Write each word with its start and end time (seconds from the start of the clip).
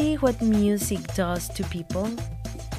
what 0.00 0.40
music 0.40 1.00
does 1.14 1.48
to 1.50 1.62
people, 1.64 2.08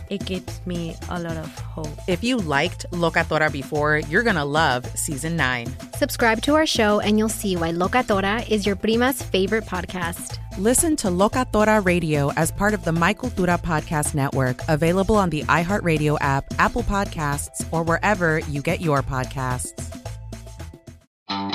it 0.10 0.26
gives 0.26 0.66
me 0.66 0.96
a 1.10 1.20
lot 1.20 1.38
of 1.38 1.60
hope. 1.60 1.88
If 2.08 2.24
you 2.24 2.38
liked 2.38 2.86
Locatora 2.92 3.52
before, 3.52 4.00
you're 4.10 4.24
going 4.24 4.36
to 4.36 4.44
love 4.44 4.86
season 4.98 5.36
nine. 5.36 5.68
Subscribe 5.96 6.42
to 6.42 6.56
our 6.56 6.66
show 6.66 7.00
and 7.00 7.18
you'll 7.18 7.30
see 7.30 7.56
why 7.56 7.72
Locatora 7.72 8.48
is 8.50 8.66
your 8.66 8.76
prima's 8.76 9.22
favorite 9.22 9.66
podcast. 9.66 10.40
Listen 10.58 10.96
to 10.98 11.08
Locatora 11.08 11.86
Radio 11.86 12.32
as 12.34 12.52
part 12.52 12.74
of 12.74 12.84
the 12.84 12.92
My 12.92 13.14
Cultura 13.14 13.62
Podcast 13.62 14.16
Network, 14.16 14.60
available 14.68 15.16
on 15.16 15.30
the 15.30 15.44
iHeartRadio 15.44 16.18
app, 16.22 16.46
Apple 16.58 16.84
Podcasts, 16.84 17.66
or 17.72 17.84
wherever 17.84 18.40
you 18.50 18.62
get 18.62 18.82
your 18.82 19.02
podcasts. 19.02 19.72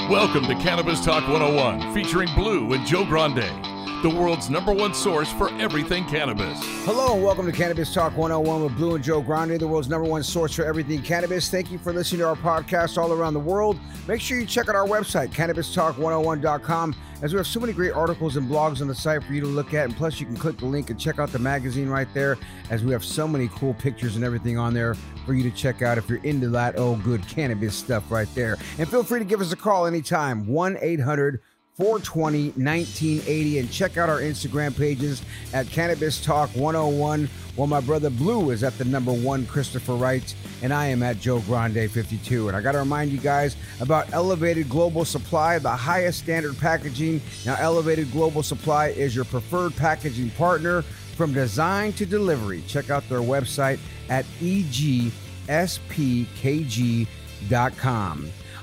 Welcome 0.08 0.44
to 0.46 0.54
Cannabis 0.54 1.04
Talk 1.04 1.28
101, 1.28 1.92
featuring 1.92 2.28
Blue 2.34 2.72
and 2.72 2.86
Joe 2.86 3.04
Grande 3.04 3.75
the 4.08 4.14
world's 4.14 4.48
number 4.48 4.72
one 4.72 4.94
source 4.94 5.32
for 5.32 5.52
everything 5.54 6.04
cannabis. 6.04 6.56
Hello 6.84 7.14
and 7.14 7.24
welcome 7.24 7.44
to 7.44 7.50
Cannabis 7.50 7.92
Talk 7.92 8.16
101 8.16 8.62
with 8.62 8.76
Blue 8.76 8.94
and 8.94 9.02
Joe 9.02 9.20
Grande, 9.20 9.58
the 9.58 9.66
world's 9.66 9.88
number 9.88 10.08
one 10.08 10.22
source 10.22 10.54
for 10.54 10.64
everything 10.64 11.02
cannabis. 11.02 11.50
Thank 11.50 11.72
you 11.72 11.78
for 11.78 11.92
listening 11.92 12.20
to 12.20 12.28
our 12.28 12.36
podcast 12.36 12.98
all 12.98 13.12
around 13.12 13.34
the 13.34 13.40
world. 13.40 13.80
Make 14.06 14.20
sure 14.20 14.38
you 14.38 14.46
check 14.46 14.68
out 14.68 14.76
our 14.76 14.86
website, 14.86 15.30
cannabistalk101.com, 15.30 16.94
as 17.20 17.32
we 17.32 17.38
have 17.38 17.48
so 17.48 17.58
many 17.58 17.72
great 17.72 17.94
articles 17.94 18.36
and 18.36 18.48
blogs 18.48 18.80
on 18.80 18.86
the 18.86 18.94
site 18.94 19.24
for 19.24 19.32
you 19.32 19.40
to 19.40 19.48
look 19.48 19.74
at. 19.74 19.86
And 19.86 19.96
plus, 19.96 20.20
you 20.20 20.26
can 20.26 20.36
click 20.36 20.58
the 20.58 20.66
link 20.66 20.90
and 20.90 21.00
check 21.00 21.18
out 21.18 21.32
the 21.32 21.40
magazine 21.40 21.88
right 21.88 22.06
there, 22.14 22.38
as 22.70 22.84
we 22.84 22.92
have 22.92 23.04
so 23.04 23.26
many 23.26 23.48
cool 23.48 23.74
pictures 23.74 24.14
and 24.14 24.24
everything 24.24 24.56
on 24.56 24.72
there 24.72 24.94
for 25.24 25.34
you 25.34 25.42
to 25.42 25.50
check 25.50 25.82
out 25.82 25.98
if 25.98 26.08
you're 26.08 26.22
into 26.22 26.48
that 26.50 26.78
old 26.78 27.02
good 27.02 27.26
cannabis 27.26 27.74
stuff 27.74 28.08
right 28.12 28.32
there. 28.36 28.56
And 28.78 28.88
feel 28.88 29.02
free 29.02 29.18
to 29.18 29.24
give 29.24 29.40
us 29.40 29.50
a 29.50 29.56
call 29.56 29.84
anytime, 29.84 30.46
1 30.46 30.78
800 30.80 31.40
420 31.76 32.52
1980 32.52 33.58
and 33.58 33.70
check 33.70 33.98
out 33.98 34.08
our 34.08 34.20
Instagram 34.20 34.74
pages 34.74 35.20
at 35.52 35.66
Cannabis 35.66 36.24
Talk 36.24 36.48
101 36.50 37.28
while 37.54 37.66
my 37.66 37.80
brother 37.80 38.08
Blue 38.08 38.48
is 38.48 38.64
at 38.64 38.78
the 38.78 38.86
number 38.86 39.12
one 39.12 39.44
Christopher 39.44 39.94
Wright 39.94 40.34
and 40.62 40.72
I 40.72 40.86
am 40.86 41.02
at 41.02 41.20
Joe 41.20 41.40
Grande 41.40 41.90
52 41.90 42.48
and 42.48 42.56
I 42.56 42.62
got 42.62 42.72
to 42.72 42.78
remind 42.78 43.10
you 43.10 43.18
guys 43.18 43.56
about 43.80 44.10
Elevated 44.14 44.70
Global 44.70 45.04
Supply 45.04 45.58
the 45.58 45.68
highest 45.68 46.20
standard 46.20 46.56
packaging. 46.56 47.20
Now 47.44 47.56
Elevated 47.58 48.10
Global 48.10 48.42
Supply 48.42 48.86
is 48.88 49.14
your 49.14 49.26
preferred 49.26 49.76
packaging 49.76 50.30
partner 50.30 50.80
from 50.80 51.34
design 51.34 51.92
to 51.94 52.06
delivery. 52.06 52.62
Check 52.66 52.88
out 52.88 53.06
their 53.10 53.20
website 53.20 53.80
at 54.08 54.24
egspkg.com 54.40 55.10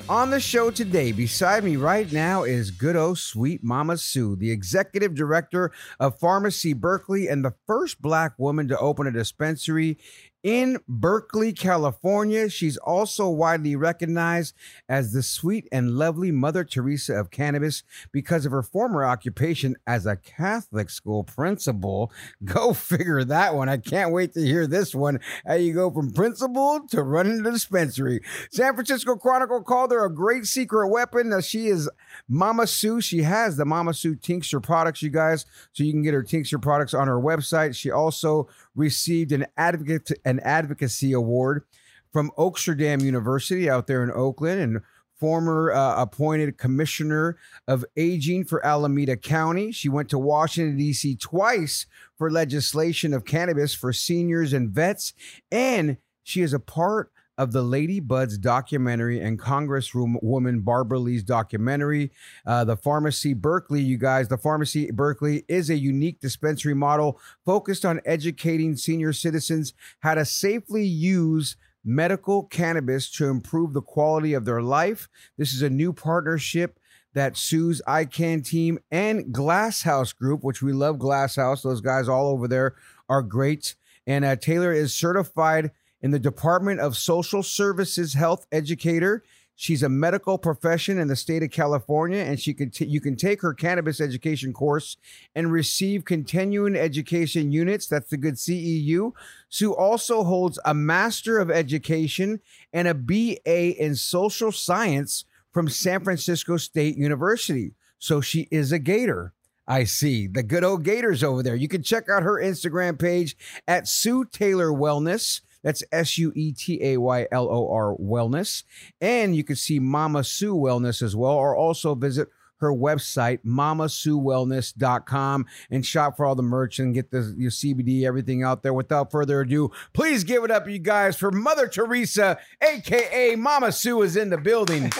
on 0.09 0.29
the 0.29 0.39
show 0.39 0.69
today, 0.69 1.11
beside 1.11 1.63
me 1.63 1.77
right 1.77 2.11
now 2.11 2.43
is 2.43 2.71
good 2.71 2.95
old 2.95 3.17
sweet 3.17 3.63
Mama 3.63 3.97
Sue, 3.97 4.35
the 4.35 4.51
executive 4.51 5.15
director 5.15 5.71
of 5.99 6.19
Farmacy 6.19 6.75
Berkeley 6.75 7.27
and 7.27 7.43
the 7.43 7.53
first 7.65 8.01
black 8.01 8.33
woman 8.37 8.67
to 8.67 8.77
open 8.77 9.07
a 9.07 9.11
dispensary 9.11 9.97
in 10.43 10.79
Berkeley, 10.87 11.53
California. 11.53 12.49
She's 12.49 12.77
also 12.77 13.29
widely 13.29 13.75
recognized 13.75 14.53
as 14.89 15.13
the 15.13 15.23
sweet 15.23 15.67
and 15.71 15.91
lovely 15.91 16.31
Mother 16.31 16.65
Teresa 16.65 17.15
of 17.15 17.31
cannabis 17.31 17.83
because 18.11 18.45
of 18.45 18.51
her 18.51 18.61
former 18.61 19.05
occupation 19.05 19.75
as 19.87 20.05
a 20.05 20.17
Catholic 20.17 20.89
school 20.89 21.23
principal. 21.23 22.11
Go 22.43 22.73
figure 22.73 23.23
that 23.23 23.55
one. 23.55 23.69
I 23.69 23.77
can't 23.77 24.11
wait 24.11 24.33
to 24.33 24.41
hear 24.41 24.67
this 24.67 24.93
one. 24.93 25.19
How 25.47 25.53
you 25.53 25.73
go 25.73 25.89
from 25.89 26.11
principal 26.11 26.81
to 26.89 27.01
running 27.01 27.43
the 27.43 27.51
dispensary. 27.51 28.21
San 28.51 28.73
Francisco 28.73 29.15
Chronicle 29.15 29.63
called 29.63 29.91
her 29.91 30.05
a 30.05 30.13
great 30.13 30.45
secret 30.45 30.89
weapon. 30.89 31.39
She 31.41 31.67
is 31.67 31.89
Mama 32.27 32.67
Sue. 32.67 33.01
She 33.01 33.23
has 33.23 33.57
the 33.57 33.65
Mama 33.65 33.93
Sue 33.93 34.15
tincture 34.15 34.59
products, 34.59 35.01
you 35.01 35.09
guys. 35.09 35.45
So 35.71 35.83
you 35.83 35.91
can 35.91 36.03
get 36.03 36.13
her 36.13 36.23
tincture 36.23 36.59
products 36.59 36.93
on 36.93 37.07
her 37.07 37.19
website. 37.19 37.75
She 37.75 37.91
also 37.91 38.47
received 38.75 39.31
an 39.31 39.45
advocate 39.57 40.11
an 40.25 40.39
advocacy 40.41 41.13
award 41.13 41.63
from 42.11 42.31
Oaksterdam 42.37 43.01
University 43.01 43.69
out 43.69 43.87
there 43.87 44.03
in 44.03 44.11
Oakland 44.11 44.61
and 44.61 44.81
former 45.19 45.71
uh, 45.71 46.01
appointed 46.01 46.57
commissioner 46.57 47.37
of 47.65 47.85
aging 47.95 48.43
for 48.43 48.65
Alameda 48.65 49.15
County. 49.15 49.71
She 49.71 49.87
went 49.87 50.09
to 50.09 50.19
Washington 50.19 50.77
D.C. 50.77 51.15
twice 51.15 51.85
for 52.17 52.29
legislation 52.29 53.13
of 53.13 53.23
cannabis 53.23 53.73
for 53.73 53.93
seniors 53.93 54.51
and 54.51 54.69
vets 54.69 55.13
and 55.49 55.97
she 56.23 56.41
is 56.41 56.53
a 56.53 56.59
part 56.59 57.12
of 57.37 57.51
the 57.51 57.63
Lady 57.63 57.99
Buds 57.99 58.37
documentary 58.37 59.19
and 59.19 59.39
Congresswoman 59.39 60.63
Barbara 60.63 60.99
Lee's 60.99 61.23
documentary. 61.23 62.11
Uh, 62.45 62.63
the 62.63 62.77
Farmacy 62.77 63.35
Berkeley, 63.35 63.81
you 63.81 63.97
guys, 63.97 64.27
the 64.27 64.37
Farmacy 64.37 64.91
Berkeley 64.93 65.43
is 65.47 65.69
a 65.69 65.77
unique 65.77 66.19
dispensary 66.19 66.73
model 66.73 67.19
focused 67.45 67.85
on 67.85 68.01
educating 68.05 68.75
senior 68.75 69.13
citizens 69.13 69.73
how 70.01 70.13
to 70.13 70.25
safely 70.25 70.85
use 70.85 71.55
medical 71.83 72.43
cannabis 72.43 73.09
to 73.11 73.25
improve 73.25 73.73
the 73.73 73.81
quality 73.81 74.33
of 74.33 74.45
their 74.45 74.61
life. 74.61 75.09
This 75.37 75.53
is 75.53 75.61
a 75.61 75.69
new 75.69 75.91
partnership 75.91 76.79
that 77.13 77.37
Sue's 77.37 77.81
ICANN 77.87 78.45
team 78.45 78.79
and 78.89 79.31
Glasshouse 79.31 80.13
Group, 80.13 80.43
which 80.43 80.61
we 80.61 80.73
love 80.73 80.97
Glasshouse, 80.97 81.61
those 81.61 81.81
guys 81.81 82.07
all 82.07 82.27
over 82.27 82.47
there 82.47 82.75
are 83.09 83.21
great. 83.21 83.75
And 84.07 84.25
uh, 84.25 84.35
Taylor 84.35 84.73
is 84.73 84.93
certified 84.93 85.71
in 86.03 86.11
the 86.11 86.19
Department 86.19 86.81
of 86.81 86.97
Social 86.97 87.41
Services 87.41 88.13
health 88.13 88.45
educator. 88.51 89.23
She's 89.55 89.83
a 89.83 89.89
medical 89.89 90.37
profession 90.37 90.97
in 90.97 91.07
the 91.07 91.15
state 91.15 91.43
of 91.43 91.51
California, 91.51 92.19
and 92.19 92.39
she 92.39 92.53
can 92.53 92.71
t- 92.71 92.85
you 92.85 92.99
can 92.99 93.15
take 93.15 93.41
her 93.41 93.53
cannabis 93.53 94.01
education 94.01 94.51
course 94.51 94.97
and 95.35 95.51
receive 95.51 96.05
continuing 96.05 96.75
education 96.75 97.51
units. 97.51 97.87
That's 97.87 98.09
the 98.09 98.17
good 98.17 98.35
CEU. 98.35 99.13
Sue 99.49 99.73
also 99.73 100.23
holds 100.23 100.59
a 100.65 100.73
Master 100.73 101.39
of 101.39 101.49
Education 101.49 102.41
and 102.73 102.87
a 102.87 102.93
BA 102.93 103.81
in 103.81 103.95
Social 103.95 104.51
Science 104.51 105.25
from 105.51 105.69
San 105.69 106.03
Francisco 106.03 106.57
State 106.57 106.97
University. 106.97 107.75
So 107.99 108.19
she 108.19 108.47
is 108.51 108.71
a 108.71 108.79
Gator. 108.79 109.33
I 109.67 109.85
see 109.85 110.27
the 110.27 110.43
good 110.43 110.63
old 110.63 110.83
Gators 110.83 111.23
over 111.23 111.41
there. 111.41 111.55
You 111.55 111.69
can 111.69 111.83
check 111.83 112.09
out 112.09 112.23
her 112.23 112.41
Instagram 112.41 112.99
page 112.99 113.37
at 113.67 113.87
Sue 113.87 114.25
Taylor 114.25 114.71
Wellness. 114.71 115.41
That's 115.63 115.83
S 115.91 116.17
U 116.17 116.31
E 116.35 116.51
T 116.51 116.79
A 116.83 116.97
Y 116.97 117.27
L 117.31 117.47
O 117.49 117.71
R 117.71 117.95
Wellness. 117.95 118.63
And 119.01 119.35
you 119.35 119.43
can 119.43 119.55
see 119.55 119.79
Mama 119.79 120.23
Sue 120.23 120.55
Wellness 120.55 121.01
as 121.01 121.15
well, 121.15 121.31
or 121.31 121.55
also 121.55 121.95
visit 121.95 122.27
her 122.63 122.73
website, 122.73 123.39
mamasuewellness.com, 123.45 125.45
and 125.69 125.85
shop 125.85 126.17
for 126.17 126.25
all 126.25 126.35
the 126.35 126.41
merch 126.41 126.79
and 126.79 126.93
get 126.93 127.11
the 127.11 127.35
your 127.37 127.51
CBD, 127.51 128.03
everything 128.03 128.43
out 128.43 128.63
there. 128.63 128.73
Without 128.73 129.11
further 129.11 129.41
ado, 129.41 129.71
please 129.93 130.23
give 130.23 130.43
it 130.43 130.51
up, 130.51 130.67
you 130.67 130.79
guys, 130.79 131.17
for 131.17 131.31
Mother 131.31 131.67
Teresa, 131.67 132.39
aka 132.61 133.35
Mama 133.35 133.71
Sue, 133.71 134.01
is 134.01 134.17
in 134.17 134.29
the 134.29 134.37
building. 134.37 134.83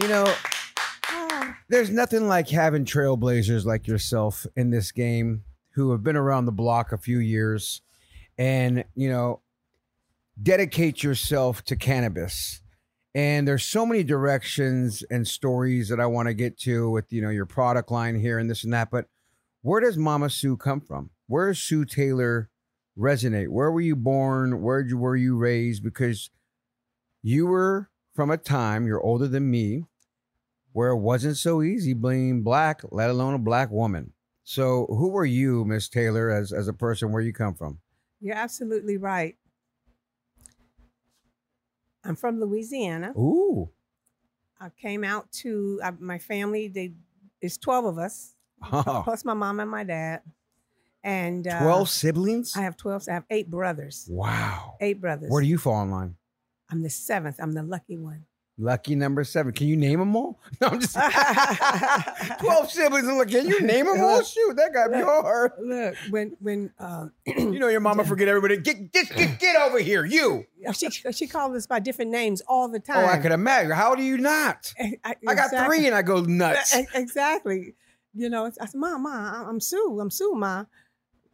you 0.00 0.08
know, 0.08 0.24
ah. 1.08 1.56
there's 1.68 1.90
nothing 1.90 2.26
like 2.26 2.48
having 2.48 2.84
trailblazers 2.84 3.64
like 3.64 3.86
yourself 3.86 4.46
in 4.56 4.70
this 4.70 4.92
game 4.92 5.44
who 5.74 5.92
have 5.92 6.02
been 6.02 6.16
around 6.16 6.46
the 6.46 6.52
block 6.52 6.92
a 6.92 6.98
few 6.98 7.18
years 7.18 7.82
and, 8.38 8.84
you 8.94 9.08
know, 9.08 9.40
dedicate 10.40 11.02
yourself 11.02 11.62
to 11.64 11.76
cannabis. 11.76 12.60
And 13.14 13.46
there's 13.46 13.62
so 13.62 13.86
many 13.86 14.02
directions 14.02 15.04
and 15.08 15.26
stories 15.26 15.88
that 15.88 16.00
I 16.00 16.06
want 16.06 16.26
to 16.26 16.34
get 16.34 16.58
to 16.60 16.90
with 16.90 17.12
you 17.12 17.22
know 17.22 17.30
your 17.30 17.46
product 17.46 17.90
line 17.90 18.18
here 18.18 18.38
and 18.38 18.50
this 18.50 18.64
and 18.64 18.72
that. 18.72 18.90
But 18.90 19.06
where 19.62 19.80
does 19.80 19.96
Mama 19.96 20.30
Sue 20.30 20.56
come 20.56 20.80
from? 20.80 21.10
Where 21.28 21.48
does 21.48 21.60
Sue 21.60 21.84
Taylor 21.84 22.50
resonate? 22.98 23.48
Where 23.48 23.70
were 23.70 23.80
you 23.80 23.94
born? 23.94 24.62
Where 24.62 24.84
were 24.92 25.16
you 25.16 25.36
raised? 25.36 25.84
Because 25.84 26.30
you 27.22 27.46
were 27.46 27.88
from 28.14 28.30
a 28.30 28.36
time, 28.36 28.86
you're 28.86 29.02
older 29.02 29.28
than 29.28 29.50
me, 29.50 29.84
where 30.72 30.90
it 30.90 30.98
wasn't 30.98 31.36
so 31.36 31.62
easy 31.62 31.94
being 31.94 32.42
black, 32.42 32.82
let 32.90 33.10
alone 33.10 33.34
a 33.34 33.38
black 33.38 33.70
woman. 33.70 34.12
So 34.42 34.86
who 34.88 35.08
were 35.08 35.24
you, 35.24 35.64
Miss 35.64 35.88
Taylor, 35.88 36.30
as, 36.30 36.52
as 36.52 36.68
a 36.68 36.72
person? 36.72 37.12
Where 37.12 37.22
you 37.22 37.32
come 37.32 37.54
from? 37.54 37.78
You're 38.24 38.36
absolutely 38.36 38.96
right. 38.96 39.36
I'm 42.02 42.16
from 42.16 42.40
Louisiana. 42.40 43.12
Ooh. 43.18 43.68
I 44.58 44.70
came 44.70 45.04
out 45.04 45.30
to 45.42 45.78
uh, 45.84 45.92
my 45.98 46.18
family. 46.18 46.68
They, 46.68 46.94
it's 47.42 47.58
12 47.58 47.84
of 47.84 47.98
us, 47.98 48.32
Oh, 48.72 49.02
plus 49.04 49.26
my 49.26 49.34
mom 49.34 49.60
and 49.60 49.70
my 49.70 49.84
dad. 49.84 50.22
And 51.02 51.46
uh, 51.46 51.60
12 51.60 51.88
siblings? 51.90 52.56
I 52.56 52.62
have 52.62 52.78
12. 52.78 53.04
I 53.10 53.12
have 53.12 53.24
eight 53.28 53.50
brothers. 53.50 54.06
wow. 54.10 54.76
Eight 54.80 55.02
brothers. 55.02 55.30
Where 55.30 55.42
do 55.42 55.46
you 55.48 55.58
fall 55.58 55.82
in 55.82 55.90
line? 55.90 56.16
I'm 56.70 56.82
the 56.82 56.88
seventh. 56.88 57.36
I'm 57.40 57.52
the 57.52 57.62
lucky 57.62 57.98
one. 57.98 58.24
Lucky 58.56 58.94
number 58.94 59.24
seven. 59.24 59.52
Can 59.52 59.66
you 59.66 59.76
name 59.76 59.98
them 59.98 60.14
all? 60.14 60.38
No, 60.60 60.68
I'm 60.68 60.80
just 60.80 60.94
12 62.40 62.70
siblings. 62.70 63.08
I'm 63.08 63.26
can 63.28 63.48
you 63.48 63.60
name 63.62 63.86
them 63.86 64.00
all? 64.00 64.22
Shoot, 64.22 64.54
that 64.56 64.72
got 64.72 64.92
me 64.92 65.00
hard. 65.00 65.52
Look, 65.60 65.96
when 66.10 66.36
when 66.40 66.72
um, 66.78 67.12
You 67.26 67.58
know 67.58 67.66
your 67.66 67.80
mama 67.80 68.04
forget 68.04 68.28
everybody. 68.28 68.58
Get 68.58 68.92
get 68.92 69.08
get, 69.16 69.40
get 69.40 69.56
over 69.56 69.78
here, 69.80 70.04
you. 70.04 70.46
she 70.72 70.88
she 70.90 71.26
called 71.26 71.56
us 71.56 71.66
by 71.66 71.80
different 71.80 72.12
names 72.12 72.42
all 72.46 72.68
the 72.68 72.78
time. 72.78 73.04
Oh, 73.04 73.06
I 73.08 73.18
could 73.18 73.32
imagine. 73.32 73.72
How 73.72 73.94
do 73.96 74.02
you 74.02 74.18
not? 74.18 74.72
Eh, 74.78 74.92
I, 75.04 75.14
I 75.26 75.34
got 75.34 75.46
exactly. 75.46 75.76
three 75.78 75.86
and 75.86 75.94
I 75.94 76.02
go 76.02 76.20
nuts. 76.20 76.76
E- 76.76 76.86
Exactly. 76.94 77.74
You 78.14 78.28
know, 78.30 78.46
I 78.46 78.50
said, 78.50 78.74
Ma, 78.74 78.96
Ma, 78.98 79.48
I'm 79.48 79.58
Sue. 79.60 79.98
I'm 80.00 80.10
Sue, 80.10 80.34
Ma. 80.34 80.64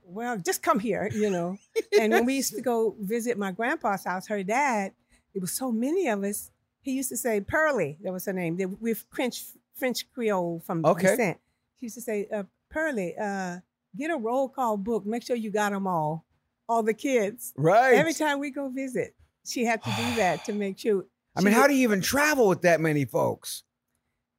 Well, 0.05 0.39
just 0.39 0.63
come 0.63 0.79
here, 0.79 1.11
you 1.13 1.29
know. 1.31 1.59
and 1.99 2.13
when 2.13 2.25
we 2.25 2.35
used 2.37 2.55
to 2.55 2.63
go 2.63 2.97
visit 3.01 3.37
my 3.39 3.53
grandpa's 3.53 4.05
house, 4.05 4.27
her 4.29 4.43
dad, 4.43 4.93
it 5.35 5.41
was 5.41 5.53
so 5.53 5.71
many 5.71 6.09
of 6.09 6.25
us. 6.25 6.51
He 6.83 6.93
used 6.93 7.11
to 7.11 7.17
say 7.17 7.41
Pearly, 7.41 7.99
that 8.03 8.13
was 8.13 8.25
her 8.27 8.33
name. 8.33 8.57
They, 8.57 8.67
we're 8.67 8.95
French 8.95 9.45
French 9.75 10.11
Creole 10.13 10.63
from 10.65 10.85
Okay. 10.85 11.09
descent. 11.09 11.39
She 11.79 11.87
used 11.87 11.95
to 11.97 12.01
say, 12.03 12.29
uh, 12.33 12.45
Pearlie, 12.71 13.15
uh, 13.19 13.59
get 13.97 14.11
a 14.11 14.17
roll 14.17 14.49
call 14.49 14.77
book. 14.77 15.07
Make 15.07 15.23
sure 15.23 15.37
you 15.37 15.51
got 15.51 15.73
them 15.73 15.87
all, 15.87 16.25
all 16.69 16.83
the 16.83 16.95
kids. 16.95 17.53
Right. 17.57 17.95
Every 17.95 18.13
time 18.15 18.39
we 18.39 18.51
go 18.51 18.69
visit, 18.69 19.15
she 19.47 19.65
had 19.65 19.83
to 19.83 19.91
do 19.97 20.15
that 20.17 20.45
to 20.45 20.53
make 20.53 20.79
sure. 20.79 21.07
I 21.37 21.41
mean, 21.43 21.55
how 21.55 21.67
do 21.67 21.75
you 21.75 21.83
even 21.85 22.01
travel 22.01 22.49
with 22.49 22.63
that 22.63 22.81
many 22.81 23.05
folks? 23.05 23.63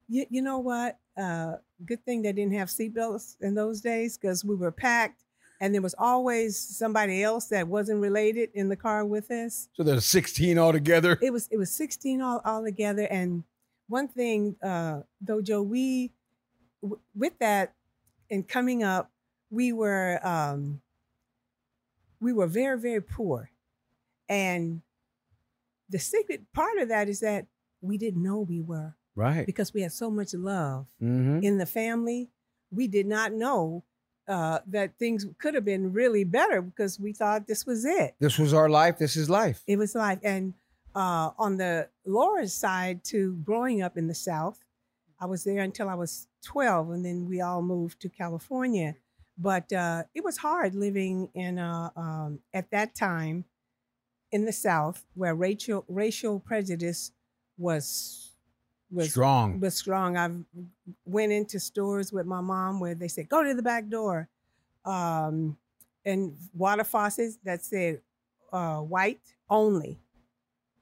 You, 0.07 0.25
you 0.29 0.41
know 0.41 0.59
what? 0.59 0.99
Uh, 1.17 1.53
good 1.85 2.03
thing 2.05 2.21
they 2.21 2.33
didn't 2.33 2.53
have 2.53 2.67
seatbelts 2.67 3.35
in 3.41 3.55
those 3.55 3.81
days 3.81 4.17
because 4.17 4.43
we 4.45 4.55
were 4.55 4.71
packed 4.71 5.23
and 5.61 5.73
there 5.73 5.81
was 5.81 5.95
always 5.97 6.57
somebody 6.57 7.23
else 7.23 7.45
that 7.47 7.67
wasn't 7.67 8.01
related 8.01 8.49
in 8.53 8.67
the 8.67 8.75
car 8.75 9.05
with 9.05 9.29
us. 9.31 9.69
So 9.73 9.83
there's 9.83 10.05
16 10.05 10.57
altogether. 10.57 11.17
It 11.21 11.31
was 11.31 11.47
it 11.51 11.57
was 11.57 11.71
16 11.71 12.19
all, 12.21 12.41
all 12.43 12.63
together. 12.63 13.03
And 13.09 13.43
one 13.87 14.07
thing, 14.09 14.55
uh, 14.61 15.01
though, 15.21 15.41
Joe, 15.41 15.61
we 15.61 16.11
w- 16.81 16.99
with 17.15 17.37
that 17.39 17.73
and 18.29 18.45
coming 18.47 18.83
up, 18.83 19.11
we 19.51 19.71
were 19.71 20.19
um, 20.25 20.81
we 22.19 22.33
were 22.33 22.47
very 22.47 22.79
very 22.79 23.01
poor, 23.01 23.51
and 24.27 24.81
the 25.89 25.99
secret 25.99 26.41
part 26.53 26.77
of 26.79 26.89
that 26.89 27.07
is 27.09 27.19
that 27.19 27.45
we 27.81 27.97
didn't 27.97 28.23
know 28.23 28.39
we 28.39 28.61
were 28.61 28.95
Right. 29.13 29.45
because 29.45 29.73
we 29.73 29.81
had 29.81 29.91
so 29.91 30.09
much 30.09 30.33
love 30.33 30.87
Mm-hmm. 31.01 31.43
in 31.43 31.57
the 31.57 31.65
family. 31.65 32.29
We 32.71 32.87
did 32.87 33.05
not 33.05 33.33
know 33.33 33.83
uh, 34.27 34.59
that 34.67 34.97
things 34.97 35.25
could 35.39 35.53
have 35.55 35.65
been 35.65 35.91
really 35.93 36.23
better 36.23 36.61
because 36.61 36.99
we 36.99 37.13
thought 37.13 37.47
this 37.47 37.65
was 37.65 37.85
it. 37.85 38.15
This 38.19 38.37
was 38.37 38.53
our 38.53 38.69
life. 38.69 38.97
This 38.97 39.15
is 39.15 39.29
life. 39.29 39.63
It 39.67 39.77
was 39.77 39.95
life. 39.95 40.19
And 40.23 40.53
uh, 40.95 41.31
on 41.37 41.57
the 41.57 41.89
Laura's 42.05 42.53
side, 42.53 43.03
to 43.05 43.35
growing 43.43 43.81
up 43.81 43.97
in 43.97 44.07
the 44.07 44.15
South, 44.15 44.59
I 45.19 45.25
was 45.25 45.43
there 45.43 45.61
until 45.61 45.87
I 45.87 45.95
was 45.95 46.27
12, 46.43 46.89
and 46.91 47.05
then 47.05 47.27
we 47.27 47.41
all 47.41 47.61
moved 47.61 48.01
to 48.01 48.09
California. 48.09 48.95
But 49.37 49.71
uh, 49.71 50.03
it 50.13 50.23
was 50.23 50.37
hard 50.37 50.75
living 50.75 51.29
in 51.33 51.59
uh, 51.59 51.89
um, 51.95 52.39
at 52.53 52.71
that 52.71 52.95
time 52.95 53.45
in 54.31 54.45
the 54.45 54.51
South, 54.51 55.05
where 55.13 55.35
racial 55.35 55.85
racial 55.87 56.39
prejudice 56.39 57.11
was 57.57 58.30
was 58.91 59.09
Strong. 59.11 59.59
was 59.59 59.75
strong. 59.75 60.17
I 60.17 60.29
went 61.05 61.31
into 61.31 61.59
stores 61.59 62.11
with 62.11 62.25
my 62.25 62.41
mom 62.41 62.79
where 62.79 62.95
they 62.95 63.07
said, 63.07 63.29
"Go 63.29 63.43
to 63.43 63.53
the 63.53 63.63
back 63.63 63.87
door," 63.87 64.27
um, 64.85 65.57
and 66.05 66.35
water 66.53 66.83
faucets 66.83 67.37
that 67.43 67.63
said 67.63 68.01
uh, 68.51 68.79
"white 68.79 69.21
only." 69.49 69.99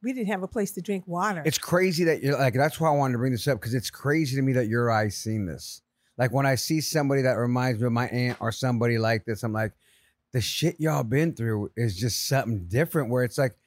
We 0.01 0.13
didn't 0.13 0.29
have 0.29 0.43
a 0.43 0.47
place 0.47 0.71
to 0.71 0.81
drink 0.81 1.03
water. 1.07 1.43
It's 1.45 1.57
crazy 1.57 2.05
that 2.05 2.23
you're 2.23 2.37
like, 2.37 2.53
that's 2.53 2.79
why 2.79 2.87
I 2.87 2.95
wanted 2.95 3.13
to 3.13 3.17
bring 3.17 3.33
this 3.33 3.47
up 3.49 3.59
because 3.59 3.73
it's 3.73 3.89
crazy 3.89 4.37
to 4.37 4.41
me 4.41 4.53
that 4.53 4.67
your 4.67 4.89
eyes 4.89 5.17
seen 5.17 5.45
this. 5.45 5.81
Like 6.17 6.31
when 6.31 6.45
I 6.45 6.55
see 6.55 6.79
somebody 6.79 7.21
that 7.23 7.33
reminds 7.33 7.81
me 7.81 7.87
of 7.87 7.91
my 7.91 8.07
aunt 8.07 8.37
or 8.39 8.53
somebody 8.53 8.97
like 8.97 9.25
this, 9.25 9.43
I'm 9.43 9.51
like, 9.51 9.73
the 10.31 10.39
shit 10.39 10.79
y'all 10.79 11.03
been 11.03 11.33
through 11.33 11.71
is 11.75 11.97
just 11.97 12.27
something 12.27 12.65
different 12.67 13.09
where 13.09 13.25
it's 13.25 13.37
like, 13.37 13.57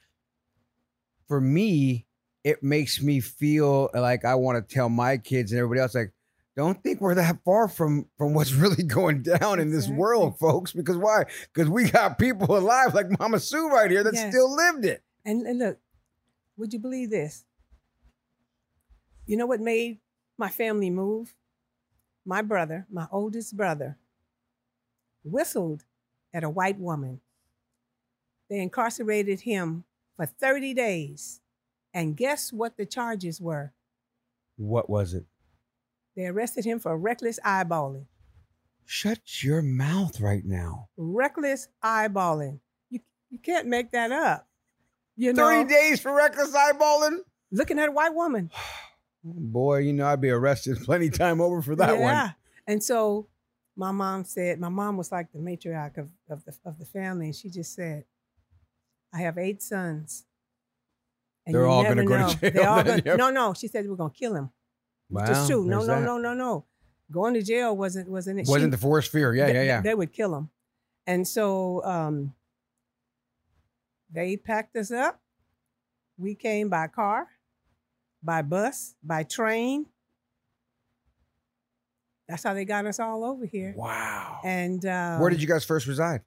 for 1.27 1.39
me, 1.39 2.07
it 2.43 2.61
makes 2.63 3.01
me 3.01 3.19
feel 3.19 3.89
like 3.93 4.25
I 4.25 4.35
want 4.35 4.67
to 4.67 4.73
tell 4.73 4.89
my 4.89 5.17
kids 5.17 5.51
and 5.51 5.59
everybody 5.59 5.81
else, 5.81 5.95
like, 5.95 6.11
don't 6.55 6.81
think 6.83 7.01
we're 7.01 7.15
that 7.15 7.39
far 7.43 7.67
from 7.67 8.07
from 8.17 8.33
what's 8.33 8.53
really 8.53 8.83
going 8.83 9.23
down 9.23 9.59
in 9.59 9.69
this 9.69 9.85
Exactly. 9.85 9.97
world, 9.97 10.37
folks. 10.39 10.71
Because 10.71 10.97
why? 10.97 11.23
Because 11.53 11.69
we 11.69 11.89
got 11.89 12.19
people 12.19 12.55
alive 12.57 12.93
like 12.93 13.07
Mama 13.19 13.39
Sue 13.39 13.69
right 13.69 13.89
here 13.89 14.03
that 14.03 14.13
Yes. 14.13 14.31
still 14.31 14.53
lived 14.55 14.85
it. 14.85 15.01
And, 15.25 15.47
and 15.47 15.57
look, 15.59 15.79
would 16.57 16.71
you 16.73 16.79
believe 16.79 17.09
this? 17.09 17.45
You 19.25 19.37
know 19.37 19.45
what 19.45 19.61
made 19.61 19.99
my 20.37 20.49
family 20.49 20.89
move? 20.89 21.33
My 22.25 22.41
brother, 22.41 22.85
my 22.91 23.07
oldest 23.11 23.55
brother, 23.57 23.97
whistled 25.23 25.85
at 26.33 26.43
a 26.43 26.49
white 26.49 26.77
woman. 26.77 27.21
They 28.49 28.59
incarcerated 28.59 29.41
him 29.41 29.85
for 30.17 30.25
30 30.25 30.73
days. 30.73 31.41
And 31.93 32.17
guess 32.17 32.51
what 32.51 32.77
the 32.77 32.85
charges 32.85 33.39
were? 33.39 33.73
What 34.57 34.89
was 34.89 35.13
it? 35.13 35.25
They 36.15 36.25
arrested 36.25 36.65
him 36.65 36.79
for 36.79 36.97
reckless 36.97 37.39
eyeballing. 37.45 38.05
Shut 38.85 39.43
your 39.43 39.61
mouth 39.61 40.19
right 40.19 40.43
now. 40.45 40.89
Reckless 40.97 41.67
eyeballing. 41.83 42.59
You, 42.89 42.99
you 43.29 43.39
can't 43.39 43.67
make 43.67 43.91
that 43.91 44.11
up. 44.11 44.47
You 45.15 45.33
know, 45.33 45.47
30 45.47 45.69
days 45.69 45.99
for 45.99 46.13
reckless 46.13 46.55
eyeballing? 46.55 47.19
looking 47.53 47.79
at 47.79 47.89
a 47.89 47.91
white 47.91 48.13
woman. 48.13 48.51
Boy, 49.23 49.79
you 49.79 49.93
know, 49.93 50.05
I'd 50.05 50.19
be 50.19 50.31
arrested 50.31 50.79
plenty 50.83 51.09
time 51.09 51.39
over 51.39 51.61
for 51.61 51.75
that 51.77 51.93
yeah. 51.93 52.01
one. 52.01 52.13
Yeah. 52.13 52.31
And 52.67 52.83
so 52.83 53.27
my 53.77 53.91
mom 53.91 54.25
said, 54.25 54.59
my 54.59 54.69
mom 54.69 54.97
was 54.97 55.11
like 55.11 55.31
the 55.31 55.39
matriarch 55.39 55.97
of, 55.97 56.09
of 56.29 56.43
the 56.43 56.53
of 56.65 56.77
the 56.77 56.85
family, 56.85 57.27
and 57.27 57.35
she 57.35 57.49
just 57.49 57.73
said, 57.73 58.03
I 59.13 59.19
have 59.19 59.37
eight 59.37 59.61
sons. 59.61 60.25
And 61.45 61.53
They're 61.55 61.65
all 61.67 61.83
never 61.83 62.03
gonna 62.03 62.07
go 62.07 62.15
to 62.15 62.19
know. 62.21 62.27
jail 62.29 62.51
They're 62.51 62.69
all 62.69 62.75
then, 62.83 62.85
gonna, 62.99 63.01
yep. 63.05 63.17
No, 63.17 63.29
no. 63.29 63.53
She 63.53 63.67
said 63.67 63.87
we're 63.89 63.95
gonna 63.95 64.09
kill 64.13 64.35
him. 64.35 64.49
Wow. 65.09 65.25
Just 65.25 65.49
true. 65.49 65.65
No, 65.65 65.79
no, 65.79 65.85
that. 65.85 66.01
no, 66.03 66.17
no, 66.17 66.33
no. 66.33 66.65
Going 67.11 67.33
to 67.35 67.41
jail 67.43 67.75
wasn't 67.75 68.09
wasn't 68.09 68.39
it? 68.39 68.47
Wasn't 68.47 68.67
She- 68.67 68.71
the 68.71 68.77
forced 68.77 69.11
fear. 69.11 69.33
Yeah, 69.35 69.47
they, 69.47 69.53
yeah, 69.53 69.63
yeah. 69.63 69.81
They 69.81 69.93
would 69.93 70.11
kill 70.13 70.35
him. 70.35 70.49
And 71.05 71.27
so 71.27 71.83
um, 71.83 72.33
they 74.11 74.37
packed 74.37 74.75
us 74.77 74.89
up. 74.91 75.19
We 76.17 76.33
came 76.35 76.69
by 76.69 76.87
car, 76.87 77.27
by 78.23 78.41
bus, 78.41 78.95
by 79.03 79.23
train. 79.23 79.87
That's 82.27 82.43
how 82.43 82.53
they 82.53 82.63
got 82.65 82.85
us 82.85 82.99
all 82.99 83.25
over 83.25 83.45
here. 83.45 83.73
wow. 83.75 84.39
And 84.45 84.85
uh, 84.85 85.17
Where 85.17 85.29
did 85.29 85.41
you 85.41 85.47
guys 85.47 85.65
first 85.65 85.87
reside 85.87 86.21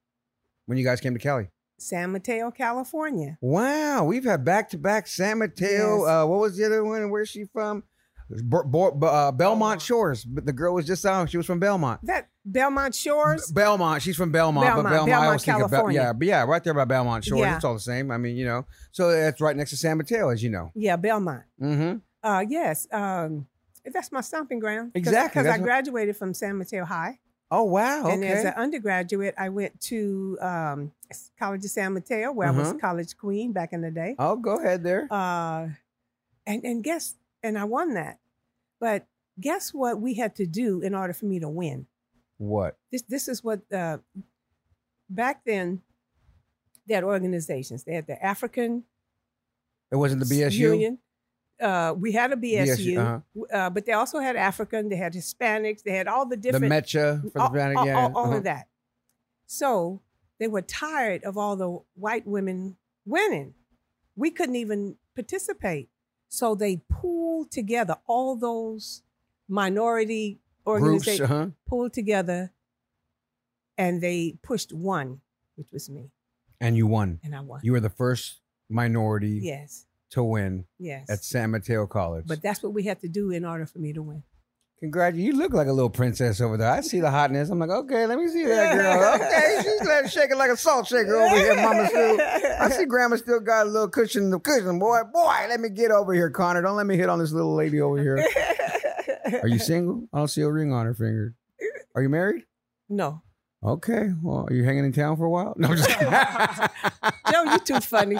when 0.66 0.76
you 0.76 0.84
guys 0.84 1.00
came 1.00 1.14
to 1.14 1.18
Cali? 1.18 1.48
San 1.78 2.12
Mateo, 2.12 2.50
California. 2.50 3.36
Wow. 3.40 4.04
We've 4.04 4.24
had 4.24 4.44
back 4.44 4.70
to 4.70 4.78
back 4.78 5.06
San 5.06 5.38
Mateo. 5.38 5.98
Yes. 6.04 6.08
Uh, 6.08 6.26
what 6.26 6.40
was 6.40 6.56
the 6.56 6.64
other 6.66 6.84
one? 6.84 7.02
and 7.02 7.10
Where's 7.10 7.28
she 7.28 7.44
from? 7.44 7.84
Bo- 8.28 8.64
Bo- 8.64 9.06
uh, 9.06 9.30
Belmont 9.30 9.80
Shores. 9.80 10.24
But 10.24 10.46
the 10.46 10.52
girl 10.52 10.74
was 10.74 10.84
just 10.86 11.06
out. 11.06 11.30
She 11.30 11.36
was 11.36 11.46
from 11.46 11.60
Belmont. 11.60 12.00
That 12.04 12.28
Belmont 12.44 12.94
Shores. 12.94 13.52
Belmont. 13.52 14.02
She's 14.02 14.16
from 14.16 14.32
Belmont, 14.32 14.66
but 14.66 14.74
Belmont, 14.82 14.92
Belmont, 14.94 15.08
I 15.08 15.14
Belmont, 15.14 15.32
was 15.34 15.44
thinking 15.44 15.60
about 15.62 15.70
California. 15.70 16.00
yeah, 16.00 16.12
but 16.12 16.26
yeah, 16.26 16.42
right 16.42 16.64
there 16.64 16.74
by 16.74 16.84
Belmont 16.86 17.24
Shores. 17.24 17.40
Yeah. 17.40 17.54
It's 17.56 17.64
all 17.64 17.74
the 17.74 17.78
same. 17.80 18.10
I 18.10 18.16
mean, 18.18 18.36
you 18.36 18.44
know, 18.44 18.66
so 18.90 19.12
that's 19.12 19.40
right 19.40 19.54
next 19.56 19.70
to 19.70 19.76
San 19.76 19.96
Mateo, 19.98 20.30
as 20.30 20.42
you 20.42 20.50
know. 20.50 20.72
Yeah, 20.74 20.96
Belmont. 20.96 21.42
Mm-hmm. 21.62 21.98
Uh, 22.28 22.44
yes. 22.48 22.88
Um, 22.90 23.46
that's 23.92 24.10
my 24.10 24.22
stomping 24.22 24.58
ground. 24.58 24.90
Exactly, 24.96 25.42
Because 25.42 25.54
I 25.54 25.58
what- 25.58 25.64
graduated 25.64 26.16
from 26.16 26.34
San 26.34 26.58
Mateo 26.58 26.84
High. 26.84 27.20
Oh 27.50 27.62
wow. 27.64 28.08
And 28.08 28.24
as 28.24 28.44
an 28.44 28.54
undergraduate, 28.56 29.34
I 29.38 29.50
went 29.50 29.80
to 29.82 30.36
um, 30.40 30.92
College 31.38 31.64
of 31.64 31.70
San 31.70 31.92
Mateo, 31.94 32.32
where 32.32 32.48
I 32.48 32.50
Uh-huh. 32.50 32.72
was 32.72 32.80
college 32.80 33.16
queen 33.16 33.52
back 33.52 33.72
in 33.72 33.80
the 33.82 33.90
day. 33.90 34.16
oh, 34.18 34.36
go 34.36 34.56
ahead 34.58 34.82
there. 34.82 35.06
Uh, 35.10 35.68
and 36.46 36.64
and 36.64 36.82
guess, 36.82 37.14
and 37.42 37.56
I 37.58 37.64
won 37.64 37.94
that. 37.94 38.18
But 38.80 39.06
guess 39.40 39.72
what 39.72 40.00
we 40.00 40.14
had 40.14 40.34
to 40.36 40.46
do 40.46 40.80
in 40.80 40.94
order 40.94 41.12
for 41.12 41.26
me 41.26 41.38
to 41.40 41.48
win? 41.48 41.86
what? 42.38 42.76
This 42.92 43.02
this 43.02 43.28
is 43.28 43.42
what 43.44 43.60
uh, 43.72 43.98
back 45.08 45.42
then. 45.46 45.82
They 46.88 46.94
had 46.94 47.02
organizations. 47.04 47.82
They 47.82 47.94
had 47.94 48.06
the 48.06 48.24
African 48.24 48.84
It 49.90 49.96
wasn't 49.96 50.20
the 50.20 50.26
BSU. 50.34 50.52
Union. 50.52 50.98
Uh, 51.60 51.94
we 51.96 52.12
had 52.12 52.32
a 52.32 52.36
BSU, 52.36 52.76
BSU, 52.76 52.98
uh-huh. 52.98 53.56
uh, 53.56 53.70
but 53.70 53.86
they 53.86 53.92
also 53.92 54.18
had 54.18 54.36
African. 54.36 54.88
They 54.88 54.96
had 54.96 55.14
Hispanics. 55.14 55.82
They 55.82 55.92
had 55.92 56.06
all 56.06 56.26
the 56.26 56.36
The 56.36 56.42
different 56.52 56.72
Mecha 56.72 57.22
for 57.22 57.30
the 57.30 57.40
all, 57.40 57.48
Hispanic, 57.50 57.78
all- 57.78 57.86
yeah. 57.86 57.96
all- 57.98 58.16
all 58.16 58.24
uh-huh. 58.26 58.36
of 58.36 58.44
that. 58.44 58.68
So 59.46 60.02
they 60.38 60.48
were 60.48 60.62
tired 60.62 61.24
of 61.24 61.38
all 61.38 61.56
the 61.56 61.78
white 61.94 62.26
women 62.26 62.76
winning. 63.06 63.54
We 64.16 64.30
couldn't 64.30 64.56
even 64.56 64.96
participate. 65.14 65.88
So 66.28 66.54
they 66.54 66.82
pulled 66.88 67.50
together 67.50 67.96
all 68.06 68.36
those 68.36 69.02
minority 69.48 70.40
organizations, 70.66 71.20
uh-huh. 71.30 71.46
pulled 71.66 71.92
together, 71.92 72.52
and 73.78 74.02
they 74.02 74.36
pushed 74.42 74.72
one, 74.72 75.20
which 75.54 75.68
was 75.72 75.88
me, 75.88 76.10
and 76.60 76.76
you 76.76 76.86
won. 76.86 77.20
and 77.22 77.34
I 77.34 77.40
won. 77.40 77.60
You 77.62 77.72
were 77.72 77.80
the 77.80 77.90
first 77.90 78.40
minority 78.68 79.38
yes, 79.42 79.86
to 80.10 80.22
win 80.22 80.64
yes. 80.78 81.08
at 81.10 81.24
San 81.24 81.50
Mateo 81.50 81.86
College. 81.86 82.26
but 82.26 82.42
that's 82.42 82.62
what 82.62 82.72
we 82.72 82.84
have 82.84 83.00
to 83.00 83.08
do 83.08 83.30
in 83.30 83.44
order 83.44 83.66
for 83.66 83.78
me 83.78 83.92
to 83.92 84.02
win. 84.02 84.22
Congrats. 84.78 85.16
You 85.16 85.32
look 85.32 85.54
like 85.54 85.68
a 85.68 85.72
little 85.72 85.88
princess 85.88 86.38
over 86.38 86.58
there. 86.58 86.70
I 86.70 86.82
see 86.82 87.00
the 87.00 87.10
hotness. 87.10 87.48
I'm 87.48 87.58
like, 87.58 87.70
okay, 87.70 88.06
let 88.06 88.18
me 88.18 88.28
see 88.28 88.44
that 88.44 88.74
girl. 88.74 89.14
Okay, 89.14 89.62
she's 89.62 89.88
like 89.88 90.10
shaking 90.10 90.36
like 90.36 90.50
a 90.50 90.56
salt 90.56 90.86
shaker 90.86 91.16
over 91.16 91.34
here, 91.34 91.56
Mama 91.56 91.88
Sue. 91.88 92.20
I 92.60 92.68
see 92.68 92.84
Grandma 92.84 93.16
still 93.16 93.40
got 93.40 93.66
a 93.66 93.70
little 93.70 93.88
cushion, 93.88 94.24
in 94.24 94.30
the 94.30 94.38
cushion, 94.38 94.78
boy. 94.78 95.00
Boy, 95.10 95.46
let 95.48 95.60
me 95.60 95.70
get 95.70 95.90
over 95.90 96.12
here, 96.12 96.28
Connor. 96.28 96.60
Don't 96.60 96.76
let 96.76 96.84
me 96.84 96.96
hit 96.96 97.08
on 97.08 97.18
this 97.18 97.32
little 97.32 97.54
lady 97.54 97.80
over 97.80 97.98
here. 97.98 98.22
Are 99.42 99.48
you 99.48 99.58
single? 99.58 100.08
I 100.12 100.18
don't 100.18 100.28
see 100.28 100.42
a 100.42 100.50
ring 100.50 100.72
on 100.72 100.84
her 100.84 100.94
finger. 100.94 101.34
Are 101.94 102.02
you 102.02 102.10
married? 102.10 102.42
No, 102.90 103.22
Okay. 103.66 104.10
Well, 104.22 104.46
are 104.48 104.54
you 104.54 104.62
hanging 104.64 104.84
in 104.84 104.92
town 104.92 105.16
for 105.16 105.24
a 105.24 105.30
while? 105.30 105.54
No, 105.56 105.68
I'm 105.68 105.76
just. 105.76 105.90
Joe, 105.90 107.42
you're 107.44 107.58
too 107.58 107.80
funny. 107.80 108.16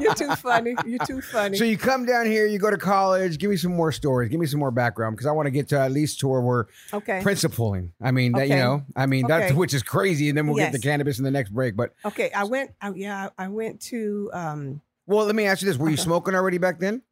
You're 0.00 0.14
too 0.14 0.34
funny. 0.36 0.74
You're 0.86 1.04
too 1.06 1.20
funny. 1.20 1.58
So 1.58 1.64
you 1.64 1.76
come 1.76 2.06
down 2.06 2.24
here, 2.26 2.46
you 2.46 2.58
go 2.58 2.70
to 2.70 2.78
college. 2.78 3.38
Give 3.38 3.50
me 3.50 3.56
some 3.58 3.74
more 3.76 3.92
stories. 3.92 4.30
Give 4.30 4.40
me 4.40 4.46
some 4.46 4.60
more 4.60 4.70
background 4.70 5.14
because 5.16 5.26
I 5.26 5.32
want 5.32 5.46
to 5.46 5.50
get 5.50 5.68
to 5.68 5.78
at 5.80 5.92
least 5.92 6.20
to 6.20 6.28
where 6.28 6.40
we're 6.40 6.64
okay. 6.94 7.20
principling. 7.22 7.92
I 8.00 8.12
mean, 8.12 8.32
that 8.32 8.48
you 8.48 8.56
know, 8.56 8.82
I 8.96 9.04
mean 9.06 9.30
Okay. 9.30 9.52
which 9.52 9.74
is 9.74 9.82
crazy, 9.82 10.30
and 10.30 10.38
then 10.38 10.46
we'll 10.46 10.56
get 10.56 10.72
Yes. 10.72 10.80
to 10.80 10.88
cannabis 10.88 11.18
in 11.18 11.24
the 11.24 11.30
next 11.30 11.50
break. 11.50 11.76
But 11.76 11.92
Okay, 12.06 12.30
I 12.30 12.44
went. 12.44 12.70
I, 12.80 12.90
yeah, 12.94 13.28
I 13.36 13.48
went 13.48 13.80
to. 13.82 14.30
um 14.32 14.80
well, 15.06 15.26
let 15.26 15.34
me 15.34 15.44
ask 15.46 15.60
you 15.62 15.68
this: 15.68 15.76
Were 15.76 15.90
you 15.90 15.96
smoking 15.98 16.34
already 16.34 16.58
back 16.58 16.78
then? 16.78 17.02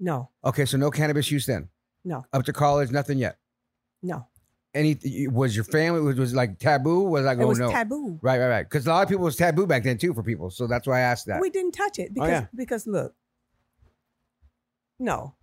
No, 0.00 0.30
Okay, 0.44 0.64
so 0.64 0.76
no 0.78 0.90
cannabis 0.90 1.30
use 1.30 1.46
then. 1.46 1.68
No. 2.04 2.24
Up 2.32 2.44
to 2.44 2.52
college, 2.52 2.90
nothing 2.90 3.18
yet. 3.18 3.36
no, 4.02 4.26
Any 4.76 5.26
was 5.28 5.56
your 5.56 5.64
family 5.64 6.00
was, 6.02 6.16
was 6.16 6.34
like 6.34 6.58
taboo? 6.58 7.02
Was 7.04 7.24
like 7.24 7.38
it 7.38 7.44
oh 7.44 7.48
was 7.48 7.58
no, 7.58 7.70
taboo. 7.70 8.18
right, 8.22 8.38
right, 8.38 8.48
right? 8.48 8.62
Because 8.68 8.86
a 8.86 8.90
lot 8.90 9.02
of 9.02 9.08
people 9.08 9.24
was 9.24 9.36
taboo 9.36 9.66
back 9.66 9.82
then 9.84 9.96
too 9.98 10.12
for 10.14 10.22
people. 10.22 10.50
So 10.50 10.66
that's 10.66 10.86
why 10.86 10.98
I 10.98 11.00
asked 11.00 11.26
that. 11.26 11.40
We 11.40 11.50
didn't 11.50 11.72
touch 11.72 11.98
it 11.98 12.10
oh, 12.10 12.14
because 12.14 12.28
Oh, 12.28 12.30
yeah. 12.32 12.46
because 12.54 12.86
look, 12.86 13.14
no. 14.98 15.34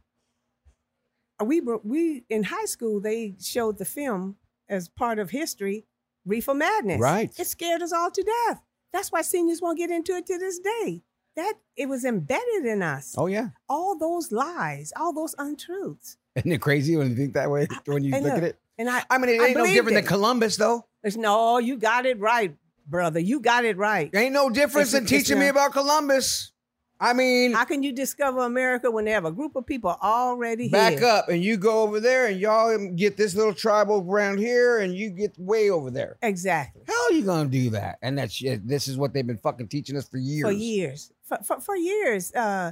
We 1.43 1.61
were 1.61 1.79
we 1.83 2.23
in 2.29 2.43
high 2.43 2.65
school. 2.65 3.01
They 3.01 3.35
showed 3.41 3.77
the 3.77 3.85
film 3.85 4.37
as 4.69 4.87
part 4.87 5.19
of 5.19 5.31
history, 5.31 5.85
Reefer 6.25 6.53
Madness. 6.53 7.01
Right. 7.01 7.31
It 7.37 7.47
scared 7.47 7.81
us 7.81 7.91
all 7.91 8.11
to 8.11 8.23
death. 8.47 8.61
That's 8.93 9.11
why 9.11 9.23
seniors 9.23 9.61
won't 9.61 9.77
get 9.77 9.89
into 9.89 10.13
it 10.13 10.25
to 10.27 10.37
this 10.37 10.59
day. 10.59 11.01
That 11.35 11.55
it 11.75 11.87
was 11.89 12.05
embedded 12.05 12.65
in 12.65 12.83
us. 12.83 13.15
oh 13.17 13.25
yeah, 13.25 13.49
All 13.67 13.97
those 13.97 14.31
lies, 14.31 14.93
all 14.95 15.11
those 15.13 15.33
untruths. 15.39 16.17
isn't 16.35 16.51
it 16.51 16.61
crazy 16.61 16.95
when 16.95 17.09
you 17.09 17.15
think 17.15 17.33
that 17.33 17.49
way? 17.49 17.67
When 17.85 18.03
you 18.03 18.11
Hey, 18.11 18.21
look 18.21 18.33
at 18.33 18.43
it. 18.43 18.59
And 18.77 18.89
I, 18.89 19.03
I 19.09 19.17
mean, 19.17 19.29
it 19.29 19.41
ain't 19.41 19.57
no 19.57 19.65
different 19.65 19.95
than. 19.95 20.05
Columbus, 20.05 20.57
though. 20.57 20.85
It's, 21.03 21.15
no, 21.15 21.57
you 21.59 21.77
got 21.77 22.05
it 22.05 22.19
right, 22.19 22.55
brother. 22.87 23.19
You 23.19 23.39
got 23.39 23.65
it 23.65 23.77
right. 23.77 24.11
There 24.11 24.21
Ain't 24.21 24.33
no 24.33 24.49
difference 24.49 24.93
It's- 24.93 25.03
it's 25.03 25.09
teaching 25.11 25.39
me 25.39 25.47
about 25.47 25.73
Columbus. 25.73 26.51
I 26.99 27.11
mean, 27.11 27.51
How 27.51 27.65
can 27.65 27.83
you 27.83 27.91
discover 27.91 28.41
America 28.45 28.89
when 28.89 29.03
they 29.03 29.11
have 29.11 29.25
a 29.25 29.31
group 29.31 29.57
of 29.57 29.65
people 29.65 29.89
already 30.01 30.63
here? 30.69 30.71
back 30.71 30.93
here? 30.99 31.05
up 31.05 31.27
and 31.27 31.43
you 31.43 31.57
go 31.57 31.81
over 31.81 31.99
there 31.99 32.27
and 32.27 32.39
y'all 32.39 32.77
get 32.95 33.17
this 33.17 33.35
little 33.35 33.53
tribal 33.53 34.05
around 34.09 34.37
here 34.37 34.77
and 34.79 34.95
you 34.95 35.09
get 35.09 35.37
way 35.37 35.69
over 35.69 35.91
there. 35.91 36.17
Exactly. 36.21 36.83
How 36.87 36.93
are 37.09 37.11
you 37.11 37.23
gonna 37.25 37.49
do 37.49 37.71
that? 37.71 37.97
And 38.01 38.17
that's. 38.17 38.41
This 38.63 38.87
is 38.87 38.95
what 38.95 39.11
they've 39.11 39.27
been 39.27 39.37
fucking 39.37 39.67
teaching 39.67 39.97
us 39.97 40.07
for 40.07 40.17
years. 40.17 40.43
For 40.47 40.51
years. 40.53 41.11
For, 41.23 41.39
for, 41.43 41.59
for 41.59 41.75
years. 41.75 42.31
Uh, 42.33 42.71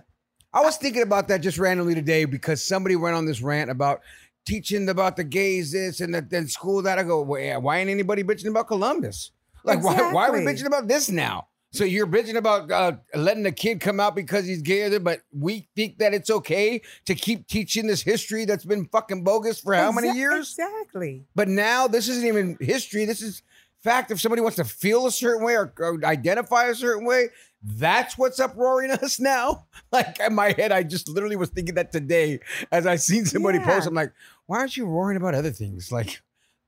I 0.54 0.62
was 0.62 0.78
thinking 0.78 1.02
about 1.02 1.28
that 1.28 1.42
just 1.42 1.58
randomly 1.58 1.96
today 1.96 2.24
because 2.24 2.64
somebody 2.64 2.96
went 2.96 3.16
on 3.18 3.26
this 3.26 3.42
rant 3.42 3.70
about 3.70 4.00
teaching 4.46 4.90
about 4.90 5.16
the 5.16 5.24
gays 5.24 5.72
this 5.72 6.00
and 6.00 6.14
the, 6.14 6.22
then 6.22 6.48
school 6.48 6.82
that. 6.84 7.00
I 7.00 7.04
go, 7.04 7.22
well, 7.22 7.42
yeah, 7.42 7.58
why 7.58 7.78
ain't 7.78 7.90
anybody 7.90 8.24
bitching 8.24 8.50
about 8.50 8.68
Columbus? 8.68 9.32
Like, 9.64 9.84
why, 9.84 10.12
why 10.12 10.28
are 10.28 10.34
we 10.34 10.40
bitching 10.40 10.66
about 10.66 10.88
this 10.88 11.10
now? 11.10 11.48
So 11.74 11.86
you're 11.86 12.08
bitching 12.08 12.36
about 12.36 12.70
uh, 12.70 12.98
letting 13.16 13.46
a 13.46 13.52
kid 13.52 13.80
come 13.80 14.02
out 14.02 14.14
because 14.14 14.46
he's 14.46 14.62
gay, 14.62 14.98
but 14.98 15.22
we 15.32 15.70
think 15.74 16.00
that 16.00 16.14
it's 16.14 16.30
okay 16.30 16.82
to 17.06 17.16
keep 17.16 17.48
teaching 17.48 17.88
this 17.88 18.02
history 18.02 18.44
that's 18.44 18.66
been 18.66 18.86
fucking 18.86 19.24
bogus 19.24 19.62
for 19.62 19.74
how 19.74 19.92
many 19.94 20.12
years? 20.12 20.50
Exactly. 20.60 21.24
But 21.34 21.48
now 21.48 21.88
this 21.88 22.10
isn't 22.10 22.28
even 22.28 22.58
history. 22.60 23.06
This 23.06 23.22
is 23.22 23.42
fact. 23.82 24.12
If 24.12 24.20
somebody 24.20 24.42
wants 24.42 24.58
to 24.58 24.66
feel 24.66 25.06
a 25.06 25.12
certain 25.12 25.46
way 25.46 25.56
or, 25.56 25.74
or 25.80 25.98
identify 26.04 26.66
a 26.66 26.76
certain 26.76 27.06
way, 27.06 27.30
that's 27.64 28.18
what's 28.18 28.40
uproaring 28.40 28.92
us 29.04 29.20
now. 29.20 29.66
Like 29.92 30.20
in 30.20 30.34
my 30.36 30.52
head, 30.52 30.72
I 30.72 30.84
just 30.84 31.08
literally 31.08 31.36
was 31.36 31.50
thinking 31.50 31.76
that 31.76 31.92
today 31.92 32.40
as 32.72 32.86
I 32.88 32.96
seen 32.96 33.26
somebody 33.26 33.58
Yeah. 33.60 33.66
post. 33.66 33.88
I'm 33.88 33.94
like, 33.94 34.14
why 34.48 34.60
aren't 34.60 34.78
you 34.78 34.86
roaring 34.86 35.18
about 35.18 35.36
other 35.36 35.52
things 35.52 35.92
like 35.92 36.22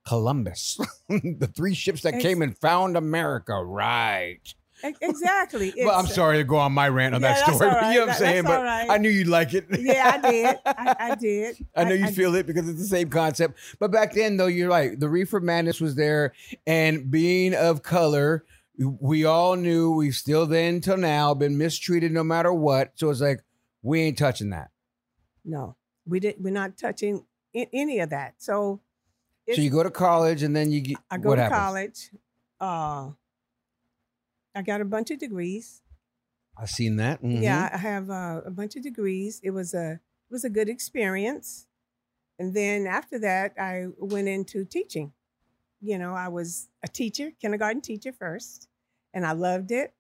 Columbus, 0.07 0.79
the 1.09 1.49
three 1.55 1.73
ships 1.73 2.01
that 2.01 2.19
came 2.19 2.41
and 2.41 2.57
found 2.57 2.97
America? 2.97 3.53
Right. 3.63 4.41
Exactly. 5.01 5.73
well, 5.77 5.97
I'm 5.97 6.07
sorry 6.07 6.37
to 6.39 6.43
go 6.43 6.57
on 6.57 6.73
my 6.73 6.89
rant 6.89 7.15
on 7.15 7.21
Yeah, 7.21 7.33
that 7.35 7.55
story. 7.55 7.69
right. 7.69 7.93
You 7.93 7.99
know 8.01 8.01
what 8.01 8.01
I'm 8.01 8.07
That- 8.07 8.17
saying? 8.17 8.43
But 8.43 8.63
right. 8.63 8.89
I 8.89 8.97
knew 8.97 9.09
you'd 9.09 9.27
like 9.27 9.53
it. 9.53 9.65
Yeah, 9.71 10.19
I 10.21 10.29
did. 10.31 10.59
I, 10.65 10.95
I 10.99 11.15
did. 11.15 11.65
I 11.75 11.83
know 11.85 11.93
you 11.95 12.07
feel 12.07 12.35
it 12.35 12.45
because 12.45 12.67
it's 12.67 12.79
the 12.81 12.85
same 12.87 13.09
concept. 13.09 13.57
But 13.79 13.91
back 13.91 14.13
then, 14.13 14.35
though, 14.35 14.47
you're 14.47 14.67
right. 14.69 14.99
The 14.99 15.07
reefer 15.07 15.39
madness 15.39 15.79
was 15.79 15.95
there, 15.95 16.33
and 16.67 17.09
being 17.09 17.55
of 17.55 17.81
color, 17.81 18.43
we 18.77 19.25
all 19.25 19.55
knew 19.55 19.91
we've 19.91 20.15
still 20.15 20.45
then 20.47 20.81
till 20.81 20.97
now 20.97 21.33
been 21.33 21.57
mistreated 21.57 22.11
no 22.11 22.23
matter 22.23 22.51
what. 22.51 22.91
So 22.95 23.09
it's 23.09 23.21
like 23.21 23.43
we 23.81 24.01
ain't 24.01 24.17
touching 24.17 24.49
that. 24.49 24.71
No, 25.45 25.75
we 26.05 26.19
did. 26.19 26.35
We're 26.39 26.53
not 26.53 26.77
touching 26.77 27.25
any 27.53 27.99
of 27.99 28.09
that. 28.09 28.35
So, 28.37 28.81
so 29.53 29.61
you 29.61 29.69
go 29.69 29.83
to 29.83 29.91
college, 29.91 30.41
and 30.41 30.55
then 30.55 30.71
you 30.71 30.81
get 30.81 30.97
I 31.11 31.17
go 31.17 31.35
to 31.35 31.41
happens? 31.41 31.59
college. 31.59 32.09
Uh, 32.59 33.11
I 34.55 34.61
got 34.61 34.81
a 34.81 34.85
bunch 34.85 35.11
of 35.11 35.19
degrees. 35.19 35.81
I've 36.57 36.69
seen 36.69 36.95
that. 36.97 37.21
Mhm. 37.21 37.41
Yeah, 37.41 37.69
I 37.73 37.77
have 37.77 38.09
uh, 38.09 38.41
a 38.45 38.51
bunch 38.51 38.75
of 38.75 38.83
degrees. 38.83 39.39
It 39.43 39.51
was 39.51 39.73
a 39.73 39.93
it 39.93 40.31
was 40.31 40.43
a 40.43 40.49
good 40.49 40.69
experience, 40.69 41.67
and 42.39 42.53
then 42.55 42.87
after 42.87 43.19
that, 43.19 43.53
I 43.59 43.87
went 43.99 44.27
into 44.29 44.63
teaching. 44.65 45.13
You 45.85 45.97
know, 45.99 46.13
I 46.13 46.29
was 46.29 46.69
a 46.81 46.87
teacher, 46.87 47.31
kindergarten 47.41 47.81
teacher 47.81 48.13
first, 48.13 48.69
and 49.13 49.25
I 49.25 49.33
loved 49.33 49.71
it. 49.71 49.93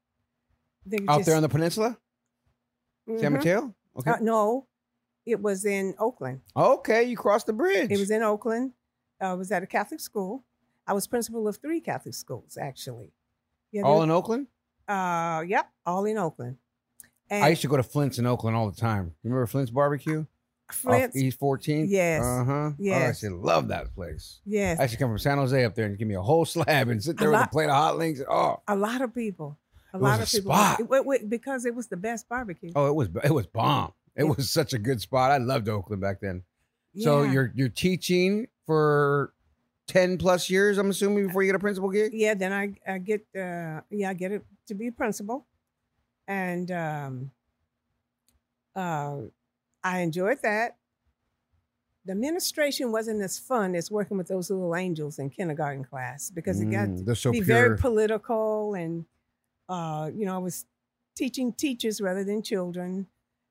They 0.85 0.97
out 1.09 1.25
there 1.25 1.35
on 1.35 1.41
the 1.41 1.49
peninsula, 1.49 1.97
San 3.07 3.17
Mhm. 3.17 3.33
Mateo. 3.33 3.75
Okay. 3.97 4.11
Uh, 4.11 4.17
no, 4.21 4.67
it 5.25 5.41
was 5.41 5.65
in 5.65 5.93
Oakland. 5.99 6.41
okay, 6.55 7.03
you 7.03 7.17
crossed 7.17 7.47
the 7.47 7.53
bridge. 7.53 7.91
It 7.91 7.99
was 7.99 8.11
in 8.11 8.23
Oakland. 8.23 8.73
I 9.19 9.33
was 9.33 9.51
at 9.51 9.61
a 9.63 9.67
Catholic 9.67 9.99
school. 9.99 10.43
I 10.87 10.93
was 10.93 11.05
principal 11.07 11.47
of 11.47 11.57
three 11.57 11.79
Catholic 11.81 12.13
schools, 12.15 12.57
actually. 12.57 13.13
Yeah, 13.71 13.83
all 13.83 14.03
in 14.03 14.11
Oakland. 14.11 14.47
uh, 14.87 15.43
yep, 15.47 15.69
all 15.85 16.05
in 16.05 16.17
Oakland. 16.17 16.57
And 17.29 17.43
I 17.43 17.49
used 17.49 17.61
to 17.61 17.67
go 17.69 17.77
to 17.77 17.83
Flint's 17.83 18.19
in 18.19 18.25
Oakland 18.25 18.55
all 18.55 18.69
the 18.69 18.75
time. 18.79 19.15
Remember 19.23 19.45
Flint's 19.47 19.71
barbecue? 19.71 20.25
Flint's, 20.73 21.15
East 21.15 21.39
14th? 21.39 21.87
Yes. 21.89 22.23
Uh 22.23 22.43
huh. 22.43 22.51
Oh, 22.53 22.67
I 22.69 22.73
Yes. 22.79 23.19
to 23.21 23.29
love 23.35 23.67
that 23.69 23.93
place. 23.95 24.39
yes, 24.45 24.79
I 24.79 24.87
should 24.87 24.99
come 24.99 25.09
from 25.09 25.19
San 25.19 25.37
Jose 25.37 25.63
up 25.63 25.75
there 25.75 25.85
and 25.85 25.97
give 25.97 26.07
me 26.07 26.15
a 26.15 26.21
whole 26.21 26.45
slab 26.45 26.89
and 26.89 27.03
sit 27.03 27.17
there 27.17 27.31
with 27.31 27.41
a 27.41 27.47
plate 27.47 27.65
of 27.69 27.75
hot 27.75 27.97
links. 27.97 28.21
Oh, 28.29 28.61
a 28.67 28.75
lot 28.75 29.01
of 29.01 29.13
people. 29.13 29.57
A 29.93 29.97
It 29.97 30.01
lot 30.01 30.19
of 30.21 30.27
a 30.27 30.31
people. 30.31 30.51
spot. 30.51 30.79
It- 30.79 30.89
wait, 30.89 31.05
wait, 31.05 31.29
because 31.29 31.65
it 31.65 31.75
was 31.75 31.87
the 31.87 31.97
best 31.97 32.27
barbecue. 32.27 32.71
oh, 32.75 32.87
it 32.87 32.95
was 32.95 33.09
it 33.23 33.33
was 33.33 33.45
bomb. 33.47 33.93
It 34.15 34.23
was 34.23 34.49
such 34.49 34.73
a 34.73 34.77
good 34.79 35.01
spot. 35.01 35.31
I 35.31 35.37
loved 35.37 35.67
Oakland 35.69 36.01
back 36.01 36.19
then. 36.21 36.43
So 36.97 37.23
Yeah. 37.23 37.31
you're 37.31 37.51
you're 37.55 37.69
teaching 37.69 38.47
for 38.65 39.33
ten 39.87 40.17
plus 40.17 40.49
years, 40.49 40.77
I'm 40.77 40.89
assuming, 40.89 41.27
before 41.27 41.43
you 41.43 41.49
get 41.49 41.55
a 41.55 41.59
principal 41.59 41.89
gig. 41.89 42.11
yeah. 42.13 42.33
Then 42.35 42.53
I, 42.53 42.73
I 42.87 42.97
get 42.99 43.21
uh, 43.35 43.81
yeah 43.89 44.09
I 44.09 44.13
get 44.13 44.31
it 44.31 44.45
to 44.67 44.73
be 44.75 44.87
a 44.87 44.91
principal, 44.91 45.45
and 46.27 46.71
um, 46.71 47.31
uh, 48.75 49.17
I 49.83 49.99
enjoyed 49.99 50.39
that. 50.43 50.77
the 52.05 52.11
administration 52.11 52.91
wasn't 52.91 53.21
as 53.21 53.39
fun 53.39 53.75
as 53.75 53.89
working 53.89 54.17
with 54.17 54.27
those 54.27 54.49
little 54.49 54.75
angels 54.75 55.19
in 55.19 55.29
kindergarten 55.29 55.85
class 55.85 56.29
because 56.29 56.59
it 56.59 56.65
got 56.65 56.89
Mm, 56.89 57.05
to 57.05 57.15
so 57.15 57.31
be 57.31 57.41
pure. 57.41 57.45
very 57.45 57.77
political 57.77 58.73
and 58.73 59.05
uh, 59.69 60.11
you 60.13 60.25
know, 60.25 60.35
I 60.35 60.39
was 60.39 60.65
teaching 61.15 61.53
teachers 61.53 62.01
rather 62.01 62.23
than 62.25 62.41
children. 62.43 63.07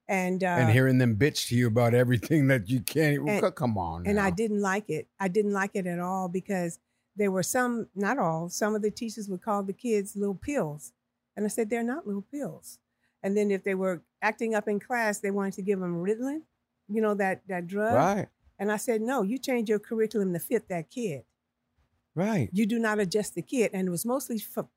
And 0.09 0.45
uh, 0.45 0.49
and 0.61 0.71
hearing 0.71 0.99
them 0.99 1.17
bitch 1.17 1.49
to 1.49 1.57
you 1.57 1.67
about 1.69 1.95
everything 1.95 2.49
that 2.49 2.69
you 2.69 2.81
can't. 2.83 3.27
And- 3.27 3.55
come 3.55 3.79
on. 3.79 4.07
and 4.07 4.21
I 4.21 4.29
didn't 4.31 4.61
like 4.61 4.91
it. 4.91 5.09
I 5.19 5.29
didn't 5.29 5.53
like 5.53 5.71
it 5.75 5.87
at 5.87 5.99
all 6.01 6.29
because 6.29 6.79
there 7.17 7.31
were 7.31 7.43
some, 7.43 7.89
not 7.95 8.19
all, 8.19 8.49
some 8.51 8.75
of 8.75 8.83
the 8.83 8.91
teachers 8.91 9.29
would 9.31 9.41
call 9.43 9.62
the 9.62 9.73
kids 9.73 10.15
little 10.17 10.35
pills. 10.35 10.93
And 11.37 11.47
I 11.47 11.49
said, 11.49 11.71
they're 11.71 11.83
not 11.83 12.07
little 12.07 12.27
pills. 12.31 12.79
And 13.23 13.37
then 13.37 13.50
if 13.50 13.62
they 13.64 13.75
were 13.75 14.02
acting 14.21 14.55
up 14.55 14.69
in 14.69 14.81
class, 14.81 15.19
they 15.19 15.31
wanted 15.31 15.55
to 15.55 15.62
give 15.62 15.81
them 15.81 16.02
Ritalin, 16.02 16.43
you 16.88 17.00
know, 17.00 17.14
that, 17.14 17.43
that 17.49 17.67
drug. 17.67 17.95
Right. 17.95 18.29
And 18.59 18.71
I 18.71 18.76
said, 18.76 19.00
no, 19.00 19.23
you 19.23 19.38
change 19.38 19.69
your 19.69 19.79
curriculum 19.79 20.33
to 20.33 20.38
fit 20.38 20.69
that 20.69 20.91
kid. 20.91 21.25
Right. 22.14 22.49
You 22.52 22.67
do 22.67 22.79
not 22.79 22.99
adjust 22.99 23.35
the 23.35 23.43
kid. 23.43 23.71
And 23.73 23.88
it 23.88 23.91
was 23.91 24.05
mostly 24.05 24.38
for 24.38 24.69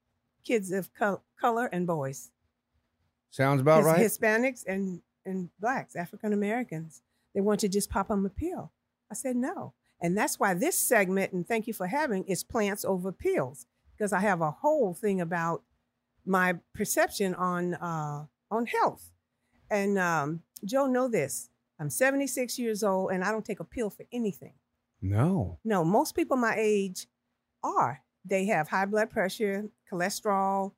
kids 0.43 0.71
of 0.71 0.93
col- 0.93 1.23
color 1.39 1.65
and 1.65 1.85
boys. 1.85 2.31
Sounds 3.29 3.61
about 3.61 3.77
His- 3.77 3.85
right. 3.85 3.99
Hispanics 3.99 4.63
and, 4.65 5.01
and 5.25 5.49
blacks, 5.59 5.95
African 5.95 6.33
Americans. 6.33 7.01
They 7.33 7.41
want 7.41 7.59
to 7.61 7.67
just 7.67 7.89
pop 7.89 8.07
them 8.07 8.25
a 8.25 8.29
pill. 8.29 8.71
I 9.11 9.15
said 9.15 9.35
no. 9.35 9.73
And 10.01 10.17
that's 10.17 10.39
why 10.39 10.53
this 10.53 10.77
segment, 10.77 11.33
and 11.33 11.47
thank 11.47 11.67
you 11.67 11.73
for 11.73 11.87
having, 11.87 12.23
is 12.25 12.43
plants 12.43 12.85
over 12.85 13.11
pills. 13.11 13.65
Because 13.97 14.13
I 14.13 14.19
have 14.19 14.41
a 14.41 14.51
whole 14.51 14.93
thing 14.93 15.21
about 15.21 15.63
my 16.25 16.55
perception 16.73 17.33
on 17.35 17.75
uh, 17.75 18.25
on 18.51 18.65
health. 18.65 19.11
And 19.69 19.97
um, 19.97 20.41
Joe, 20.63 20.85
know 20.87 21.07
this. 21.07 21.49
I'm 21.79 21.89
76 21.89 22.57
years 22.57 22.83
old 22.83 23.11
and 23.11 23.23
I 23.23 23.31
don't 23.31 23.43
take 23.45 23.59
a 23.59 23.63
pill 23.65 23.89
for 23.89 24.05
anything. 24.11 24.53
no. 25.01 25.59
No, 25.65 25.83
most 25.83 26.15
people 26.15 26.37
my 26.37 26.55
age 26.57 27.07
are. 27.63 28.01
They 28.23 28.45
have 28.45 28.67
high 28.69 28.85
blood 28.85 29.09
pressure, 29.11 29.65
cholesterol, 29.91 30.71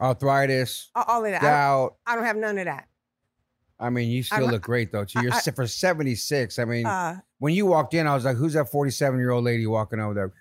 Arthritis, 0.00 0.90
all 0.94 1.24
of 1.24 1.30
that. 1.30 1.42
I. 1.42 1.88
I 2.06 2.14
don't 2.16 2.24
have 2.24 2.36
none 2.36 2.58
of 2.58 2.66
that. 2.66 2.86
I 3.80 3.88
mean, 3.90 4.10
you 4.10 4.22
still 4.22 4.42
I'm- 4.44 4.50
look 4.50 4.62
great 4.62 4.92
though. 4.92 5.06
You're 5.20 5.32
I- 5.32 5.38
se- 5.38 5.52
for 5.52 5.66
76. 5.66 6.58
I 6.58 6.64
mean, 6.64 6.86
Uh, 6.86 7.20
when 7.38 7.54
you 7.54 7.64
walked 7.66 7.94
in, 7.94 8.06
I 8.06 8.14
was 8.14 8.24
like, 8.24 8.36
"Who's 8.36 8.52
that 8.54 8.70
47 8.70 9.18
year 9.18 9.30
old 9.30 9.44
lady 9.44 9.66
walking 9.66 10.00
over 10.00 10.12
there?" 10.14 10.32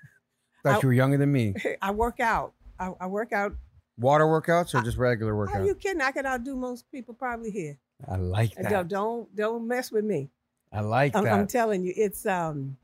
Thought 0.63 0.75
I- 0.77 0.81
you 0.81 0.87
were 0.89 0.93
younger 0.93 1.17
than 1.17 1.31
me. 1.31 1.53
I 1.81 1.91
work 1.91 2.19
out. 2.19 2.53
I, 2.79 2.91
I 2.99 3.07
work 3.07 3.31
out. 3.31 3.55
Water 3.97 4.25
workouts 4.25 4.73
or 4.75 4.83
just 4.83 4.97
regular 4.97 5.33
workouts? 5.33 5.55
Are 5.55 5.65
you 5.65 5.75
kidding? 5.75 6.01
I 6.01 6.11
could 6.11 6.25
outdo 6.25 6.55
most 6.55 6.91
people 6.91 7.13
probably 7.13 7.49
here. 7.49 7.77
I 8.09 8.17
like 8.17 8.53
that. 8.55 8.69
Don't 8.69 8.87
don't 8.89 9.35
don't 9.35 9.67
mess 9.67 9.91
with 9.91 10.03
me. 10.03 10.29
I 10.71 10.81
like 10.81 11.15
I'm, 11.15 11.23
that. 11.23 11.33
I'm 11.33 11.47
telling 11.47 11.83
you, 11.83 11.93
it's 11.95 12.25
um, 12.25 12.75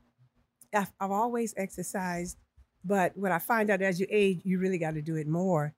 I've, 0.74 0.90
I've 0.98 1.10
always 1.10 1.52
exercised, 1.56 2.38
but 2.84 3.14
what 3.16 3.30
I 3.32 3.38
find 3.38 3.68
out 3.68 3.82
as 3.82 4.00
you 4.00 4.06
age, 4.10 4.40
you 4.44 4.58
really 4.58 4.78
got 4.78 4.94
to 4.94 5.02
do 5.02 5.16
it 5.16 5.26
more, 5.26 5.74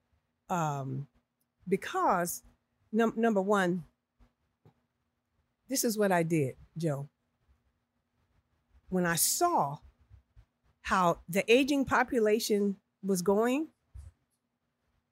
um, 0.49 1.07
because 1.67 2.41
num- 2.93 3.15
number 3.17 3.41
one, 3.41 3.83
this 5.67 5.83
is 5.83 5.97
what 5.97 6.13
I 6.13 6.23
did, 6.23 6.55
Joe. 6.77 7.09
When 8.87 9.05
I 9.05 9.15
saw 9.15 9.79
how 10.83 11.19
the 11.27 11.43
aging 11.51 11.83
population 11.83 12.77
was 13.03 13.21
going, 13.21 13.67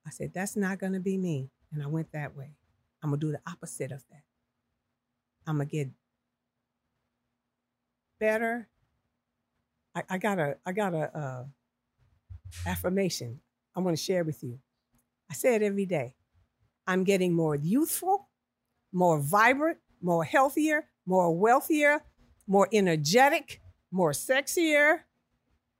I 0.05 0.09
said, 0.09 0.31
that's 0.33 0.55
not 0.55 0.79
going 0.79 0.93
to 0.93 0.99
be 0.99 1.17
me. 1.17 1.49
And 1.71 1.81
I 1.81 1.87
went 1.87 2.11
that 2.11 2.35
way. 2.35 2.55
I'm 3.01 3.09
going 3.09 3.19
to 3.19 3.25
do 3.27 3.31
the 3.31 3.41
opposite 3.49 3.91
of 3.91 4.03
that. 4.11 4.23
I'm 5.47 5.57
going 5.57 5.69
to 5.69 5.75
get 5.75 5.89
better. 8.19 8.67
I, 9.95 10.03
I 10.09 10.17
got 10.17 10.39
a, 10.39 10.57
I 10.65 10.71
got 10.71 10.93
a, 10.93 11.17
uh, 11.17 11.43
affirmation 12.65 13.39
I'm 13.75 13.83
going 13.83 13.95
to 13.95 14.01
share 14.01 14.23
with 14.23 14.43
you. 14.43 14.59
I 15.29 15.33
say 15.33 15.55
it 15.55 15.63
every 15.63 15.85
day. 15.85 16.15
I'm 16.85 17.03
getting 17.03 17.33
more 17.33 17.55
youthful, 17.55 18.29
more 18.91 19.19
vibrant, 19.19 19.79
more 20.01 20.23
healthier, 20.23 20.85
more 21.05 21.35
wealthier, 21.35 22.03
more 22.45 22.67
energetic, 22.71 23.61
more 23.91 24.11
sexier, 24.11 24.99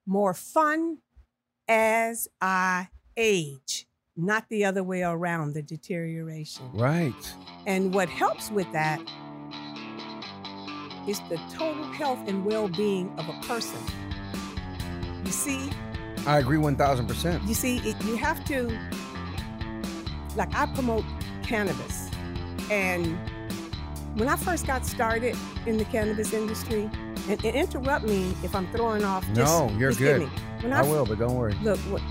more 0.06 0.34
fun 0.34 1.00
as 1.68 2.28
I 2.42 2.90
age, 3.16 3.88
not 4.16 4.48
the 4.50 4.64
other 4.66 4.84
way 4.84 5.02
around, 5.04 5.54
the 5.54 5.62
deterioration. 5.62 6.70
right. 6.74 7.14
And 7.66 7.94
what 7.94 8.10
helps 8.10 8.52
with 8.52 8.72
that 8.74 9.02
is 11.08 11.20
the 11.30 11.40
total 11.54 11.84
health 11.86 12.20
and 12.28 12.46
well 12.46 12.68
being 12.70 13.12
of 13.18 13.28
a 13.28 13.40
person. 13.48 13.80
You 15.26 15.32
see, 15.32 15.70
I 16.26 16.40
agree 16.40 16.58
1000%. 16.58 17.48
you 17.48 17.54
see, 17.54 17.78
it, 17.80 18.02
you 18.06 18.16
have 18.16 18.44
to, 18.46 18.78
like, 20.36 20.54
I 20.56 20.66
promote 20.68 21.04
cannabis. 21.44 22.10
And 22.70 23.18
when 24.16 24.30
I 24.30 24.36
first 24.38 24.68
got 24.68 24.86
started 24.86 25.36
in 25.66 25.78
the 25.78 25.86
cannabis 25.86 26.34
industry, 26.34 26.90
and, 27.30 27.44
and 27.44 27.56
interrupt 27.56 28.06
me 28.06 28.34
if 28.44 28.54
I'm 28.56 28.70
throwing 28.72 29.04
off. 29.04 29.26
Just, 29.34 29.38
No, 29.52 29.70
you're 29.78 29.94
good. 29.94 30.22
me. 30.24 30.30
When 30.62 30.74
I 30.74 30.82
will, 30.82 31.06
but 31.06 31.20
don't 31.20 31.36
worry. 31.36 31.54
Look, 31.64 31.80
what, 31.80 32.02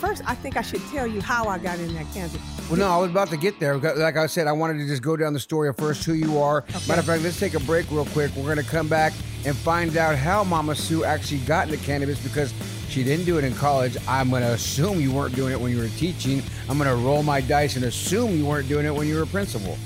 first, 0.00 0.22
I 0.26 0.34
think 0.34 0.56
I 0.56 0.62
should 0.62 0.80
tell 0.88 1.06
you 1.06 1.20
how 1.20 1.46
I 1.46 1.58
got 1.58 1.78
in 1.78 1.92
that 1.94 2.06
cannabis. 2.12 2.40
Well, 2.68 2.78
no, 2.78 2.88
I 2.88 2.96
was 2.96 3.10
about 3.10 3.28
to 3.28 3.36
get 3.36 3.60
there. 3.60 3.76
Like 3.76 4.16
I 4.16 4.26
said, 4.26 4.46
I 4.46 4.52
wanted 4.52 4.78
to 4.78 4.86
just 4.86 5.02
go 5.02 5.16
down 5.16 5.34
the 5.34 5.40
story 5.40 5.68
of 5.68 5.76
first 5.76 6.04
who 6.04 6.14
you 6.14 6.38
are. 6.38 6.64
Matter 6.88 7.00
of 7.00 7.06
fact, 7.06 7.22
let's 7.22 7.38
take 7.38 7.54
a 7.54 7.60
break 7.60 7.90
real 7.90 8.06
quick. 8.06 8.34
We're 8.34 8.44
going 8.44 8.56
to 8.56 8.64
come 8.64 8.88
back 8.88 9.12
and 9.44 9.54
find 9.54 9.96
out 9.96 10.16
how 10.16 10.42
Mama 10.44 10.74
Sue 10.74 11.04
actually 11.04 11.40
got 11.40 11.68
into 11.68 11.82
cannabis 11.84 12.22
because 12.22 12.54
she 12.88 13.04
didn't 13.04 13.26
do 13.26 13.38
it 13.38 13.44
in 13.44 13.54
college. 13.54 13.96
I'm 14.08 14.30
going 14.30 14.42
to 14.42 14.52
assume 14.52 15.00
you 15.00 15.12
weren't 15.12 15.36
doing 15.36 15.52
it 15.52 15.60
when 15.60 15.70
you 15.70 15.78
were 15.78 15.88
teaching. 15.88 16.42
I'm 16.68 16.78
going 16.78 16.88
to 16.88 16.96
roll 16.96 17.22
my 17.22 17.40
dice 17.40 17.76
and 17.76 17.84
assume 17.84 18.36
you 18.36 18.46
weren't 18.46 18.68
doing 18.68 18.86
it 18.86 18.94
when 18.94 19.06
you 19.06 19.16
were 19.16 19.22
a 19.22 19.26
principal. 19.26 19.76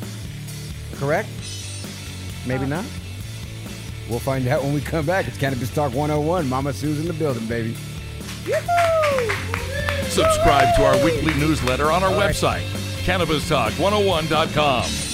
Correct? 0.94 1.28
Maybe 2.46 2.64
uh, 2.64 2.68
not? 2.68 2.84
We'll 4.08 4.20
find 4.20 4.46
out 4.46 4.62
when 4.62 4.74
we 4.74 4.80
come 4.80 5.06
back. 5.06 5.26
It's 5.26 5.38
Cannabis 5.38 5.74
Talk 5.74 5.92
101. 5.92 6.48
Mama 6.48 6.72
Sue's 6.72 7.00
in 7.00 7.06
the 7.06 7.14
building, 7.14 7.46
baby. 7.46 7.76
Subscribe 10.10 10.74
to 10.76 10.84
our 10.84 11.02
weekly 11.04 11.34
newsletter 11.34 11.90
on 11.90 12.02
our 12.02 12.12
website, 12.12 12.64
CannabisTalk101.com. 13.04 15.13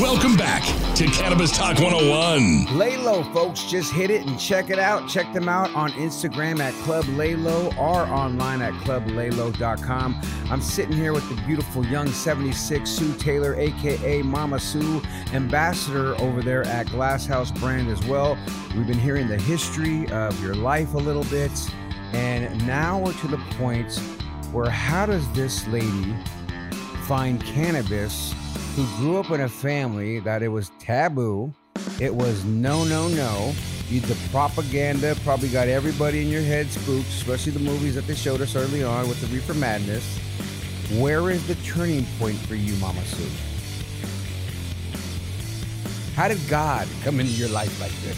Welcome 0.00 0.34
back 0.34 0.62
to 0.96 1.04
Cannabis 1.08 1.54
Talk 1.54 1.78
101. 1.78 2.78
Lay 2.78 2.96
low, 2.96 3.22
folks. 3.34 3.64
Just 3.64 3.92
hit 3.92 4.10
it 4.10 4.26
and 4.26 4.40
check 4.40 4.70
it 4.70 4.78
out. 4.78 5.06
Check 5.06 5.30
them 5.34 5.46
out 5.46 5.74
on 5.74 5.92
Instagram 5.92 6.58
at 6.60 6.72
Club 6.84 7.04
Laylow 7.04 7.76
or 7.76 8.06
online 8.10 8.62
at 8.62 8.72
clublaylow.com. 8.72 10.18
I'm 10.48 10.62
sitting 10.62 10.96
here 10.96 11.12
with 11.12 11.28
the 11.28 11.34
beautiful 11.42 11.84
young 11.84 12.08
76 12.08 12.88
Sue 12.88 13.12
Taylor, 13.18 13.54
aka 13.56 14.22
Mama 14.22 14.58
Sue, 14.58 15.02
ambassador 15.34 16.18
over 16.18 16.40
there 16.40 16.62
at 16.62 16.86
Glass 16.86 17.26
House 17.26 17.50
Brand 17.50 17.90
as 17.90 18.02
well. 18.06 18.38
We've 18.74 18.86
been 18.86 18.98
hearing 18.98 19.28
the 19.28 19.36
history 19.36 20.10
of 20.12 20.42
your 20.42 20.54
life 20.54 20.94
a 20.94 20.98
little 20.98 21.24
bit, 21.24 21.52
and 22.14 22.66
now 22.66 22.98
we're 22.98 23.12
to 23.12 23.28
the 23.28 23.36
point 23.58 23.98
where 24.50 24.70
how 24.70 25.04
does 25.04 25.30
this 25.34 25.68
lady 25.68 26.16
find 27.06 27.44
cannabis 27.44 28.34
who 28.76 28.86
grew 28.96 29.18
up 29.18 29.30
in 29.30 29.40
a 29.40 29.48
family 29.48 30.20
that 30.20 30.42
it 30.42 30.48
was 30.48 30.70
taboo, 30.78 31.52
it 32.00 32.14
was 32.14 32.44
no, 32.44 32.84
no, 32.84 33.08
no. 33.08 33.52
You, 33.88 34.00
the 34.00 34.16
propaganda 34.30 35.16
probably 35.24 35.48
got 35.48 35.66
everybody 35.68 36.22
in 36.22 36.28
your 36.28 36.42
head 36.42 36.68
spooked, 36.68 37.08
especially 37.08 37.52
the 37.52 37.60
movies 37.60 37.96
that 37.96 38.06
they 38.06 38.14
showed 38.14 38.40
us 38.40 38.54
early 38.54 38.84
on 38.84 39.08
with 39.08 39.20
the 39.20 39.26
Reefer 39.34 39.54
Madness. 39.54 40.18
Where 41.00 41.30
is 41.30 41.46
the 41.46 41.56
turning 41.56 42.06
point 42.18 42.36
for 42.36 42.54
you, 42.54 42.76
Mama 42.76 43.04
Sue? 43.04 43.28
How 46.14 46.28
did 46.28 46.40
God 46.48 46.86
come 47.02 47.18
into 47.18 47.32
your 47.32 47.48
life 47.48 47.80
like 47.80 47.92
this? 48.02 48.16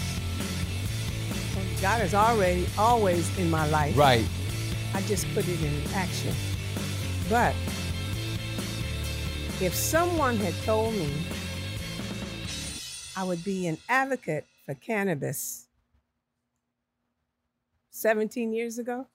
God 1.81 2.03
is 2.03 2.15
already 2.15 2.67
always 2.79 3.37
in 3.39 3.51
my 3.51 3.67
life. 3.69 3.97
Right. 3.97 4.27
I 4.95 5.01
just 5.03 5.27
put 5.35 5.49
it 5.49 5.63
in 5.63 5.83
action. 5.95 6.35
But 7.29 7.55
if 9.63 9.75
someone 9.77 10.37
had 10.37 10.55
told 10.65 10.93
me 10.93 11.09
I 13.17 13.23
would 13.23 13.45
be 13.45 13.69
an 13.69 13.79
advocate 13.89 14.45
for 14.67 14.75
cannabis 14.75 15.69
17 17.91 18.53
years 18.53 18.81
ago, 18.81 19.07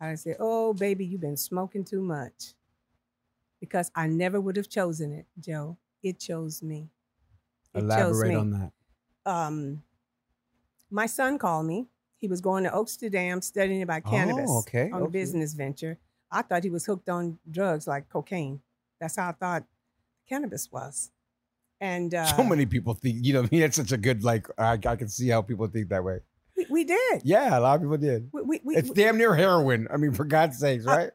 I'd 0.00 0.20
say, 0.20 0.36
Oh, 0.40 0.72
baby, 0.72 1.04
you've 1.04 1.20
been 1.20 1.36
smoking 1.36 1.84
too 1.84 2.00
much. 2.00 2.54
Because 3.60 3.90
I 3.94 4.06
never 4.06 4.40
would 4.40 4.56
have 4.56 4.70
chosen 4.70 5.12
it, 5.12 5.26
Joe. 5.38 5.76
It 6.02 6.18
chose 6.18 6.62
me. 6.62 6.88
It 7.74 7.80
chose 7.80 8.22
Elaborate 8.22 8.28
me. 8.28 8.34
on 8.36 8.50
that. 8.52 8.72
Um, 9.26 9.82
my 10.90 11.04
son 11.04 11.36
called 11.36 11.66
me. 11.66 11.88
He 12.20 12.26
was 12.26 12.40
going 12.40 12.64
to 12.64 12.74
Amsterdam 12.74 13.42
studying 13.42 13.82
about 13.82 14.02
Oh, 14.06 14.10
cannabis 14.10 14.50
okay, 14.60 14.90
on 14.90 15.02
a 15.02 15.08
business 15.10 15.52
venture. 15.52 15.98
I 16.30 16.40
thought 16.40 16.64
he 16.64 16.70
was 16.70 16.86
hooked 16.86 17.10
on 17.10 17.38
drugs 17.50 17.86
like 17.86 18.08
cocaine. 18.08 18.62
That's 19.00 19.16
how 19.16 19.28
I 19.28 19.32
thought 19.32 19.64
cannabis 20.28 20.68
was. 20.70 21.10
And 21.80 22.14
uh, 22.14 22.24
so 22.36 22.42
many 22.44 22.66
people 22.66 22.94
think, 22.94 23.18
you 23.24 23.34
know, 23.34 23.42
I 23.42 23.48
mean, 23.50 23.62
it's 23.62 23.76
such 23.76 23.92
a 23.92 23.96
good, 23.96 24.24
like, 24.24 24.46
I, 24.58 24.72
I 24.72 24.96
can 24.96 25.08
see 25.08 25.28
how 25.28 25.42
people 25.42 25.66
think 25.68 25.88
that 25.90 26.02
way. 26.04 26.20
we, 26.56 26.66
we 26.70 26.84
did. 26.84 27.22
Yeah, 27.24 27.58
a 27.58 27.60
lot 27.60 27.76
of 27.76 27.82
people 27.82 27.98
did. 27.98 28.28
We, 28.32 28.42
we, 28.42 28.60
we, 28.64 28.76
It's 28.76 28.90
damn 28.90 29.18
near 29.18 29.34
heroin. 29.34 29.88
I 29.92 29.96
mean, 29.96 30.12
for 30.12 30.24
God's 30.24 30.58
sakes, 30.58 30.84
right? 30.84 31.10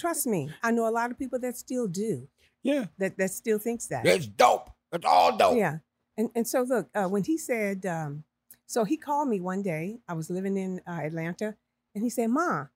trust 0.00 0.26
me, 0.26 0.50
I 0.62 0.70
know 0.70 0.88
a 0.88 0.90
lot 0.90 1.10
of 1.10 1.18
people 1.18 1.38
that 1.40 1.56
still 1.56 1.86
do. 1.86 2.26
Yeah. 2.62 2.86
That 2.98 3.16
that 3.18 3.30
still 3.30 3.58
thinks 3.58 3.86
that. 3.88 4.06
It's 4.06 4.26
dope. 4.26 4.70
It's 4.92 5.04
all 5.04 5.36
dope. 5.36 5.56
Yeah. 5.56 5.78
And 6.16 6.30
and 6.34 6.48
so 6.48 6.62
look, 6.62 6.88
uh, 6.94 7.06
when 7.06 7.24
he 7.24 7.38
said, 7.38 7.86
um, 7.86 8.24
so 8.66 8.84
he 8.84 8.96
called 8.96 9.28
me 9.28 9.40
one 9.40 9.62
day. 9.62 10.00
I 10.08 10.14
was 10.14 10.30
living 10.30 10.56
in 10.56 10.80
uh, 10.86 11.00
Atlanta, 11.02 11.56
and 11.94 12.04
he 12.04 12.10
said, 12.10 12.28
"Ma, 12.30 12.66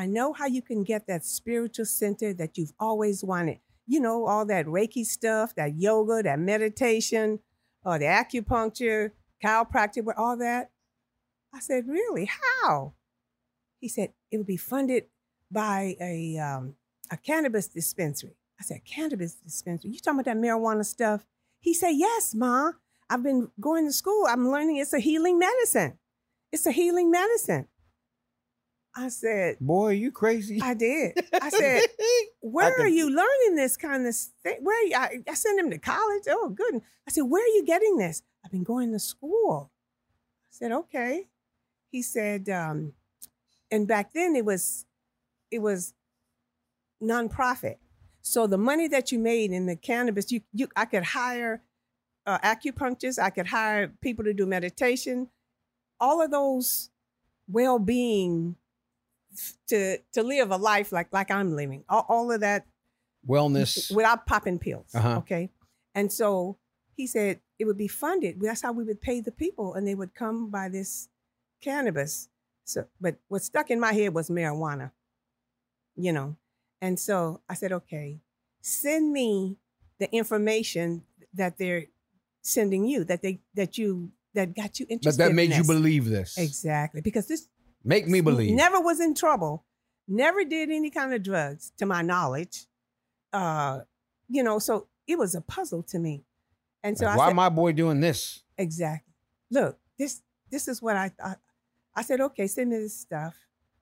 I 0.00 0.06
know 0.06 0.32
how 0.32 0.46
you 0.46 0.62
can 0.62 0.82
get 0.82 1.06
that 1.08 1.24
spiritual 1.24 1.84
center 1.84 2.32
that 2.34 2.56
you've 2.56 2.72
always 2.78 3.22
wanted. 3.22 3.58
You 3.86 4.00
know, 4.00 4.26
all 4.26 4.46
that 4.46 4.66
Reiki 4.66 5.04
stuff, 5.04 5.54
that 5.56 5.76
yoga, 5.76 6.22
that 6.22 6.38
meditation, 6.38 7.40
or 7.84 7.98
the 7.98 8.06
acupuncture, 8.06 9.10
chiropractic, 9.44 10.06
all 10.16 10.36
that." 10.38 10.70
I 11.52 11.60
said, 11.60 11.86
"Really? 11.86 12.30
How?" 12.40 12.94
He 13.78 13.88
said, 13.88 14.14
"It 14.30 14.38
would 14.38 14.46
be 14.46 14.56
funded 14.56 15.04
by 15.50 15.96
a 16.00 16.38
um, 16.38 16.76
a 17.10 17.16
cannabis 17.16 17.68
dispensary." 17.68 18.36
I 18.58 18.62
said, 18.62 18.84
"Cannabis 18.86 19.34
dispensary? 19.34 19.90
You 19.90 19.98
talking 19.98 20.20
about 20.20 20.32
that 20.32 20.38
marijuana 20.38 20.86
stuff?" 20.86 21.26
He 21.60 21.74
said, 21.74 21.90
Yes, 21.90 22.34
Ma. 22.34 22.72
I've 23.08 23.22
been 23.22 23.50
going 23.60 23.86
to 23.86 23.92
school. 23.92 24.24
I'm 24.28 24.50
learning 24.50 24.76
it's 24.76 24.92
a 24.92 25.00
healing 25.00 25.38
medicine. 25.38 25.98
It's 26.52 26.64
a 26.64 26.72
healing 26.72 27.10
medicine. 27.10 27.66
I 28.96 29.08
said, 29.08 29.56
Boy, 29.60 29.90
you 29.90 30.10
crazy. 30.10 30.60
I 30.62 30.74
did. 30.74 31.12
I 31.40 31.48
said, 31.48 31.82
Where 32.40 32.74
can 32.74 32.86
are 32.86 32.88
you 32.88 33.08
learning 33.08 33.56
this 33.56 33.76
kind 33.76 34.06
of 34.06 34.14
thing? 34.14 34.58
Where 34.62 34.78
are 34.78 34.86
you? 34.86 34.96
I, 34.96 35.30
I 35.30 35.34
sent 35.34 35.60
him 35.60 35.70
to 35.70 35.78
college. 35.78 36.24
Oh, 36.28 36.48
good. 36.48 36.82
I 37.06 37.10
said, 37.10 37.22
Where 37.22 37.42
are 37.42 37.56
you 37.56 37.64
getting 37.64 37.96
this? 37.98 38.22
I've 38.44 38.50
been 38.50 38.64
going 38.64 38.92
to 38.92 38.98
school. 38.98 39.70
I 39.72 40.50
said, 40.50 40.72
Okay. 40.72 41.28
He 41.90 42.02
said, 42.02 42.48
um, 42.48 42.92
and 43.70 43.86
back 43.86 44.12
then 44.12 44.36
it 44.36 44.44
was 44.44 44.86
it 45.50 45.60
was 45.60 45.94
nonprofit. 47.02 47.76
So 48.22 48.46
the 48.46 48.58
money 48.58 48.86
that 48.88 49.10
you 49.10 49.18
made 49.18 49.50
in 49.50 49.66
the 49.66 49.76
cannabis, 49.76 50.30
you 50.30 50.42
you 50.52 50.68
I 50.76 50.84
could 50.84 51.04
hire 51.04 51.62
uh, 52.26 52.38
acupuncturists, 52.38 53.18
I 53.18 53.30
could 53.30 53.48
hire 53.48 53.88
people 54.00 54.24
to 54.24 54.34
do 54.34 54.46
meditation, 54.46 55.28
all 55.98 56.22
of 56.22 56.30
those 56.30 56.90
well-being 57.48 58.56
to 59.68 59.98
to 60.12 60.22
live 60.22 60.50
a 60.50 60.56
life 60.56 60.92
like 60.92 61.12
like 61.12 61.30
I'm 61.30 61.54
living. 61.56 61.84
All, 61.88 62.04
all 62.08 62.32
of 62.32 62.40
that 62.40 62.66
Wellness. 63.26 63.94
without 63.94 64.26
popping 64.26 64.58
pills. 64.58 64.94
Uh-huh. 64.94 65.18
Okay. 65.18 65.50
And 65.94 66.12
so 66.12 66.56
he 66.96 67.06
said 67.06 67.40
it 67.58 67.64
would 67.66 67.78
be 67.78 67.88
funded. 67.88 68.40
That's 68.40 68.62
how 68.62 68.72
we 68.72 68.84
would 68.84 69.00
pay 69.00 69.20
the 69.20 69.32
people, 69.32 69.74
and 69.74 69.86
they 69.86 69.94
would 69.94 70.14
come 70.14 70.50
by 70.50 70.68
this 70.68 71.08
cannabis. 71.60 72.28
So, 72.64 72.86
but 73.00 73.16
what 73.28 73.42
stuck 73.42 73.70
in 73.70 73.80
my 73.80 73.92
head 73.92 74.14
was 74.14 74.30
marijuana, 74.30 74.92
you 75.96 76.12
know. 76.12 76.36
And 76.80 76.98
so 76.98 77.40
I 77.48 77.54
said, 77.54 77.72
okay, 77.72 78.20
send 78.62 79.12
me 79.12 79.56
the 79.98 80.10
information 80.14 81.02
that 81.34 81.58
they're 81.58 81.86
sending 82.42 82.86
you, 82.86 83.04
that 83.04 83.22
they 83.22 83.40
that 83.54 83.76
you 83.76 84.12
that 84.34 84.54
got 84.54 84.78
you 84.80 84.86
That, 84.86 84.92
interested. 84.92 85.22
that 85.22 85.30
in 85.30 85.36
made 85.36 85.52
you 85.52 85.64
believe 85.64 86.06
this. 86.06 86.38
exactly 86.38 87.00
because 87.00 87.26
this 87.26 87.48
Make 87.84 88.06
me 88.08 88.20
believe. 88.20 88.54
Never 88.54 88.80
was 88.80 89.00
in 89.00 89.14
trouble. 89.14 89.64
Never 90.06 90.44
did 90.44 90.70
any 90.70 90.90
kind 90.90 91.14
of 91.14 91.22
drugs, 91.22 91.72
to 91.78 91.86
my 91.86 92.02
knowledge. 92.02 92.66
Uh, 93.32 93.80
you 94.28 94.42
know, 94.42 94.58
so 94.58 94.88
it 95.06 95.18
was 95.18 95.34
a 95.34 95.40
puzzle 95.40 95.82
to 95.84 95.98
me. 95.98 96.24
And 96.82 96.96
so 96.98 97.04
Like, 97.06 97.14
I 97.14 97.16
why 97.18 97.26
said, 97.28 97.36
my 97.36 97.48
boy 97.48 97.72
doing 97.72 98.00
this? 98.00 98.42
exactly. 98.58 99.14
Look, 99.50 99.78
this 99.98 100.22
this 100.50 100.66
is 100.68 100.80
what 100.82 100.96
I 100.96 101.08
thought. 101.10 101.38
I 101.94 102.02
said, 102.02 102.20
okay, 102.20 102.46
send 102.46 102.70
me 102.70 102.78
this 102.78 102.96
stuff, 102.96 103.36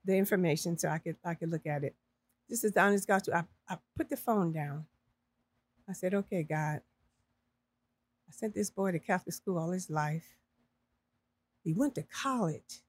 the 0.04 0.16
information, 0.16 0.76
so 0.78 0.88
I 0.88 0.98
could 0.98 1.16
I 1.24 1.34
could 1.34 1.50
look 1.50 1.66
at 1.66 1.84
it. 1.84 1.94
This 2.48 2.64
is 2.64 2.72
the 2.72 2.80
honest 2.80 3.06
gospel. 3.06 3.34
I, 3.34 3.44
I 3.68 3.78
put 3.96 4.08
the 4.08 4.16
phone 4.16 4.52
down. 4.52 4.86
I 5.88 5.92
said, 5.92 6.14
okay, 6.14 6.42
God. 6.42 6.80
I 8.28 8.32
sent 8.32 8.54
this 8.54 8.70
boy 8.70 8.92
to 8.92 8.98
Catholic 8.98 9.34
school 9.34 9.58
all 9.58 9.70
his 9.70 9.88
life. 9.88 10.36
He 11.64 11.72
went 11.72 11.94
to 11.94 12.02
college. 12.02 12.80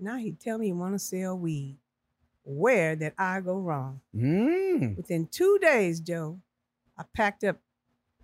Now 0.00 0.16
he 0.16 0.32
tell 0.32 0.58
me 0.58 0.66
he 0.66 0.72
want 0.72 0.94
to 0.94 0.98
sell 0.98 1.36
weed. 1.38 1.78
Where 2.42 2.96
did 2.96 3.12
I 3.18 3.40
go 3.40 3.58
wrong? 3.58 4.00
Mm. 4.16 4.96
Within 4.96 5.26
two 5.26 5.58
days, 5.60 6.00
Joe, 6.00 6.40
I 6.96 7.04
packed 7.14 7.44
up 7.44 7.58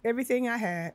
everything 0.04 0.48
I 0.48 0.56
had. 0.56 0.94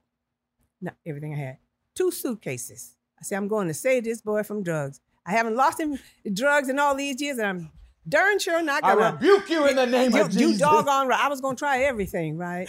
Not 0.81 0.95
everything 1.05 1.33
I 1.33 1.37
had. 1.37 1.57
Two 1.93 2.11
suitcases. 2.11 2.95
I 3.19 3.23
said, 3.23 3.37
I'm 3.37 3.47
going 3.47 3.67
to 3.67 3.73
save 3.73 4.03
this 4.03 4.21
boy 4.21 4.43
from 4.43 4.63
drugs. 4.63 4.99
I 5.25 5.31
haven't 5.31 5.55
lost 5.55 5.79
him 5.79 5.99
drugs 6.33 6.67
in 6.67 6.79
all 6.79 6.95
these 6.95 7.21
years, 7.21 7.37
and 7.37 7.47
I'm 7.47 7.71
darn 8.07 8.39
sure 8.39 8.63
not 8.63 8.81
gonna 8.81 9.01
I 9.01 9.11
rebuke 9.11 9.49
you 9.49 9.67
in 9.67 9.75
the 9.75 9.85
name 9.85 10.11
you, 10.13 10.21
of 10.21 10.31
Jesus. 10.31 10.53
you 10.53 10.57
doggone 10.57 11.07
right. 11.07 11.23
I 11.23 11.29
was 11.29 11.41
gonna 11.41 11.55
try 11.55 11.83
everything, 11.83 12.37
right? 12.37 12.67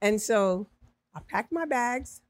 And 0.00 0.20
so 0.20 0.68
I 1.14 1.20
packed 1.20 1.52
my 1.52 1.64
bags, 1.64 2.20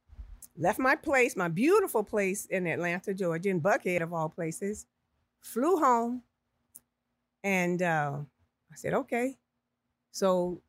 left 0.57 0.79
my 0.79 0.97
place, 0.97 1.37
my 1.37 1.49
beautiful 1.49 2.03
place 2.03 2.47
in 2.47 2.67
Atlanta, 2.67 3.13
Georgia, 3.13 3.51
in 3.51 3.61
Buckhead 3.61 4.03
of 4.03 4.13
all 4.15 4.31
places, 4.31 4.87
flew 5.41 5.77
home, 5.77 6.23
and 7.43 7.83
uh, 7.83 8.19
I 8.71 8.77
said, 8.77 8.95
okay. 8.95 9.39
So 10.11 10.63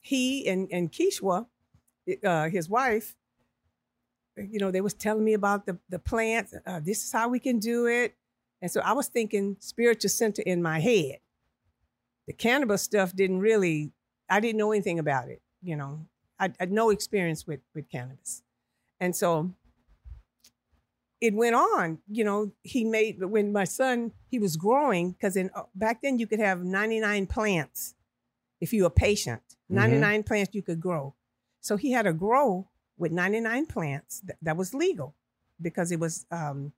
he 0.00 0.48
and 0.48 0.68
and 0.72 0.92
Kishwa, 0.92 1.46
uh, 2.24 2.48
his 2.48 2.68
wife, 2.68 3.16
you 4.36 4.58
know, 4.58 4.70
they 4.70 4.80
was 4.80 4.94
telling 4.94 5.24
me 5.24 5.34
about 5.34 5.66
the 5.66 5.78
the 5.88 5.98
plants. 5.98 6.54
Uh, 6.66 6.80
this 6.80 7.04
is 7.04 7.12
how 7.12 7.28
we 7.28 7.38
can 7.38 7.58
do 7.58 7.86
it. 7.86 8.14
And 8.62 8.70
so 8.70 8.80
I 8.80 8.92
was 8.92 9.08
thinking 9.08 9.56
spiritual 9.60 10.08
center 10.08 10.42
in 10.42 10.62
my 10.62 10.80
head. 10.80 11.18
The 12.26 12.32
cannabis 12.32 12.82
stuff 12.82 13.14
didn't 13.14 13.40
really, 13.40 13.92
I 14.28 14.40
didn't 14.40 14.58
know 14.58 14.72
anything 14.72 14.98
about 14.98 15.28
it. 15.28 15.42
You 15.62 15.76
know, 15.76 16.06
I 16.38 16.52
had 16.58 16.72
no 16.72 16.90
experience 16.90 17.46
with 17.46 17.60
with 17.74 17.90
cannabis. 17.90 18.42
And 18.98 19.14
so 19.14 19.52
it 21.20 21.34
went 21.34 21.54
on. 21.54 21.98
You 22.08 22.24
know, 22.24 22.52
he 22.62 22.84
made 22.84 23.22
when 23.22 23.52
my 23.52 23.64
son 23.64 24.12
he 24.28 24.38
was 24.38 24.56
growing 24.56 25.12
because 25.12 25.36
in 25.36 25.50
uh, 25.54 25.62
back 25.74 26.02
then 26.02 26.18
you 26.18 26.26
could 26.26 26.40
have 26.40 26.62
99 26.64 27.26
plants 27.26 27.94
if 28.60 28.72
you 28.72 28.82
were 28.84 28.90
patient. 28.90 29.42
Mhm. 29.70 29.74
99 29.76 30.22
plants 30.24 30.54
you 30.54 30.62
could 30.62 30.80
grow. 30.80 31.14
So 31.60 31.76
he 31.76 31.92
had 31.92 32.02
to 32.02 32.12
grow 32.12 32.68
with 32.98 33.12
99 33.12 33.66
plants. 33.66 34.20
Th- 34.20 34.38
that 34.42 34.56
was 34.56 34.72
legal 34.74 35.14
because 35.60 35.90
it 35.90 35.98
was 36.00 36.26
um 36.30 36.72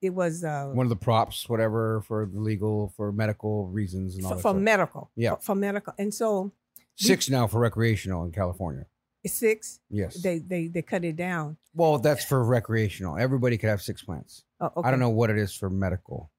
it 0.00 0.10
was 0.14 0.44
uh 0.44 0.70
One 0.74 0.86
of 0.86 0.90
the 0.90 0.96
props, 0.96 1.48
whatever, 1.48 2.02
for 2.02 2.26
the 2.26 2.40
legal, 2.40 2.92
for 2.96 3.10
medical 3.12 3.68
reasons 3.68 4.16
and 4.16 4.24
all 4.24 4.30
for, 4.32 4.36
that 4.36 4.42
for 4.42 4.54
medical. 4.54 5.10
Yeah. 5.16 5.36
For, 5.36 5.42
for 5.42 5.54
medical. 5.54 5.94
And 5.98 6.12
so 6.12 6.42
we- 6.42 6.50
Six 6.96 7.30
now 7.30 7.46
for 7.46 7.58
recreational 7.60 8.22
in 8.24 8.32
California. 8.32 8.86
Six. 9.28 9.80
Yes. 9.90 10.20
They 10.22 10.38
they 10.38 10.68
they 10.68 10.82
cut 10.82 11.04
it 11.04 11.16
down. 11.16 11.56
Well, 11.74 11.98
that's 11.98 12.24
for 12.24 12.42
recreational. 12.44 13.16
Everybody 13.18 13.56
could 13.58 13.68
have 13.70 13.82
six 13.82 14.02
plants. 14.02 14.44
Oh, 14.60 14.70
okay. 14.76 14.88
I 14.88 14.90
don't 14.90 15.00
know 15.00 15.10
what 15.10 15.30
it 15.30 15.38
is 15.38 15.54
for 15.54 15.70
medical, 15.70 16.30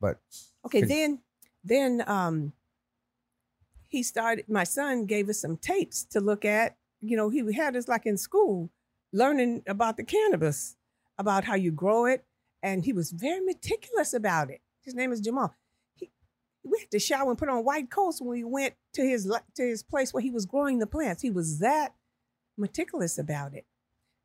but 0.00 0.18
Okay, 0.66 0.80
Could- 0.80 0.90
then 0.90 1.20
then 1.62 2.02
um 2.06 2.52
he 3.88 4.02
started 4.02 4.46
my 4.48 4.64
son 4.64 5.06
gave 5.06 5.28
us 5.28 5.40
some 5.40 5.56
tapes 5.56 6.04
to 6.06 6.20
look 6.20 6.44
at. 6.44 6.76
You 7.00 7.16
know, 7.16 7.28
he 7.28 7.52
had 7.54 7.76
us 7.76 7.86
like 7.86 8.06
in 8.06 8.16
school 8.16 8.70
learning 9.12 9.62
about 9.68 9.96
the 9.96 10.04
cannabis, 10.04 10.76
about 11.18 11.44
how 11.44 11.54
you 11.54 11.70
grow 11.70 12.06
it, 12.06 12.24
and 12.62 12.84
he 12.84 12.92
was 12.92 13.12
very 13.12 13.40
meticulous 13.40 14.12
about 14.14 14.50
it. 14.50 14.60
His 14.82 14.94
name 14.94 15.12
is 15.12 15.20
Jamal. 15.20 15.54
We 16.64 16.80
had 16.80 16.90
to 16.92 16.98
shower 16.98 17.28
and 17.28 17.38
put 17.38 17.48
on 17.48 17.64
white 17.64 17.90
coats 17.90 18.20
when 18.20 18.30
we 18.30 18.44
went 18.44 18.74
to 18.94 19.02
his 19.02 19.30
to 19.56 19.62
his 19.62 19.82
place 19.82 20.12
where 20.14 20.22
he 20.22 20.30
was 20.30 20.46
growing 20.46 20.78
the 20.78 20.86
plants. 20.86 21.22
He 21.22 21.30
was 21.30 21.58
that 21.58 21.94
meticulous 22.56 23.18
about 23.18 23.54
it. 23.54 23.66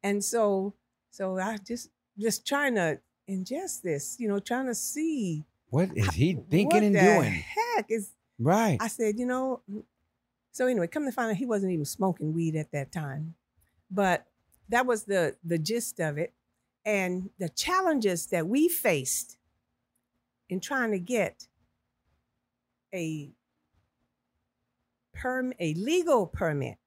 And 0.04 0.24
so 0.24 0.76
so 1.12 1.38
I 1.38 1.58
just 1.58 1.90
just 2.18 2.48
trying 2.48 2.76
to 2.76 3.00
ingest 3.30 3.82
this, 3.82 4.18
you 4.20 4.28
know, 4.28 4.40
trying 4.40 4.68
to 4.68 4.76
see 4.76 5.46
what 5.70 5.90
is 5.96 6.14
he 6.14 6.38
thinking 6.50 6.84
and 6.84 6.96
the 6.96 7.00
doing? 7.00 7.44
heck 7.76 7.86
is 7.90 8.12
Right. 8.40 8.78
I 8.80 8.88
said, 8.88 9.20
you 9.20 9.26
know, 9.26 9.62
mm, 9.70 9.84
so 10.52 10.66
anyway, 10.66 10.88
come 10.88 11.06
to 11.06 11.12
find 11.12 11.30
out 11.30 11.36
he 11.36 11.46
wasn't 11.46 11.74
even 11.74 11.86
smoking 11.86 12.34
weed 12.34 12.56
at 12.56 12.72
that 12.72 12.92
time. 12.92 13.36
But 13.92 14.26
that 14.70 14.86
was 14.86 15.04
the 15.04 15.36
the 15.44 15.58
gist 15.58 16.00
of 16.00 16.18
it. 16.18 16.34
And 16.86 17.30
the 17.38 17.50
challenges 17.50 18.28
that 18.28 18.48
we 18.48 18.70
faced 18.70 19.38
in 20.48 20.60
trying 20.62 20.92
to 20.92 21.00
get 21.00 21.48
a 22.94 23.32
perm 25.14 25.54
a 25.60 25.74
legal 25.74 26.28
permit 26.28 26.78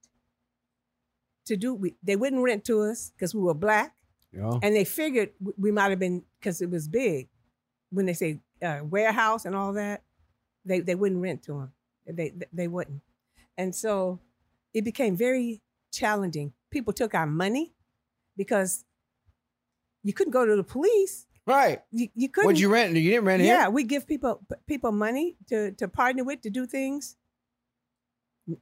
to 1.47 1.57
do 1.57 1.75
we, 1.75 1.95
they 2.03 2.17
wouldn't 2.17 2.43
rent 2.43 2.65
to 2.65 2.81
us 2.83 3.13
because 3.15 3.35
we 3.35 3.43
were 3.43 3.55
black. 3.55 3.95
Yeah. 4.33 4.59
and 4.63 4.75
they 4.75 4.85
figured 4.85 5.31
we 5.59 5.71
might 5.71 5.91
have 5.91 5.99
been 5.99 6.25
because 6.41 6.63
it 6.63 6.71
was 6.71 6.89
big. 6.89 7.29
When 7.91 8.07
they 8.07 8.15
say 8.15 8.41
uh, 8.63 8.81
warehouse 8.83 9.45
and 9.45 9.55
all 9.55 9.75
that 9.75 10.03
they 10.65 10.81
they 10.81 10.95
wouldn't 10.95 11.21
rent 11.21 11.43
to 11.45 11.53
them 11.53 11.73
they 12.07 12.33
they 12.53 12.69
wouldn't. 12.69 13.03
And 13.57 13.75
so 13.75 14.21
it 14.73 14.85
became 14.85 15.17
very 15.17 15.61
challenging. 15.93 16.53
People 16.71 16.93
took 16.93 17.15
our 17.15 17.27
money 17.27 17.75
because 18.37 18.85
you 20.03 20.13
couldn't 20.13 20.33
go 20.33 20.47
to 20.47 20.57
the 20.57 20.65
police 20.65 21.27
right 21.47 21.83
you, 21.91 22.09
you 22.15 22.29
couldn't 22.29 22.47
What'd 22.47 22.61
you 22.61 22.69
rent? 22.73 22.95
You 22.95 23.11
didn't 23.11 23.25
rent 23.25 23.43
here? 23.43 23.55
yeah 23.55 23.69
we 23.69 23.83
give 23.85 24.07
people 24.07 24.41
people 24.67 24.93
money 24.93 25.37
to 25.49 25.73
to 25.73 25.89
partner 25.89 26.23
with 26.25 26.41
to 26.43 26.51
do 26.51 26.67
things 26.67 27.17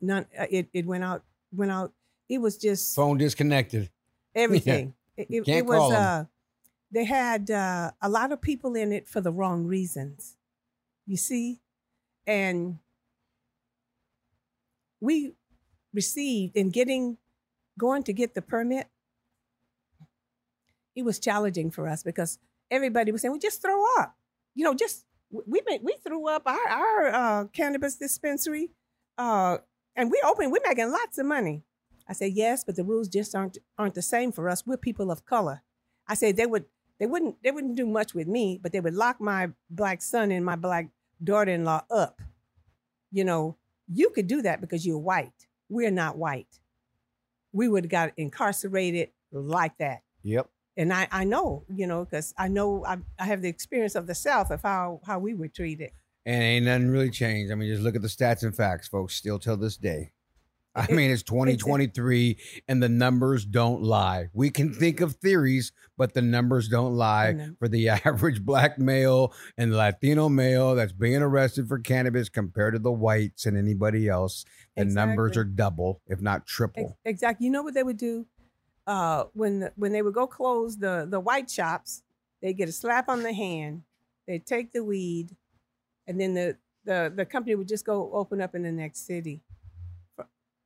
none 0.01 0.27
uh, 0.38 0.47
it, 0.51 0.69
it 0.73 0.87
went 0.87 1.05
out 1.05 1.23
went 1.53 1.71
out 1.71 1.93
it 2.29 2.38
was 2.40 2.57
just 2.57 2.95
Phone 2.95 3.19
disconnected. 3.19 3.90
everything. 4.35 4.95
It, 5.16 5.27
it, 5.29 5.45
Can't 5.45 5.59
it 5.59 5.66
was 5.66 5.77
call 5.79 5.93
'em. 5.93 6.03
uh 6.03 6.25
they 6.93 7.05
had 7.05 7.51
uh, 7.51 7.90
a 8.01 8.09
lot 8.09 8.33
of 8.33 8.40
people 8.40 8.75
in 8.75 8.90
it 8.90 9.07
for 9.07 9.21
the 9.21 9.31
wrong 9.31 9.64
reasons. 9.66 10.37
You 11.07 11.16
see? 11.19 11.61
And 12.27 12.79
we 15.01 15.35
received 15.93 16.57
in 16.57 16.71
getting 16.71 17.19
going 17.79 18.03
to 18.05 18.12
get 18.12 18.35
the 18.35 18.43
permit, 18.43 18.88
it 20.97 21.03
was 21.05 21.19
challenging 21.19 21.71
for 21.71 21.87
us 21.87 22.03
because 22.03 22.38
everybody 22.70 23.12
was 23.12 23.22
saying, 23.22 23.33
well, 23.33 23.40
just 23.40 23.62
throw 23.62 23.83
up. 23.98 24.16
You 24.54 24.64
know, 24.64 24.74
just 24.74 25.04
we 25.30 25.62
made, 25.66 25.83
we 25.83 25.96
threw 26.04 26.28
up 26.28 26.42
our 26.46 26.68
our 26.68 27.06
uh, 27.09 27.44
cannabis 27.46 27.96
dispensary, 27.96 28.70
uh, 29.18 29.59
and 29.96 30.11
we 30.11 30.20
opened. 30.24 30.52
We're 30.52 30.66
making 30.66 30.90
lots 30.90 31.18
of 31.18 31.26
money. 31.26 31.64
I 32.09 32.12
said 32.12 32.33
yes, 32.35 32.64
but 32.64 32.76
the 32.76 32.85
rules 32.85 33.09
just 33.09 33.35
aren't 33.35 33.59
aren't 33.78 33.94
the 33.94 34.02
same 34.02 34.33
for 34.33 34.48
us. 34.48 34.66
We're 34.66 34.76
people 34.76 35.11
of 35.11 35.24
color. 35.24 35.62
I 36.09 36.14
said 36.14 36.37
they 36.37 36.46
would 36.46 36.64
they 36.98 37.06
wouldn't 37.06 37.42
they 37.42 37.52
wouldn't 37.52 37.76
do 37.76 37.87
much 37.87 38.14
with 38.14 38.26
me, 38.26 38.59
but 38.61 38.72
they 38.72 38.80
would 38.80 38.94
lock 38.94 39.20
my 39.20 39.50
black 39.70 40.02
son 40.02 40.33
and 40.33 40.44
my 40.44 40.56
black 40.56 40.88
daughter-in-law 41.22 41.85
up. 41.90 42.20
You 43.12 43.24
know, 43.24 43.56
you 43.92 44.11
could 44.11 44.26
do 44.26 44.42
that 44.42 44.61
because 44.61 44.85
you're 44.87 44.98
white. 44.98 45.46
We're 45.68 45.90
not 45.90 46.16
white. 46.16 46.59
We 47.52 47.68
would 47.68 47.85
have 47.85 47.90
got 47.90 48.12
incarcerated 48.16 49.11
like 49.33 49.78
that. 49.78 50.02
Yep. 50.22 50.48
And 50.81 50.95
I, 50.95 51.07
I 51.12 51.25
know, 51.25 51.64
you 51.69 51.87
know, 51.87 52.07
because 52.07 52.33
I 52.38 52.49
know 52.49 52.87
I, 52.87 52.97
I 53.19 53.27
have 53.27 53.43
the 53.43 53.51
experience 53.51 53.95
of 53.95 54.07
the 54.07 54.14
South 54.14 54.51
of 54.51 54.62
how 54.62 55.01
how 55.05 55.19
we 55.19 55.35
were 55.35 55.49
treated. 55.49 55.90
And 56.25 56.43
ain't 56.43 56.64
nothing 56.64 56.88
really 56.88 57.11
changed. 57.11 57.53
I 57.53 57.55
mean, 57.55 57.71
just 57.71 57.83
look 57.83 57.97
at 57.97 58.01
the 58.01 58.09
stats 58.09 58.45
and 58.45 58.57
facts, 58.57 58.88
folks, 58.88 59.14
still 59.14 59.38
till 59.38 59.59
this 59.59 59.77
day. 59.77 60.12
I 60.75 60.90
mean, 60.90 61.11
it's 61.11 61.23
2023 61.25 62.38
and 62.66 62.83
the 62.83 62.88
numbers 62.88 63.45
don't 63.45 63.83
lie. 63.83 64.29
We 64.33 64.49
can 64.49 64.71
mm-hmm. 64.71 64.79
think 64.79 65.01
of 65.03 65.16
theories, 65.16 65.73
but 65.99 66.14
the 66.14 66.23
numbers 66.23 66.69
don't 66.69 66.95
lie 66.95 67.51
for 67.59 67.69
the 67.69 67.88
average 68.07 68.43
black 68.43 68.79
male 68.79 69.35
and 69.59 69.77
Latino 69.77 70.31
male 70.31 70.77
that's 70.77 70.93
being 70.93 71.21
arrested 71.21 71.69
for 71.69 71.79
cannabis 71.79 72.31
compared 72.31 72.73
to 72.73 72.79
the 72.79 72.93
whites 72.93 73.45
and 73.45 73.59
anybody 73.59 74.09
else. 74.09 74.47
The 74.77 74.87
numbers 74.87 75.37
are 75.37 75.45
double, 75.45 76.01
if 76.07 76.23
not 76.23 76.47
triple. 76.47 76.97
Exactly. 77.05 77.45
You 77.45 77.53
know 77.53 77.62
what 77.62 77.75
they 77.75 77.83
would 77.83 77.99
do 77.99 78.27
uh, 78.87 79.25
when 79.35 79.71
when 79.77 79.93
they 79.93 80.03
would 80.03 80.14
go 80.14 80.27
close 80.27 80.79
the 80.79 81.07
the 81.09 81.21
white 81.21 81.51
shops? 81.51 82.03
They 82.43 82.55
get 82.55 82.69
a 82.69 82.73
slap 82.73 83.09
on 83.09 83.23
the 83.23 83.33
hand. 83.33 83.85
They 84.27 84.38
take 84.38 84.73
the 84.73 84.85
weed, 84.85 85.37
and 86.07 86.21
then 86.21 86.35
the 86.35 86.59
the 86.85 87.12
the 87.14 87.27
company 87.27 87.55
would 87.57 87.69
just 87.69 87.85
go 87.87 88.12
open 88.12 88.40
up 88.40 88.55
in 88.55 88.62
the 88.62 88.73
next 88.73 89.07
city. 89.07 89.43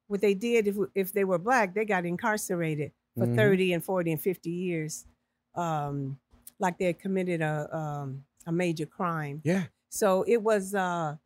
What 0.06 0.20
they 0.20 0.34
did 0.34 0.66
if 0.66 0.76
if 0.94 1.12
they 1.12 1.24
were 1.24 1.38
black, 1.38 1.74
they 1.74 1.84
got 1.84 2.04
incarcerated 2.04 2.92
for 3.16 3.26
Mhm. 3.26 3.34
thirty 3.36 3.72
and 3.72 3.82
forty 3.82 4.12
and 4.12 4.20
fifty 4.20 4.50
years, 4.50 5.06
um, 5.54 6.20
like 6.58 6.78
they 6.78 6.86
had 6.86 6.98
committed 6.98 7.40
a 7.40 7.74
um, 7.74 8.26
a 8.46 8.52
major 8.52 8.84
crime. 8.86 9.44
Yeah. 9.44 9.66
So 9.88 10.22
it 10.24 10.42
was 10.42 10.74
uh 10.74 11.16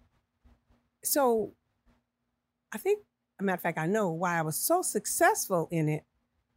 so 1.03 1.55
I 2.73 2.79
think 2.79 3.05
a 3.41 3.43
matter 3.43 3.55
of 3.57 3.63
fact, 3.63 3.79
I 3.79 3.87
know 3.87 4.11
why 4.11 4.39
I 4.39 4.43
was 4.43 4.57
so 4.57 4.83
successful 4.83 5.69
in 5.71 5.89
it 5.89 6.05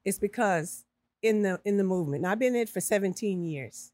is 0.05 0.19
because 0.19 0.85
in 1.21 1.43
the 1.43 1.59
in 1.65 1.77
the 1.77 1.83
movement. 1.83 2.25
I've 2.25 2.39
been 2.39 2.55
in 2.55 2.61
it 2.61 2.69
for 2.69 2.81
17 2.81 3.43
years. 3.43 3.91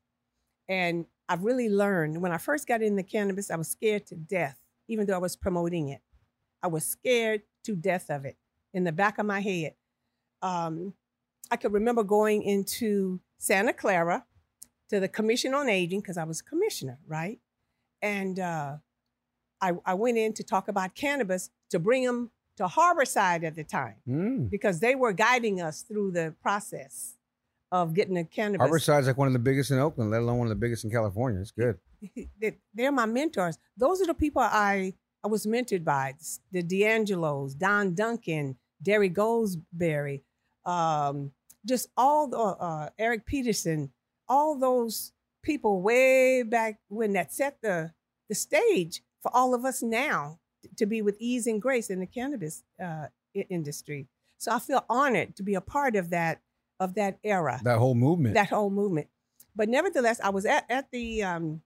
And 0.70 1.06
I've 1.30 1.44
really 1.44 1.70
learned 1.70 2.22
when 2.22 2.32
I 2.32 2.38
first 2.38 2.68
got 2.68 2.82
into 2.82 3.04
cannabis, 3.04 3.52
I 3.52 3.56
was 3.56 3.70
scared 3.70 4.06
to 4.08 4.16
death, 4.16 4.58
even 4.88 5.06
though 5.06 5.16
I 5.16 5.20
was 5.20 5.36
promoting 5.36 5.90
it. 5.90 6.02
I 6.64 6.68
was 6.68 6.86
scared 6.86 7.42
to 7.66 7.76
death 7.76 8.10
of 8.10 8.26
it 8.26 8.38
in 8.74 8.84
the 8.84 8.92
back 8.92 9.18
of 9.18 9.26
my 9.26 9.42
head. 9.42 9.74
Um, 10.42 10.94
I 11.52 11.58
could 11.58 11.74
remember 11.74 12.04
going 12.04 12.44
into 12.44 13.20
Santa 13.38 13.74
Clara 13.74 14.26
to 14.90 15.00
the 15.00 15.08
Commission 15.08 15.54
on 15.54 15.70
Aging 15.70 16.02
because 16.02 16.18
I 16.18 16.24
was 16.24 16.42
a 16.42 16.44
commissioner, 16.44 17.00
right? 17.08 17.40
And 18.02 18.40
uh, 18.40 18.78
I, 19.62 19.74
I 19.86 19.94
went 19.96 20.18
in 20.18 20.34
to 20.34 20.44
talk 20.44 20.68
about 20.68 20.96
cannabis 20.96 21.50
to 21.72 21.80
bring 21.80 22.06
them 22.06 22.32
to 22.58 22.66
Harborside 22.66 23.44
at 23.44 23.56
the 23.56 23.64
time 23.64 23.96
Mm. 24.08 24.50
because 24.50 24.80
they 24.80 24.96
were 24.96 25.14
guiding 25.14 25.62
us 25.62 25.82
through 25.84 26.12
the 26.12 26.34
process 26.42 27.16
of 27.72 27.94
getting 27.94 28.16
the 28.16 28.24
cannabis. 28.24 28.62
Harborside's 28.66 29.08
like 29.08 29.18
one 29.18 29.28
of 29.28 29.34
the 29.34 29.40
biggest 29.40 29.72
in 29.72 29.78
Oakland, 29.80 30.10
let 30.12 30.22
alone 30.22 30.38
one 30.40 30.48
of 30.48 30.50
the 30.50 30.56
biggest 30.56 30.84
in 30.86 30.90
California. 30.92 31.40
It's 31.42 31.52
good. 31.52 31.78
they- 32.42 32.58
they're 32.74 32.92
my 32.92 33.06
mentors. 33.06 33.58
Those 33.76 34.02
are 34.02 34.08
the 34.08 34.14
people 34.14 34.42
I 34.42 34.94
I 35.24 35.28
was 35.28 35.46
mentored 35.46 35.84
by. 35.84 36.14
The 36.52 36.64
DeAngelos, 36.64 37.58
Don 37.58 37.94
Duncan, 37.96 38.56
Debby 38.82 39.10
Goldsberry, 39.10 40.22
um, 40.66 41.32
just 41.66 41.90
all 41.98 42.28
the 42.28 42.38
uh, 42.38 42.90
Eric 42.98 43.26
Peterson, 43.26 43.92
all 44.30 44.58
those 44.58 45.12
people 45.42 45.82
way 45.82 46.44
back 46.44 46.80
when 46.88 47.14
that 47.14 47.34
set 47.34 47.62
the 47.62 47.92
the 48.30 48.36
stage 48.36 49.02
for 49.22 49.36
all 49.36 49.54
of 49.54 49.66
us 49.66 49.82
now 49.82 50.40
to 50.76 50.86
be 50.86 51.02
with 51.02 51.18
ease 51.20 51.48
and 51.48 51.62
grace 51.62 51.90
in 51.90 52.00
the 52.00 52.06
cannabis 52.08 52.64
uh, 52.84 53.08
industry. 53.50 54.08
So 54.38 54.52
I 54.52 54.60
feel 54.60 54.86
honored 54.90 55.36
to 55.38 55.44
be 55.44 55.56
a 55.56 55.62
part 55.62 55.96
of 55.96 56.10
that 56.12 56.42
of 56.80 56.94
that 56.94 57.18
era 57.24 57.60
That 57.64 57.80
whole 57.80 57.96
movement. 57.96 58.36
that 58.36 58.50
whole 58.50 58.70
movement. 58.70 59.08
But 59.56 59.68
nevertheless, 59.70 60.20
I 60.24 60.30
was 60.30 60.46
at, 60.46 60.66
at 60.70 60.92
the 60.92 61.24
um, 61.24 61.62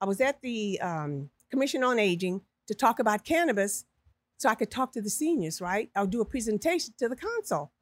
I 0.00 0.06
was 0.06 0.20
at 0.20 0.40
the 0.40 0.80
um, 0.80 1.30
Commission 1.50 1.84
on 1.84 1.98
Aging 1.98 2.40
to 2.68 2.74
talk 2.74 2.98
about 2.98 3.24
cannabis, 3.24 3.84
so 4.38 4.48
I 4.48 4.54
could 4.54 4.70
talk 4.70 4.92
to 4.92 5.02
the 5.02 5.10
seniors. 5.10 5.60
Right, 5.60 5.90
I'll 5.94 6.06
do 6.06 6.22
a 6.22 6.24
presentation 6.24 6.94
to 6.98 7.08
the 7.08 7.16
council, 7.16 7.72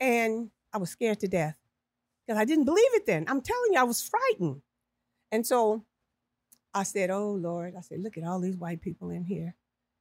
and 0.00 0.50
I 0.72 0.78
was 0.78 0.90
scared 0.90 1.20
to 1.20 1.28
death. 1.28 1.56
because 2.26 2.40
I 2.40 2.44
didn't 2.46 2.64
believe 2.64 2.92
it 2.94 3.04
then. 3.06 3.24
I'm 3.28 3.40
telling 3.42 3.72
you, 3.72 3.78
I 3.80 3.84
was 3.84 4.02
frightened. 4.02 4.62
And 5.32 5.46
so 5.46 5.84
I 6.72 6.82
said, 6.84 7.10
Oh 7.10 7.32
Lord, 7.32 7.74
I 7.76 7.80
said, 7.82 8.00
look 8.00 8.16
at 8.16 8.24
all 8.24 8.40
these 8.40 8.56
white 8.56 8.80
people 8.80 9.10
in 9.10 9.24
here. 9.24 9.54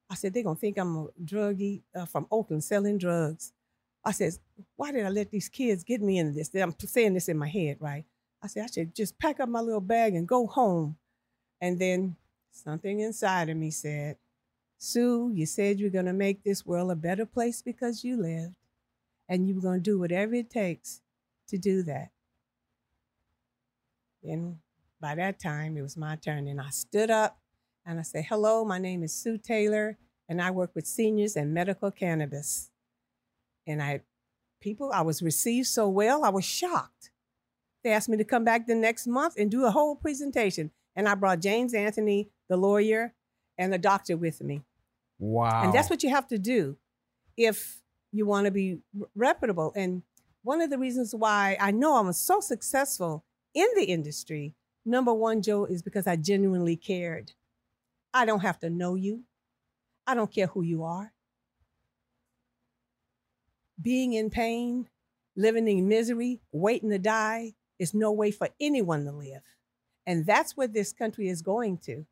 I 0.10 0.16
said, 0.16 0.34
they're 0.34 0.44
going 0.44 0.56
to 0.56 0.60
think 0.60 0.78
I'm 0.78 0.98
a 0.98 1.08
druggie 1.24 1.82
uh, 1.96 2.06
from 2.06 2.28
Oakland 2.32 2.64
selling 2.64 2.98
drugs. 2.98 3.54
I 4.04 4.12
said, 4.12 4.34
why 4.76 4.92
did 4.92 5.06
I 5.06 5.10
let 5.10 5.32
these 5.32 5.50
kids 5.50 5.84
get 5.84 6.02
me 6.02 6.20
into 6.20 6.34
this? 6.34 6.52
I'm 6.54 6.76
saying 6.78 7.16
this 7.16 7.28
in 7.28 7.38
my 7.38 7.48
head, 7.48 7.78
right? 7.80 8.06
I 8.44 8.48
said, 8.48 8.66
I 8.66 8.68
should 8.68 8.96
just 8.96 9.18
pack 9.18 9.40
up 9.40 9.50
my 9.50 9.62
little 9.62 9.82
bag 9.82 10.14
and 10.14 10.28
go 10.28 10.46
home. 10.46 10.98
And 11.60 11.80
then 11.80 12.16
something 12.52 13.00
inside 13.00 13.50
of 13.50 13.58
me 13.58 13.72
said, 13.72 14.18
Sue, 14.78 15.32
you 15.34 15.48
said 15.48 15.80
you're 15.80 15.90
going 15.90 16.06
to 16.06 16.14
make 16.14 16.44
this 16.44 16.66
world 16.66 16.92
a 16.92 16.96
better 16.96 17.26
place 17.26 17.64
because 17.64 18.04
you 18.04 18.22
lived, 18.22 18.58
and 19.28 19.48
you 19.48 19.56
were 19.56 19.62
going 19.62 19.80
to 19.80 19.90
do 19.90 19.98
whatever 19.98 20.36
it 20.36 20.52
takes 20.52 21.02
to 21.48 21.58
do 21.58 21.82
that. 21.84 22.10
And 24.24 24.58
by 25.02 25.16
that 25.16 25.40
time, 25.40 25.78
it 25.78 25.82
was 25.82 25.98
my 25.98 26.16
turn, 26.18 26.48
and 26.48 26.62
I 26.62 26.70
stood 26.70 27.10
up 27.10 27.40
and 27.86 28.00
I 28.00 28.04
said, 28.04 28.26
Hello, 28.26 28.66
my 28.66 28.80
name 28.80 29.04
is 29.04 29.14
Sue 29.14 29.38
Taylor, 29.38 29.98
and 30.28 30.42
I 30.42 30.52
work 30.52 30.72
with 30.74 30.88
seniors 30.88 31.36
and 31.36 31.54
medical 31.54 31.92
cannabis. 31.92 32.72
And 33.68 33.82
I, 33.82 34.02
people, 34.62 34.92
I 34.94 35.02
was 35.02 35.22
received 35.22 35.68
so 35.68 35.88
well, 35.88 36.24
I 36.24 36.30
was 36.30 36.46
shocked. 36.46 37.12
They 37.84 37.92
asked 37.92 38.10
me 38.10 38.18
to 38.18 38.24
come 38.24 38.44
back 38.44 38.66
the 38.66 38.76
next 38.76 39.06
month 39.06 39.36
and 39.38 39.52
do 39.52 39.66
a 39.66 39.72
whole 39.72 39.96
presentation. 39.96 40.72
And 40.96 41.08
I 41.08 41.16
brought 41.16 41.42
James 41.42 41.74
Anthony, 41.74 42.30
the 42.50 42.58
lawyer, 42.58 43.14
and 43.58 43.72
the 43.72 43.78
doctor 43.78 44.18
with 44.18 44.42
me. 44.42 44.62
Wow. 45.20 45.64
And 45.64 45.74
that's 45.74 45.90
what 45.90 46.02
you 46.02 46.10
have 46.10 46.28
to 46.28 46.38
do 46.38 46.78
if 47.38 47.82
you 48.12 48.26
want 48.26 48.46
to 48.46 48.52
be 48.52 48.80
reputable. 49.16 49.72
And 49.76 50.02
one 50.42 50.62
of 50.62 50.70
the 50.70 50.78
reasons 50.78 51.14
why 51.14 51.58
I 51.60 51.72
know 51.72 51.98
I'm 51.98 52.12
so 52.14 52.40
successful 52.40 53.24
in 53.54 53.68
the 53.76 53.86
industry, 53.86 54.56
number 54.86 55.14
one, 55.14 55.42
Joe, 55.42 55.66
is 55.66 55.82
because 55.82 56.08
I 56.08 56.16
genuinely 56.16 56.76
cared. 56.76 57.34
I 58.16 58.24
don't 58.24 58.40
have 58.40 58.60
to 58.62 58.70
know 58.70 58.96
you. 58.96 59.24
I 60.08 60.16
don't 60.16 60.34
care 60.34 60.48
who 60.48 60.62
you 60.62 60.84
are. 60.84 61.12
Being 63.82 64.14
in 64.14 64.30
pain, 64.30 64.88
living 65.36 65.68
in 65.68 65.90
misery, 65.90 66.40
waiting 66.54 66.92
to 66.92 66.98
die 66.98 67.56
is 67.78 67.94
no 67.94 68.14
way 68.14 68.32
for 68.32 68.48
anyone 68.58 69.04
to 69.04 69.12
live. 69.12 69.42
And 70.08 70.26
that's 70.26 70.56
where 70.56 70.70
this 70.70 70.94
country 70.94 71.28
is 71.28 71.42
going 71.42 71.80
to 71.80 72.06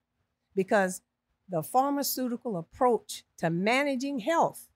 because 0.55 1.01
the 1.47 1.63
pharmaceutical 1.63 2.57
approach 2.57 3.23
to 3.37 3.49
managing 3.49 4.19
health 4.19 4.67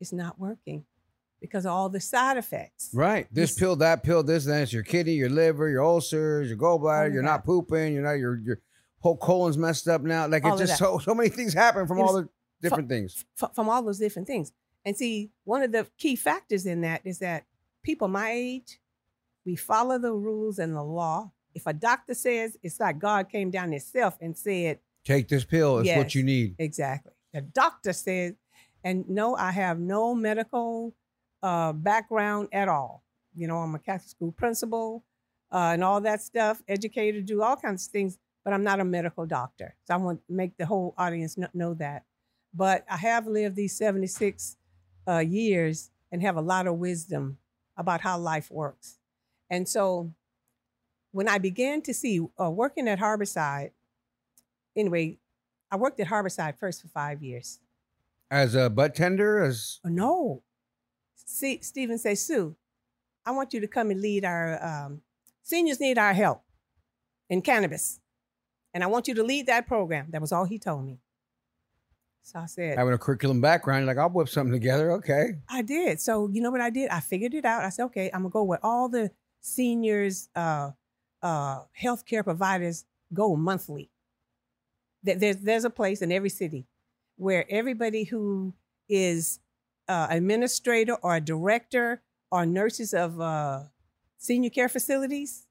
is 0.00 0.12
not 0.12 0.40
working 0.40 0.84
because 1.40 1.64
of 1.64 1.70
all 1.70 1.88
the 1.88 2.00
side 2.00 2.36
effects. 2.36 2.90
Right. 2.92 3.28
This 3.30 3.56
pill, 3.56 3.76
that 3.76 4.02
pill, 4.02 4.24
this, 4.24 4.46
that. 4.46 4.62
It's 4.62 4.72
your 4.72 4.82
kidney, 4.82 5.12
your 5.12 5.30
liver, 5.30 5.68
your 5.68 5.84
ulcers, 5.84 6.48
your 6.48 6.58
gallbladder. 6.58 7.04
All 7.04 7.10
You're 7.10 7.20
of 7.20 7.26
not 7.26 7.44
pooping. 7.44 7.94
You're 7.94 8.02
not. 8.02 8.14
Your 8.14 8.36
your 8.38 8.58
whole 9.00 9.16
colon's 9.16 9.56
messed 9.58 9.88
up 9.88 10.02
now. 10.02 10.26
Like 10.26 10.44
All 10.44 10.52
it's 10.52 10.60
just 10.60 10.72
that. 10.72 10.78
so 10.78 10.98
so 10.98 11.14
many 11.14 11.28
things 11.28 11.54
happen 11.54 11.86
from 11.86 12.00
all 12.00 12.14
the 12.14 12.28
different 12.60 12.88
things. 12.88 13.24
f- 13.40 13.54
from 13.54 13.68
all 13.68 13.82
those 13.82 13.98
different 13.98 14.26
things. 14.26 14.52
And 14.84 14.96
see, 14.96 15.30
one 15.44 15.62
of 15.62 15.72
the 15.72 15.86
key 15.98 16.16
factors 16.16 16.66
in 16.66 16.80
that 16.82 17.02
is 17.04 17.18
that 17.18 17.44
people 17.82 18.08
my 18.08 18.30
age, 18.30 18.80
we 19.44 19.56
follow 19.56 19.98
the 19.98 20.12
rules 20.12 20.58
and 20.58 20.74
the 20.74 20.82
law. 20.82 21.32
If 21.54 21.66
a 21.66 21.72
doctor 21.72 22.14
says 22.14 22.56
it's 22.62 22.78
like 22.80 22.98
God 22.98 23.28
came 23.28 23.50
down 23.50 23.72
himself 23.72 24.16
and 24.20 24.36
said, 24.36 24.78
Take 25.04 25.28
this 25.28 25.44
pill. 25.44 25.78
It's 25.78 25.96
what 25.96 26.14
you 26.14 26.22
need. 26.22 26.56
Exactly. 26.58 27.12
The 27.32 27.40
doctor 27.40 27.92
said, 27.92 28.36
and 28.84 29.08
no, 29.08 29.34
I 29.34 29.50
have 29.52 29.78
no 29.78 30.14
medical 30.14 30.94
uh, 31.42 31.72
background 31.72 32.48
at 32.52 32.68
all. 32.68 33.02
You 33.34 33.46
know, 33.48 33.58
I'm 33.58 33.74
a 33.74 33.78
Catholic 33.78 34.08
school 34.10 34.32
principal 34.32 35.04
uh, 35.52 35.70
and 35.72 35.82
all 35.82 36.00
that 36.02 36.20
stuff, 36.20 36.62
educator, 36.68 37.20
do 37.20 37.42
all 37.42 37.56
kinds 37.56 37.86
of 37.86 37.92
things, 37.92 38.18
but 38.44 38.52
I'm 38.54 38.64
not 38.64 38.80
a 38.80 38.84
medical 38.84 39.26
doctor. 39.26 39.74
So 39.84 39.94
I 39.94 39.96
want 39.98 40.26
to 40.26 40.32
make 40.32 40.56
the 40.56 40.66
whole 40.66 40.94
audience 40.96 41.36
know 41.54 41.74
that. 41.74 42.04
But 42.54 42.84
I 42.90 42.96
have 42.96 43.26
lived 43.26 43.56
these 43.56 43.76
76 43.76 44.56
uh, 45.06 45.18
years 45.18 45.90
and 46.10 46.22
have 46.22 46.36
a 46.36 46.40
lot 46.40 46.66
of 46.66 46.76
wisdom 46.76 47.38
about 47.76 48.00
how 48.00 48.18
life 48.18 48.50
works. 48.50 48.98
And 49.50 49.68
so 49.68 50.12
when 51.12 51.28
I 51.28 51.38
began 51.38 51.82
to 51.82 51.94
see 51.94 52.20
uh, 52.40 52.50
working 52.50 52.88
at 52.88 52.98
Harborside, 52.98 53.70
anyway, 54.76 55.18
I 55.70 55.76
worked 55.76 56.00
at 56.00 56.08
Harborside 56.08 56.58
first 56.58 56.82
for 56.82 56.88
five 56.88 57.22
years. 57.22 57.60
As 58.30 58.54
a 58.54 58.68
bud 58.68 58.94
tender, 58.94 59.42
as 59.42 59.80
Oh, 59.84 59.88
no. 59.88 60.42
See, 61.14 61.60
Stephen 61.62 61.98
say, 61.98 62.14
Sue, 62.14 62.56
I 63.24 63.30
want 63.32 63.52
you 63.52 63.60
to 63.60 63.68
come 63.68 63.90
and 63.90 64.00
lead 64.00 64.24
our 64.24 64.64
um, 64.64 65.02
seniors 65.42 65.80
need 65.80 65.98
our 65.98 66.12
help 66.12 66.42
in 67.28 67.42
cannabis. 67.42 68.00
And 68.74 68.84
I 68.84 68.86
want 68.86 69.08
you 69.08 69.14
to 69.14 69.22
lead 69.22 69.46
that 69.46 69.66
program. 69.66 70.06
That 70.10 70.20
was 70.20 70.32
all 70.32 70.44
he 70.44 70.58
told 70.58 70.84
me. 70.84 70.98
So 72.22 72.38
I 72.40 72.46
said, 72.46 72.76
having 72.76 72.92
a 72.92 72.98
curriculum 72.98 73.40
background, 73.40 73.80
you're 73.86 73.94
like 73.94 73.98
I'll 74.02 74.10
whip 74.10 74.28
something 74.28 74.52
together. 74.52 74.92
Okay. 74.92 75.36
I 75.48 75.62
did. 75.62 76.00
So 76.00 76.28
you 76.28 76.42
know 76.42 76.50
what 76.50 76.60
I 76.60 76.68
did? 76.70 76.90
I 76.90 77.00
figured 77.00 77.32
it 77.34 77.44
out. 77.46 77.64
I 77.64 77.70
said, 77.70 77.84
okay, 77.86 78.10
I'm 78.12 78.20
gonna 78.22 78.30
go 78.30 78.42
where 78.42 78.58
all 78.62 78.88
the 78.90 79.10
seniors, 79.40 80.28
uh, 80.36 80.72
uh, 81.22 81.60
healthcare 81.80 82.22
providers 82.22 82.84
go 83.14 83.34
monthly. 83.34 83.90
There- 85.02 85.16
There's 85.16 85.36
there's 85.38 85.64
a 85.64 85.70
place 85.70 86.02
in 86.02 86.12
every 86.12 86.28
city 86.28 86.66
where 87.16 87.46
everybody 87.48 88.04
who 88.04 88.52
is 88.88 89.40
uh, 89.88 90.06
administrator 90.10 90.94
or 91.02 91.16
a 91.16 91.20
director 91.20 92.02
or 92.30 92.44
nurses 92.44 92.92
of 92.92 93.18
uh, 93.20 93.60
senior 94.18 94.50
care 94.50 94.68
facilities, 94.68 95.46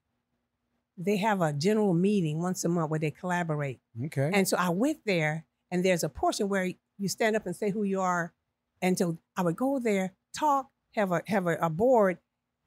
they 0.98 1.18
have 1.18 1.42
a 1.42 1.54
general 1.54 1.94
meeting 1.94 2.42
once 2.42 2.66
a 2.66 2.70
month 2.70 2.90
where 2.90 3.00
they 3.00 3.12
collaborate. 3.12 3.80
Okay. 4.06 4.32
And 4.34 4.48
so 4.48 4.58
I 4.58 4.70
went 4.70 5.00
there, 5.06 5.46
and 5.70 5.86
there's 5.86 6.04
a 6.04 6.10
portion 6.10 6.50
where 6.50 6.72
you 6.98 7.08
stand 7.08 7.36
up 7.36 7.46
and 7.46 7.56
say 7.56 7.70
who 7.70 7.84
you 7.84 8.02
are. 8.02 8.34
And 8.82 8.98
so 8.98 9.18
I 9.36 9.44
would 9.44 9.56
go 9.56 9.80
there, 9.80 10.14
talk, 10.36 10.70
have 10.96 11.12
a 11.12 11.22
have 11.28 11.48
a, 11.48 11.58
a 11.62 11.70
board. 11.70 12.18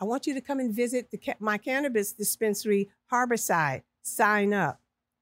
I 0.01 0.05
want 0.05 0.27
you 0.27 0.35
to 0.35 0.40
come 0.40 0.61
and 0.61 0.75
visit 0.75 1.11
the 1.11 1.19
ca- 1.19 1.35
my 1.40 1.59
cannabis 1.59 2.12
dispensary, 2.12 2.88
Harborside. 3.12 3.83
Sign 4.03 4.55
up. 4.55 4.81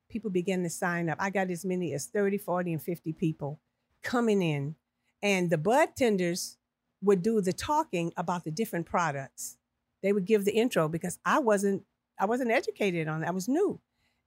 People 0.08 0.30
began 0.30 0.62
to 0.62 0.70
sign 0.70 1.08
up. 1.08 1.18
I 1.20 1.30
got 1.30 1.50
as 1.50 1.64
many 1.64 1.92
as 1.92 2.06
30, 2.06 2.38
40, 2.38 2.74
and 2.74 2.82
50 2.82 3.12
people 3.14 3.60
coming 4.02 4.40
in. 4.40 4.76
And 5.22 5.50
the 5.50 5.58
bud 5.58 5.96
tenders 5.96 6.58
would 7.02 7.22
do 7.22 7.40
the 7.40 7.52
talking 7.52 8.12
about 8.16 8.44
the 8.44 8.50
different 8.50 8.86
products. 8.86 9.56
They 10.02 10.12
would 10.12 10.24
give 10.24 10.44
the 10.44 10.52
intro 10.52 10.88
because 10.88 11.18
I 11.24 11.40
wasn't 11.40 11.82
I 12.18 12.26
wasn't 12.26 12.50
educated 12.50 13.08
on 13.08 13.22
it. 13.22 13.26
I 13.26 13.30
was 13.30 13.48
new. 13.48 13.80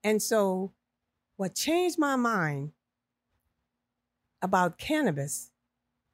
And 0.04 0.21
so 0.21 0.71
what 1.38 1.56
changed 1.56 1.99
my 1.99 2.15
mind 2.15 2.71
about 4.41 4.77
cannabis 4.77 5.51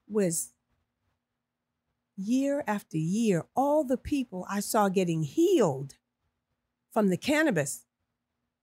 was 0.10 0.54
year 2.16 2.63
after 2.68 2.98
year, 2.98 3.46
all 3.56 3.84
the 3.84 3.98
people 3.98 4.46
I 4.50 4.60
saw 4.60 4.90
getting 4.90 5.24
healed 5.24 5.96
from 6.92 7.10
the 7.10 7.18
cannabis. 7.18 7.86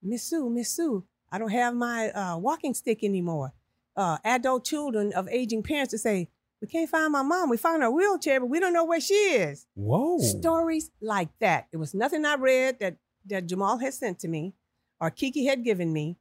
Miss 0.03 0.23
Sue, 0.23 0.49
Miss 0.49 0.75
Sue, 0.75 1.05
I 1.31 1.37
don't 1.37 1.49
have 1.49 1.73
my 1.73 2.09
uh, 2.11 2.37
walking 2.37 2.73
stick 2.73 3.03
anymore. 3.03 3.53
Uh, 3.95 4.17
adult 4.25 4.65
children 4.65 5.13
of 5.13 5.27
aging 5.29 5.63
parents 5.63 5.91
to 5.91 5.97
say, 5.97 6.29
we 6.61 6.67
can't 6.67 6.89
find 6.89 7.11
my 7.11 7.21
mom. 7.21 7.49
We 7.49 7.57
found 7.57 7.83
her 7.83 7.91
wheelchair, 7.91 8.39
but 8.39 8.47
we 8.47 8.59
don't 8.59 8.73
know 8.73 8.85
where 8.85 8.99
she 8.99 9.13
is. 9.13 9.67
Whoa. 9.75 10.19
Stories 10.19 10.91
like 11.01 11.29
that. 11.39 11.67
It 11.71 11.77
was 11.77 11.93
nothing 11.93 12.25
I 12.25 12.35
read 12.35 12.79
that, 12.79 12.97
that 13.25 13.47
Jamal 13.47 13.77
had 13.77 13.93
sent 13.93 14.19
to 14.19 14.27
me 14.27 14.53
or 14.99 15.09
Kiki 15.09 15.45
had 15.45 15.63
given 15.63 15.91
me. 15.91 16.17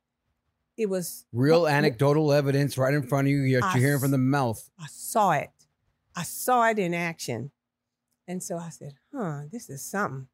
It 0.77 0.87
was 0.87 1.27
Real 1.33 1.69
anecdotal 1.69 2.33
evidence 2.33 2.77
right 2.77 2.93
in 2.93 3.07
front 3.07 3.29
of 3.29 3.31
you. 3.31 3.43
You're, 3.43 3.63
I 3.63 3.75
you're 3.75 3.85
hearing 3.87 4.01
from 4.01 4.11
the 4.11 4.19
mouth. 4.19 4.71
I 4.79 4.87
saw 4.89 5.33
it. 5.33 5.51
I 6.17 6.25
saw 6.25 6.69
it 6.69 6.79
in 6.79 6.95
action. 6.95 7.53
And 8.27 8.43
so 8.43 8.57
I 8.57 8.71
said, 8.71 8.95
huh, 9.15 9.43
this 9.53 9.71
is 9.71 9.83
something, 9.83 10.27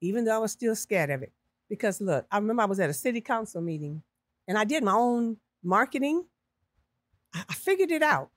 even 0.00 0.24
though 0.24 0.34
I 0.34 0.38
was 0.38 0.52
still 0.52 0.74
scared 0.74 1.10
of 1.10 1.22
it. 1.22 1.32
Because 1.68 2.00
look, 2.00 2.26
I 2.30 2.38
remember 2.38 2.62
I 2.62 2.66
was 2.66 2.80
at 2.80 2.90
a 2.90 2.94
city 2.94 3.20
council 3.20 3.60
meeting 3.60 4.02
and 4.46 4.58
I 4.58 4.64
did 4.64 4.84
my 4.84 4.92
own 4.92 5.38
marketing. 5.62 6.26
I, 7.32 7.44
I 7.48 7.54
figured 7.54 7.90
it 7.90 8.02
out. 8.02 8.30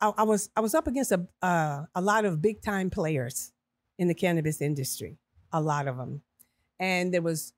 I, 0.00 0.12
I 0.18 0.22
was 0.22 0.50
I 0.54 0.60
was 0.60 0.74
up 0.74 0.86
against 0.86 1.12
a 1.12 1.26
uh, 1.42 1.84
a 1.94 2.00
lot 2.00 2.24
of 2.24 2.42
big 2.42 2.62
time 2.62 2.90
players 2.90 3.52
in 3.98 4.08
the 4.08 4.14
cannabis 4.14 4.60
industry, 4.60 5.18
a 5.52 5.60
lot 5.60 5.88
of 5.88 5.96
them, 5.96 6.22
and 6.78 7.12
there 7.12 7.22
was 7.22 7.52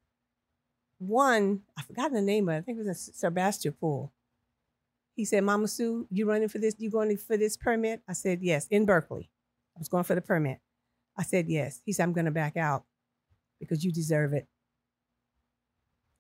one 0.99 1.63
I 1.77 1.83
forgot 1.83 2.13
the 2.13 2.21
name 2.21 2.49
of. 2.49 2.57
it. 2.57 2.59
I 2.59 2.61
think 2.63 2.79
it 2.79 2.87
was 2.87 3.09
in 3.09 3.15
Sebastopol. 3.15 4.13
He 5.15 5.25
said, 5.25 5.45
"Mama 5.45 5.69
Sue, 5.69 6.07
you 6.11 6.27
running 6.27 6.49
for 6.49 6.59
this? 6.59 6.75
You 6.79 6.91
going 6.91 7.17
for 7.17 7.37
this 7.37 7.57
permit?" 7.57 8.03
I 8.09 8.13
said, 8.13 8.41
"Yes." 8.43 8.67
In 8.69 8.85
Berkeley, 8.85 9.31
I 9.77 9.79
was 9.79 9.89
going 9.89 10.05
for 10.05 10.15
the 10.15 10.21
permit. 10.21 10.61
I 11.17 11.23
said, 11.23 11.49
"Yes." 11.49 11.81
He 11.85 11.93
said, 11.93 12.05
"I'm 12.05 12.13
going 12.13 12.27
to 12.27 12.31
back 12.31 12.57
out 12.57 12.85
because 13.59 13.85
you 13.85 13.93
deserve 13.93 14.33
it." 14.33 14.47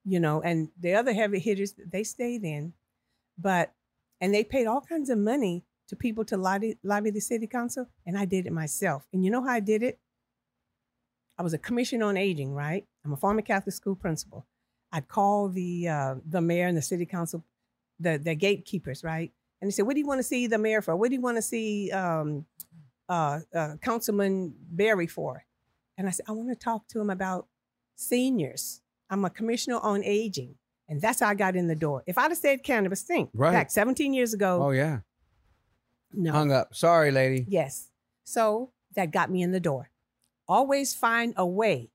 You 0.04 0.20
know, 0.20 0.40
and 0.40 0.70
the 0.78 0.94
other 0.94 1.12
heavy 1.12 1.38
hitters 1.38 1.74
they 1.74 2.02
stayed 2.02 2.42
in, 2.42 2.72
but 3.36 3.74
and 4.20 4.34
they 4.34 4.42
paid 4.42 4.66
all 4.66 4.80
kinds 4.80 5.10
of 5.10 5.18
money 5.18 5.64
to 5.88 5.96
people 5.96 6.24
to 6.26 6.36
lobby, 6.36 6.78
lobby 6.82 7.10
the 7.10 7.20
city 7.20 7.46
council, 7.46 7.88
and 8.06 8.16
I 8.18 8.24
did 8.24 8.46
it 8.46 8.52
myself. 8.52 9.06
And 9.12 9.24
you 9.24 9.30
know 9.30 9.42
how 9.42 9.50
I 9.50 9.60
did 9.60 9.82
it? 9.82 9.98
I 11.38 11.42
was 11.42 11.54
a 11.54 11.58
commission 11.58 12.02
on 12.02 12.16
aging, 12.16 12.52
right? 12.52 12.84
I'm 13.04 13.12
a 13.12 13.16
former 13.16 13.42
Catholic 13.42 13.74
school 13.74 13.94
principal. 13.94 14.46
I'd 14.92 15.06
call 15.08 15.48
the 15.48 15.88
uh, 15.88 16.14
the 16.28 16.40
mayor 16.40 16.66
and 16.66 16.76
the 16.76 16.82
city 16.82 17.06
council, 17.06 17.44
the 18.00 18.18
the 18.18 18.34
gatekeepers, 18.34 19.04
right? 19.04 19.32
And 19.60 19.68
they 19.68 19.72
said, 19.72 19.86
"What 19.86 19.94
do 19.94 20.00
you 20.00 20.06
want 20.06 20.18
to 20.18 20.22
see 20.24 20.46
the 20.46 20.58
mayor 20.58 20.82
for? 20.82 20.96
What 20.96 21.08
do 21.10 21.14
you 21.14 21.20
want 21.20 21.36
to 21.36 21.42
see 21.42 21.90
um, 21.92 22.46
uh, 23.08 23.40
uh, 23.54 23.76
Councilman 23.82 24.54
Barry 24.70 25.06
for?" 25.06 25.44
And 25.96 26.08
I 26.08 26.10
said, 26.10 26.26
"I 26.28 26.32
want 26.32 26.48
to 26.48 26.56
talk 26.56 26.88
to 26.88 27.00
him 27.00 27.10
about 27.10 27.46
seniors. 27.96 28.80
I'm 29.10 29.24
a 29.24 29.30
commissioner 29.30 29.78
on 29.78 30.02
aging, 30.04 30.54
and 30.88 31.00
that's 31.00 31.20
how 31.20 31.28
I 31.28 31.34
got 31.34 31.54
in 31.56 31.66
the 31.68 31.74
door. 31.76 32.02
If 32.06 32.18
I'd 32.18 32.30
have 32.30 32.38
said 32.38 32.62
cannabis, 32.62 33.02
think 33.02 33.30
Right. 33.34 33.52
back 33.52 33.70
17 33.70 34.12
years 34.14 34.34
ago. 34.34 34.62
Oh 34.62 34.70
yeah. 34.70 35.00
No. 36.12 36.32
Hung 36.32 36.52
up. 36.52 36.74
Sorry, 36.74 37.10
lady. 37.10 37.44
Yes. 37.48 37.90
So 38.24 38.72
that 38.94 39.10
got 39.10 39.30
me 39.30 39.42
in 39.42 39.52
the 39.52 39.60
door. 39.60 39.90
Always 40.48 40.94
find 40.94 41.34
a 41.36 41.46
way. 41.46 41.90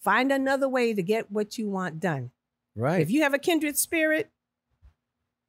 Find 0.00 0.32
another 0.32 0.68
way 0.68 0.94
to 0.94 1.02
get 1.02 1.30
what 1.30 1.58
you 1.58 1.68
want 1.68 2.00
done. 2.00 2.30
Right. 2.74 3.00
If 3.02 3.10
you 3.10 3.22
have 3.22 3.34
a 3.34 3.38
kindred 3.38 3.76
spirit, 3.76 4.30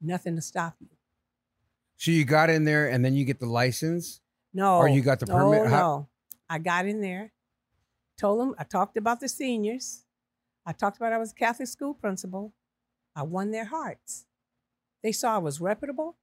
nothing 0.01 0.35
to 0.35 0.41
stop 0.41 0.75
you. 0.79 0.89
So 1.97 2.11
you 2.11 2.25
got 2.25 2.49
in 2.49 2.65
there 2.65 2.89
and 2.89 3.03
then 3.03 3.13
you 3.13 3.23
get 3.23 3.39
the 3.39 3.45
license? 3.45 4.19
No. 4.53 4.77
Or 4.77 4.87
you 4.89 5.01
got 5.01 5.19
the 5.19 5.25
permit? 5.27 5.67
How- 5.67 5.77
No. 5.79 6.07
I 6.49 6.59
got 6.59 6.85
in 6.85 7.01
there, 7.01 7.31
told 8.17 8.39
them, 8.41 8.53
I 8.59 8.63
talked 8.65 8.97
about 8.97 9.19
the 9.21 9.29
seniors. 9.29 10.05
I 10.65 10.73
talked 10.73 10.97
about 10.97 11.13
I 11.13 11.17
was 11.17 11.31
a 11.31 11.35
Catholic 11.35 11.67
school 11.69 11.93
principal. 11.93 12.53
I 13.15 13.23
won 13.23 13.51
their 13.51 13.65
hearts. 13.65 14.25
They 15.01 15.11
saw 15.13 15.35
I 15.35 15.39
was 15.39 15.59
reputable. 15.61 16.17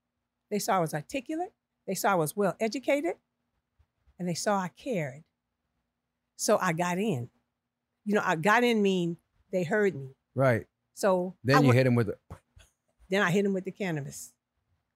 They 0.49 0.59
saw 0.59 0.77
I 0.77 0.79
was 0.79 0.93
articulate. 0.93 1.53
They 1.87 1.95
saw 1.95 2.11
I 2.11 2.15
was 2.15 2.35
well 2.35 2.55
educated. 2.59 3.15
And 4.19 4.27
they 4.27 4.33
saw 4.35 4.57
I 4.59 4.69
cared. 4.69 5.23
So 6.41 6.57
I 6.59 6.73
got 6.73 6.97
in. 6.97 7.29
You 8.03 8.15
know, 8.15 8.23
I 8.25 8.35
got 8.35 8.63
in 8.63 8.81
mean 8.81 9.17
they 9.51 9.63
heard 9.63 9.93
me. 9.95 10.15
Right. 10.33 10.65
So 10.95 11.35
Then 11.43 11.57
I 11.57 11.59
you 11.59 11.67
went- 11.67 11.77
hit 11.77 11.85
him 11.85 11.93
with 11.93 12.09
it. 12.09 12.17
then 13.11 13.21
I 13.21 13.29
hit 13.29 13.45
him 13.45 13.53
with 13.53 13.63
the 13.63 13.71
cannabis. 13.71 14.33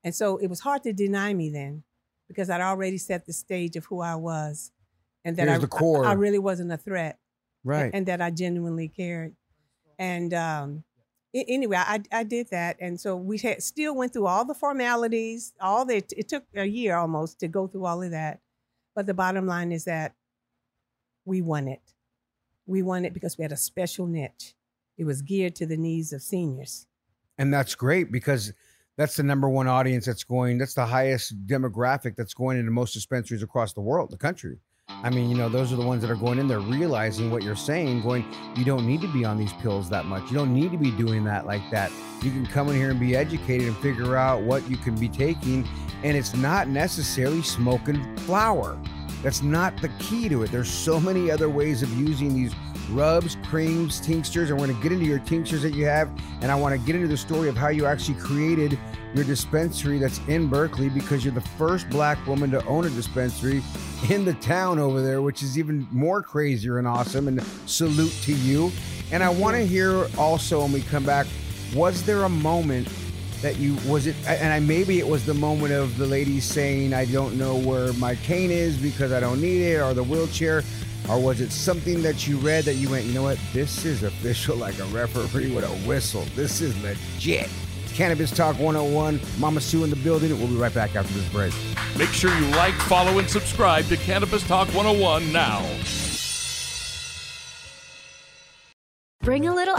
And 0.03 0.15
so 0.15 0.37
it 0.37 0.47
was 0.47 0.61
hard 0.61 0.81
to 0.83 0.91
deny 0.93 1.35
me 1.35 1.51
then 1.51 1.83
because 2.27 2.49
I'd 2.49 2.61
already 2.61 2.97
set 2.97 3.27
the 3.27 3.33
stage 3.33 3.75
of 3.75 3.85
who 3.85 4.01
I 4.01 4.15
was 4.15 4.71
and 5.23 5.37
that 5.37 5.47
Here's 5.47 5.57
I, 5.59 5.61
the 5.61 5.67
core. 5.67 6.03
I, 6.03 6.11
I 6.11 6.13
really 6.13 6.39
wasn't 6.39 6.71
a 6.71 6.77
threat. 6.77 7.19
Right. 7.63 7.85
And, 7.85 7.93
and 7.95 8.05
that 8.07 8.21
I 8.21 8.31
genuinely 8.31 8.87
cared. 8.87 9.35
And 9.99 10.33
um, 10.33 10.83
anyway, 11.31 11.77
I, 11.77 12.01
I 12.11 12.23
did 12.23 12.49
that. 12.49 12.77
And 12.79 12.99
so 12.99 13.15
we 13.15 13.37
had, 13.37 13.61
still 13.61 13.95
went 13.95 14.13
through 14.13 14.25
all 14.25 14.45
the 14.45 14.55
formalities, 14.55 15.53
all 15.61 15.85
the, 15.85 15.97
it 16.17 16.27
took 16.27 16.45
a 16.55 16.65
year 16.65 16.95
almost 16.95 17.39
to 17.41 17.47
go 17.47 17.67
through 17.67 17.85
all 17.85 18.01
of 18.01 18.09
that. 18.11 18.39
But 18.95 19.05
the 19.05 19.13
bottom 19.13 19.45
line 19.45 19.71
is 19.71 19.85
that 19.85 20.15
we 21.25 21.41
won 21.41 21.67
it. 21.67 21.81
We 22.67 22.81
won 22.81 23.05
it 23.05 23.13
because 23.13 23.37
we 23.37 23.43
had 23.43 23.51
a 23.51 23.57
special 23.57 24.07
niche. 24.07 24.55
It 24.97 25.05
was 25.05 25.21
geared 25.21 25.55
to 25.55 25.65
the 25.65 25.77
needs 25.77 26.13
of 26.13 26.21
seniors. 26.21 26.87
And 27.37 27.53
that's 27.53 27.75
great 27.75 28.11
because 28.11 28.53
that's 28.97 29.17
the 29.17 29.23
number 29.23 29.49
one 29.49 29.67
audience 29.67 30.05
that's 30.05 30.23
going, 30.23 30.57
that's 30.57 30.73
the 30.73 30.85
highest 30.85 31.45
demographic 31.47 32.15
that's 32.15 32.33
going 32.33 32.57
into 32.57 32.71
most 32.71 32.93
dispensaries 32.93 33.43
across 33.43 33.73
the 33.73 33.81
world, 33.81 34.09
the 34.09 34.17
country. 34.17 34.57
I 34.87 35.09
mean, 35.09 35.29
you 35.29 35.35
know, 35.35 35.49
those 35.49 35.73
are 35.73 35.75
the 35.75 35.85
ones 35.85 36.01
that 36.03 36.11
are 36.11 36.15
going 36.15 36.39
in 36.39 36.47
there 36.47 36.59
realizing 36.59 37.31
what 37.31 37.43
you're 37.43 37.55
saying, 37.55 38.03
going, 38.03 38.23
you 38.55 38.63
don't 38.63 38.87
need 38.87 39.01
to 39.01 39.11
be 39.11 39.25
on 39.25 39.37
these 39.37 39.51
pills 39.53 39.89
that 39.89 40.05
much. 40.05 40.29
You 40.29 40.37
don't 40.37 40.53
need 40.53 40.71
to 40.71 40.77
be 40.77 40.91
doing 40.91 41.23
that 41.25 41.45
like 41.45 41.69
that. 41.71 41.91
You 42.21 42.31
can 42.31 42.45
come 42.45 42.69
in 42.69 42.75
here 42.75 42.91
and 42.91 42.99
be 42.99 43.15
educated 43.15 43.67
and 43.67 43.75
figure 43.77 44.15
out 44.15 44.43
what 44.43 44.69
you 44.69 44.77
can 44.77 44.95
be 44.95 45.09
taking. 45.09 45.67
And 46.03 46.15
it's 46.15 46.35
not 46.35 46.67
necessarily 46.67 47.41
smoking 47.41 48.15
flower. 48.17 48.79
That's 49.25 49.41
not 49.41 49.75
the 49.81 49.89
key 49.97 50.29
to 50.29 50.43
it. 50.43 50.51
There's 50.51 50.69
so 50.69 50.99
many 50.99 51.31
other 51.31 51.49
ways 51.49 51.81
of 51.81 51.91
using 51.99 52.31
these 52.31 52.53
rubs, 52.91 53.37
creams, 53.47 53.99
tinctures, 53.99 54.51
we're 54.51 54.57
going 54.57 54.75
to 54.75 54.83
get 54.83 54.91
into 54.91 55.05
your 55.05 55.17
tinctures 55.17 55.63
that 55.63 55.73
you 55.73 55.83
have. 55.85 56.11
And 56.41 56.51
I 56.51 56.55
want 56.55 56.79
to 56.79 56.85
get 56.85 56.93
into 56.93 57.07
the 57.07 57.17
story 57.17 57.49
of 57.49 57.57
how 57.57 57.69
you 57.69 57.87
actually 57.87 58.19
created 58.19 58.77
your 59.15 59.23
dispensary 59.23 59.97
that's 59.97 60.19
in 60.27 60.45
Berkeley 60.47 60.89
because 60.89 61.25
you're 61.25 61.33
the 61.33 61.41
first 61.41 61.89
black 61.89 62.23
woman 62.27 62.51
to 62.51 62.63
own 62.67 62.85
a 62.85 62.89
dispensary 62.91 63.63
in 64.11 64.25
the 64.25 64.35
town 64.35 64.77
over 64.77 65.01
there, 65.01 65.23
which 65.23 65.41
is 65.41 65.57
even 65.57 65.87
more 65.89 66.21
crazier 66.21 66.77
and 66.77 66.87
awesome. 66.87 67.27
And 67.27 67.41
salute 67.65 68.13
to 68.21 68.33
you. 68.33 68.71
And 69.11 69.23
I 69.23 69.29
want 69.29 69.55
to 69.55 69.65
hear 69.65 70.05
also 70.19 70.61
when 70.61 70.71
we 70.71 70.83
come 70.83 71.03
back, 71.03 71.25
was 71.73 72.03
there 72.05 72.25
a 72.25 72.29
moment 72.29 72.87
that 73.45 73.59
you 73.59 73.77
was 73.87 74.07
it 74.07 74.15
and 74.27 74.51
I 74.51 74.59
maybe 74.59 74.97
it 74.97 75.07
was 75.07 75.23
the 75.23 75.35
moment 75.35 75.71
of 75.71 75.97
the 75.97 76.07
lady 76.07 76.39
saying 76.39 76.95
I 76.95 77.05
don't 77.05 77.37
know 77.37 77.55
where 77.55 77.93
my 77.93 78.15
cane 78.15 78.49
is 78.49 78.75
because 78.75 79.11
I 79.11 79.19
don't 79.19 79.39
need 79.39 79.61
it 79.61 79.79
or 79.79 79.93
the 79.93 80.01
wheelchair 80.03 80.63
or 81.07 81.21
was 81.21 81.41
it 81.41 81.51
something 81.51 82.01
that 82.01 82.27
you 82.27 82.37
read 82.37 82.63
that 82.63 82.73
you 82.73 82.89
went 82.89 83.05
you 83.05 83.13
know 83.13 83.21
what? 83.21 83.37
This 83.53 83.85
is 83.85 84.01
official 84.01 84.55
like 84.65 84.79
a 84.79 84.85
referee 84.85 85.53
with 85.53 85.63
a 85.63 85.87
whistle. 85.87 86.25
This 86.35 86.59
is 86.59 86.75
legit. 86.81 87.47
Cannabis 87.93 88.31
Talk 88.31 88.57
101 88.57 89.19
Mama 89.37 89.61
Sue 89.61 89.83
in 89.83 89.91
the 89.91 89.95
building. 89.97 90.31
We'll 90.39 90.47
be 90.47 90.55
right 90.55 90.73
back 90.73 90.95
after 90.95 91.13
this 91.13 91.29
break. 91.29 91.53
Make 91.99 92.09
sure 92.09 92.35
you 92.35 92.47
like, 92.47 92.73
follow, 92.73 93.19
and 93.19 93.29
subscribe 93.29 93.85
to 93.85 93.95
Cannabis 93.95 94.45
Talk 94.45 94.67
101 94.69 95.31
now. 95.31 95.63
Bring 99.25 99.47
a 99.47 99.55
little 99.55 99.64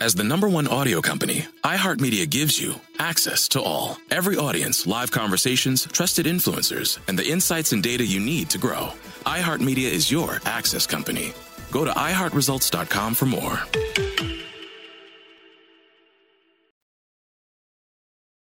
As 0.00 0.14
the 0.14 0.24
number 0.24 0.48
one 0.48 0.66
audio 0.66 1.00
company, 1.00 1.46
iHeartMedia 1.62 2.28
gives 2.28 2.60
you 2.60 2.74
access 2.98 3.46
to 3.48 3.62
all. 3.62 3.96
Every 4.10 4.36
audience, 4.36 4.88
live 4.88 5.12
conversations, 5.12 5.86
trusted 5.86 6.26
influencers, 6.26 6.98
and 7.06 7.16
the 7.16 7.24
insights 7.26 7.72
and 7.72 7.80
data 7.80 8.04
you 8.04 8.18
need 8.18 8.50
to 8.50 8.58
grow. 8.58 8.88
iHeartMedia 9.24 9.88
is 9.88 10.10
your 10.10 10.40
access 10.46 10.84
company. 10.84 11.32
Go 11.70 11.84
to 11.84 11.92
iHeartResults.com 11.92 13.14
for 13.14 13.26
more. 13.26 13.60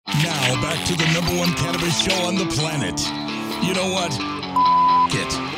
Now 0.06 0.62
back 0.62 0.86
to 0.86 0.94
the 0.94 1.10
number 1.14 1.36
one 1.36 1.52
cannabis 1.54 2.00
show 2.00 2.26
on 2.26 2.36
the 2.36 2.46
planet. 2.46 3.00
You 3.66 3.74
know 3.74 3.92
what? 3.92 4.40
it. 5.14 5.49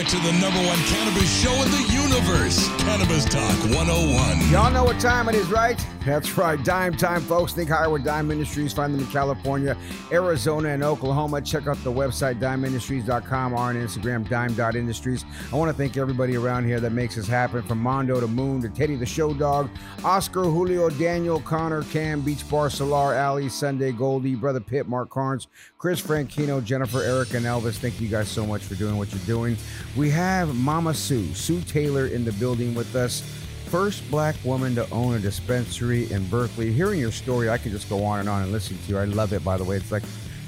Back 0.00 0.08
to 0.08 0.16
the 0.16 0.32
number 0.40 0.58
one 0.66 0.78
cannabis 0.84 1.42
show 1.42 1.52
in 1.52 1.70
the 1.70 1.92
universe, 1.92 2.68
Cannabis 2.78 3.26
Talk 3.26 3.54
101. 3.76 4.50
Y'all 4.50 4.70
know 4.70 4.82
what 4.82 4.98
time 4.98 5.28
it 5.28 5.34
is, 5.34 5.50
right? 5.50 5.78
That's 6.06 6.38
right. 6.38 6.62
Dime 6.64 6.96
time, 6.96 7.20
folks. 7.20 7.52
Think 7.52 7.68
higher 7.68 7.90
with 7.90 8.02
Dime 8.02 8.30
Industries. 8.30 8.72
Find 8.72 8.94
them 8.94 9.02
in 9.02 9.06
California, 9.08 9.76
Arizona, 10.10 10.70
and 10.70 10.82
Oklahoma. 10.82 11.42
Check 11.42 11.66
out 11.66 11.76
the 11.84 11.92
website, 11.92 12.40
dimeindustries.com, 12.40 13.52
or 13.52 13.58
on 13.58 13.74
Instagram, 13.74 14.26
dime.industries. 14.26 15.26
I 15.52 15.56
want 15.56 15.70
to 15.70 15.76
thank 15.76 15.98
everybody 15.98 16.34
around 16.38 16.64
here 16.64 16.80
that 16.80 16.92
makes 16.92 17.16
this 17.16 17.28
happen 17.28 17.62
from 17.62 17.78
Mondo 17.78 18.20
to 18.20 18.26
Moon 18.26 18.62
to 18.62 18.70
Teddy 18.70 18.96
the 18.96 19.04
Show 19.04 19.34
Dog, 19.34 19.68
Oscar, 20.02 20.44
Julio, 20.44 20.88
Daniel, 20.88 21.40
Connor, 21.40 21.82
Cam, 21.84 22.22
Beach 22.22 22.48
Bar, 22.48 22.70
Solar, 22.70 23.14
Ali, 23.18 23.50
Sunday, 23.50 23.92
Goldie, 23.92 24.34
Brother 24.34 24.60
Pitt, 24.60 24.88
Mark 24.88 25.10
Carnes, 25.10 25.48
Chris 25.76 26.00
Franchino, 26.00 26.64
Jennifer, 26.64 27.02
Eric, 27.02 27.34
and 27.34 27.44
Elvis. 27.44 27.76
Thank 27.76 28.00
you 28.00 28.08
guys 28.08 28.28
so 28.28 28.46
much 28.46 28.62
for 28.62 28.74
doing 28.74 28.96
what 28.96 29.12
you're 29.12 29.20
doing. 29.26 29.58
We 29.96 30.08
have 30.10 30.54
Mama 30.54 30.94
Sue, 30.94 31.34
Sue 31.34 31.60
Taylor 31.62 32.06
in 32.06 32.24
the 32.24 32.32
building 32.32 32.74
with 32.74 32.94
us. 32.94 33.22
First 33.66 34.08
black 34.10 34.36
woman 34.44 34.74
to 34.76 34.88
own 34.90 35.14
a 35.14 35.18
dispensary 35.18 36.10
in 36.12 36.26
Berkeley. 36.28 36.72
Hearing 36.72 37.00
your 37.00 37.10
story, 37.10 37.50
I 37.50 37.58
could 37.58 37.72
just 37.72 37.88
go 37.88 38.04
on 38.04 38.20
and 38.20 38.28
on 38.28 38.42
and 38.42 38.52
listen 38.52 38.78
to 38.78 38.88
you. 38.88 38.98
I 38.98 39.04
love 39.04 39.32
it, 39.32 39.44
by 39.44 39.56
the 39.56 39.64
way. 39.64 39.76
It's 39.76 39.90
like 39.90 40.04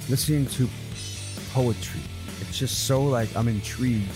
listening 0.09 0.47
to 0.47 0.69
poetry. 1.53 2.01
It's 2.41 2.57
just 2.57 2.87
so 2.87 3.03
like 3.03 3.35
I'm 3.37 3.49
intrigued. 3.49 4.11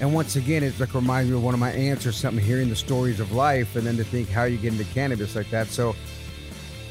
And 0.00 0.14
once 0.14 0.36
again, 0.36 0.62
it 0.62 0.78
like 0.80 0.94
reminds 0.94 1.30
me 1.30 1.36
of 1.36 1.42
one 1.42 1.54
of 1.54 1.60
my 1.60 1.72
aunts 1.72 2.06
or 2.06 2.12
something, 2.12 2.44
hearing 2.44 2.68
the 2.68 2.76
stories 2.76 3.20
of 3.20 3.32
life 3.32 3.76
and 3.76 3.86
then 3.86 3.96
to 3.98 4.04
think 4.04 4.28
how 4.28 4.44
you 4.44 4.56
get 4.56 4.72
into 4.72 4.84
cannabis 4.92 5.36
like 5.36 5.50
that. 5.50 5.68
So 5.68 5.94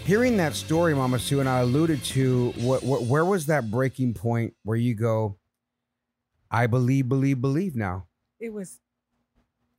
hearing 0.05 0.37
that 0.37 0.55
story, 0.55 0.95
Mama 0.95 1.17
Sue, 1.17 1.39
and 1.39 1.49
I 1.49 1.59
alluded 1.59 2.03
to 2.05 2.51
what, 2.57 2.83
what 2.83 3.03
where 3.03 3.25
was 3.25 3.47
that 3.47 3.71
breaking 3.71 4.13
point 4.13 4.53
where 4.63 4.77
you 4.77 4.93
go, 4.95 5.37
I 6.51 6.67
believe, 6.67 7.09
believe, 7.09 7.41
believe 7.41 7.75
now. 7.75 8.07
It 8.39 8.53
was 8.53 8.79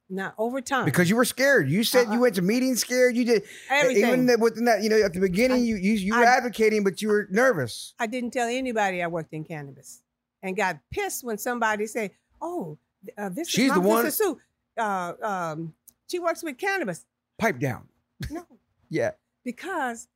not 0.09 0.35
over 0.39 0.61
time. 0.61 0.85
Because 0.85 1.11
you 1.11 1.17
were 1.17 1.25
scared. 1.25 1.69
You 1.71 1.83
said 1.85 2.13
you 2.13 2.21
went 2.21 2.37
to 2.37 2.43
meetings 2.43 2.81
scared. 2.81 3.17
You 3.17 3.25
did 3.25 3.43
Everything. 3.71 4.05
Even 4.07 4.27
that- 4.27 4.41
within 4.41 4.65
that, 4.67 4.83
you 4.83 4.89
know, 4.89 5.01
at 5.03 5.13
the 5.13 5.21
beginning, 5.21 5.65
you 5.65 5.77
you, 5.77 5.93
you 5.95 6.15
were 6.17 6.25
I- 6.25 6.37
advocating, 6.37 6.85
but 6.85 7.03
you 7.03 7.09
were 7.09 7.27
nervous. 7.31 7.95
I 7.99 8.07
didn't 8.07 8.31
tell 8.33 8.49
anybody 8.49 9.03
I 9.03 9.07
worked 9.09 9.33
in 9.33 9.45
cannabis. 9.45 10.03
and 10.43 10.57
got 10.57 10.79
pissed 10.93 11.25
when 11.25 11.39
somebody 11.39 11.87
said, 11.87 12.13
"Oh, 12.41 12.79
uh, 13.19 13.31
this 13.31 13.49
She's 13.49 13.69
is 13.69 13.75
the 13.75 13.81
one- 13.81 14.05
Sister 14.05 14.23
Sue. 14.25 14.41
Uh, 14.81 15.13
um, 15.23 15.75
she 16.09 16.19
works 16.21 16.43
with 16.45 16.57
cannabis." 16.59 17.05
Pipe 17.39 17.59
down. 17.59 17.89
No, 18.31 18.47
Yeah. 18.91 19.13
because 19.45 20.07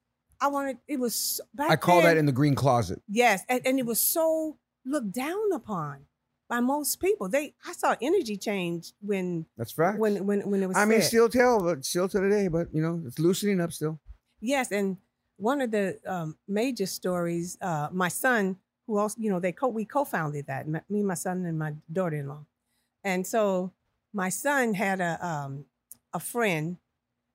I 0.41 0.47
wanted. 0.49 0.79
It 0.87 1.01
was 1.01 1.41
I 1.59 1.75
call 1.77 2.03
that 2.03 2.17
in 2.17 2.27
the 2.27 2.33
green 2.33 2.55
closet. 2.55 3.03
Yes, 3.09 3.43
and, 3.49 3.61
and 3.67 3.79
it 3.81 3.87
was 3.87 4.01
so 4.01 4.59
looked 4.87 5.13
down 5.13 5.51
upon 5.53 6.07
by 6.51 6.61
most 6.61 7.01
people. 7.01 7.29
They 7.29 7.55
I 7.65 7.73
saw 7.73 7.95
energy 8.03 8.37
change 8.37 8.93
when 9.01 9.47
That's 9.57 9.79
right. 9.79 9.97
when 9.97 10.27
when 10.27 10.51
when 10.51 10.63
it 10.63 10.67
was. 10.67 10.77
I 10.77 10.85
mean, 10.85 11.01
still 11.01 11.29
tell, 11.31 11.63
but 11.63 11.85
still 11.85 12.09
to 12.09 12.21
today, 12.21 12.49
but 12.49 12.67
you 12.75 12.83
know, 12.83 13.03
it's 13.07 13.19
loosening 13.19 13.61
up 13.61 13.73
still. 13.73 14.01
Yes, 14.41 14.73
and 14.73 14.99
one 15.37 15.61
of 15.63 15.71
the 15.71 16.01
um, 16.05 16.37
major 16.49 16.87
stories, 16.87 17.57
uh, 17.63 17.89
my 17.93 18.09
son, 18.09 18.57
who 18.87 18.99
also, 18.99 19.17
you 19.21 19.31
know, 19.31 19.39
they 19.39 19.53
co- 19.53 19.69
we 19.69 19.85
co-founded 19.85 20.47
that, 20.49 20.67
me, 20.91 21.03
my 21.03 21.15
son, 21.15 21.47
and 21.47 21.59
my 21.59 21.75
daughter-in-law, 21.91 22.45
and 23.05 23.27
so 23.27 23.73
my 24.13 24.29
son 24.29 24.75
had 24.75 25.01
a 25.01 25.25
um, 25.25 25.65
a 26.13 26.21
friend 26.21 26.79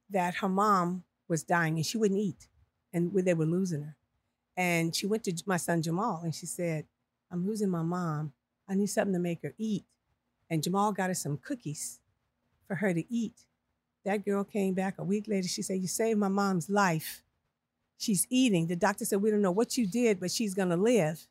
that 0.09 0.36
her 0.36 0.49
mom 0.49 1.03
was 1.28 1.41
dying 1.41 1.78
and 1.78 1.86
she 1.86 1.97
wouldn't 1.97 2.20
eat, 2.20 2.49
and 2.93 3.16
they 3.16 3.34
were 3.34 3.45
losing 3.45 3.82
her, 3.84 3.95
and 4.57 4.93
she 4.93 5.07
went 5.07 5.24
to 5.24 5.34
my 5.45 5.57
son 5.57 5.82
Jamal 5.82 6.20
and 6.22 6.36
she 6.36 6.45
said, 6.45 6.86
"I'm 7.32 7.47
losing 7.47 7.70
my 7.70 7.82
mom. 7.82 8.34
I 8.68 8.76
need 8.76 8.88
something 8.88 9.13
to 9.13 9.20
make 9.20 9.41
her 9.43 9.53
eat," 9.57 9.86
and 10.49 10.63
Jamal 10.63 10.91
got 10.91 11.09
her 11.09 11.13
some 11.13 11.38
cookies 11.38 11.99
for 12.68 12.76
her 12.76 12.93
to 12.93 13.03
eat. 13.13 13.45
That 14.05 14.24
girl 14.24 14.43
came 14.43 14.74
back 14.76 14.95
a 14.99 15.03
week 15.03 15.26
later. 15.28 15.47
She 15.47 15.63
said, 15.63 15.82
You 15.82 15.88
saved 15.88 16.20
my 16.20 16.28
mom's 16.28 16.70
life. 16.70 17.24
She's 17.97 18.28
eating. 18.30 18.68
The 18.68 18.76
doctor 18.76 19.03
said, 19.03 19.22
We 19.22 19.32
don't 19.32 19.41
know 19.41 19.51
what 19.51 19.78
you 19.78 19.88
did, 19.88 20.20
but 20.20 20.32
she's 20.32 20.53
going 20.53 20.70
to 20.70 20.78
live. 20.78 21.28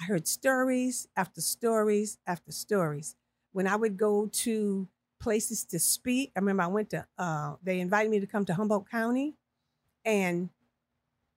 I 0.00 0.04
heard 0.04 0.26
stories 0.26 1.08
after 1.16 1.40
stories 1.40 2.18
after 2.26 2.50
stories. 2.52 3.14
When 3.52 3.66
I 3.66 3.76
would 3.76 3.96
go 3.96 4.26
to 4.26 4.88
places 5.20 5.64
to 5.66 5.78
speak, 5.78 6.32
I 6.34 6.40
remember 6.40 6.62
I 6.64 6.68
went 6.68 6.90
to, 6.90 7.06
uh, 7.18 7.54
they 7.62 7.80
invited 7.80 8.10
me 8.10 8.20
to 8.20 8.26
come 8.26 8.44
to 8.46 8.54
Humboldt 8.54 8.90
County, 8.90 9.34
and 10.04 10.48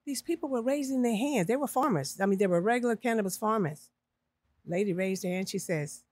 these 0.05 0.21
people 0.21 0.49
were 0.49 0.61
raising 0.61 1.01
their 1.01 1.15
hands. 1.15 1.47
They 1.47 1.57
were 1.57 1.67
farmers. 1.67 2.19
I 2.21 2.25
mean, 2.25 2.39
they 2.39 2.47
were 2.47 2.61
regular 2.61 2.95
cannabis 2.95 3.37
farmers. 3.37 3.89
Lady 4.65 4.93
raised 4.93 5.23
her 5.23 5.29
hand. 5.29 5.49
She 5.49 5.59
says, 5.59 6.03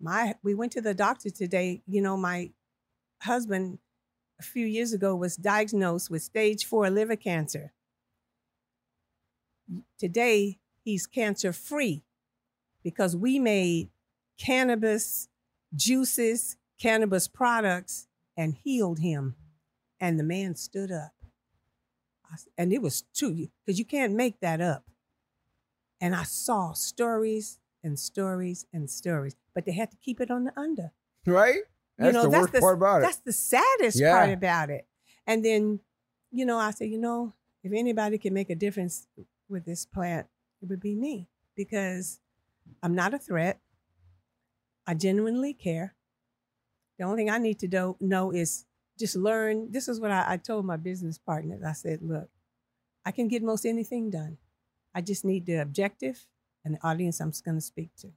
my 0.00 0.34
we 0.42 0.54
went 0.54 0.72
to 0.72 0.80
the 0.80 0.92
doctor 0.92 1.30
today 1.30 1.80
you 1.86 2.02
know 2.02 2.16
my 2.16 2.50
husband 3.22 3.78
a 4.38 4.42
few 4.42 4.66
years 4.66 4.92
ago 4.92 5.14
was 5.14 5.36
diagnosed 5.36 6.10
with 6.10 6.22
stage 6.22 6.64
four 6.64 6.90
liver 6.90 7.16
cancer. 7.16 7.72
Today, 9.98 10.58
he's 10.82 11.06
cancer 11.06 11.52
free 11.52 12.04
because 12.82 13.16
we 13.16 13.38
made 13.38 13.90
cannabis 14.38 15.28
juices, 15.74 16.56
cannabis 16.78 17.28
products, 17.28 18.06
and 18.36 18.56
healed 18.62 18.98
him. 18.98 19.36
And 20.00 20.18
the 20.18 20.24
man 20.24 20.56
stood 20.56 20.90
up. 20.92 21.12
And 22.58 22.72
it 22.72 22.82
was 22.82 23.04
true 23.14 23.48
because 23.64 23.78
you 23.78 23.84
can't 23.84 24.12
make 24.12 24.40
that 24.40 24.60
up. 24.60 24.84
And 26.00 26.14
I 26.14 26.24
saw 26.24 26.72
stories 26.72 27.58
and 27.82 27.98
stories 27.98 28.66
and 28.72 28.90
stories, 28.90 29.36
but 29.54 29.64
they 29.64 29.72
had 29.72 29.90
to 29.90 29.96
keep 29.98 30.20
it 30.20 30.30
on 30.30 30.44
the 30.44 30.58
under 30.58 30.92
Right? 31.26 31.60
That's 31.98 32.20
the 32.22 32.30
worst 32.30 32.52
part 32.54 32.76
about 32.76 32.98
it. 32.98 33.02
that's 33.02 33.18
the 33.18 33.32
saddest 33.32 34.00
Yeah. 34.00 34.12
part 34.12 34.30
about 34.30 34.70
it. 34.70 34.86
And 35.26 35.44
then, 35.44 35.80
you 36.30 36.44
know, 36.44 36.58
I 36.58 36.70
said, 36.72 36.90
you 36.90 36.98
know, 36.98 37.34
if 37.62 37.72
anybody 37.72 38.18
can 38.18 38.34
make 38.34 38.50
a 38.50 38.54
difference 38.54 39.06
with 39.48 39.64
this 39.64 39.86
plant, 39.86 40.26
it 40.60 40.68
would 40.68 40.80
be 40.80 40.94
me 40.94 41.28
because 41.54 42.20
I'm 42.82 42.94
not 42.94 43.14
a 43.14 43.18
threat. 43.18 43.60
I 44.86 44.94
genuinely 44.94 45.54
care. 45.54 45.94
The 46.98 47.04
only 47.04 47.16
thing 47.22 47.30
I 47.30 47.38
need 47.38 47.58
to 47.60 47.68
do, 47.68 47.96
know 48.00 48.30
is 48.32 48.66
just 48.98 49.16
learn. 49.16 49.70
This 49.72 49.88
is 49.88 49.98
what 50.00 50.10
I, 50.10 50.34
I 50.34 50.36
told 50.36 50.64
my 50.66 50.76
business 50.76 51.18
partners. 51.18 51.62
I 51.62 51.72
said, 51.72 52.00
look, 52.02 52.28
I 53.04 53.10
can 53.12 53.28
get 53.28 53.42
most 53.42 53.64
anything 53.64 54.10
done. 54.10 54.38
I 54.94 55.00
just 55.00 55.24
need 55.24 55.46
the 55.46 55.56
objective 55.56 56.26
and 56.64 56.74
the 56.74 56.86
audience 56.86 57.20
I'm 57.20 57.32
going 57.44 57.56
to 57.56 57.60
speak 57.60 57.90
to, 58.00 58.08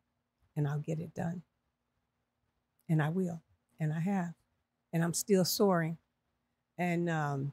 and 0.55 0.67
I'll 0.67 0.79
get 0.79 0.99
it 0.99 1.13
done. 1.13 1.41
And 2.89 3.01
I 3.01 3.09
will 3.09 3.41
and 3.79 3.93
I 3.93 3.99
have, 3.99 4.33
and 4.93 5.03
I'm 5.03 5.13
still 5.13 5.45
soaring, 5.45 5.97
and 6.77 7.09
um, 7.09 7.51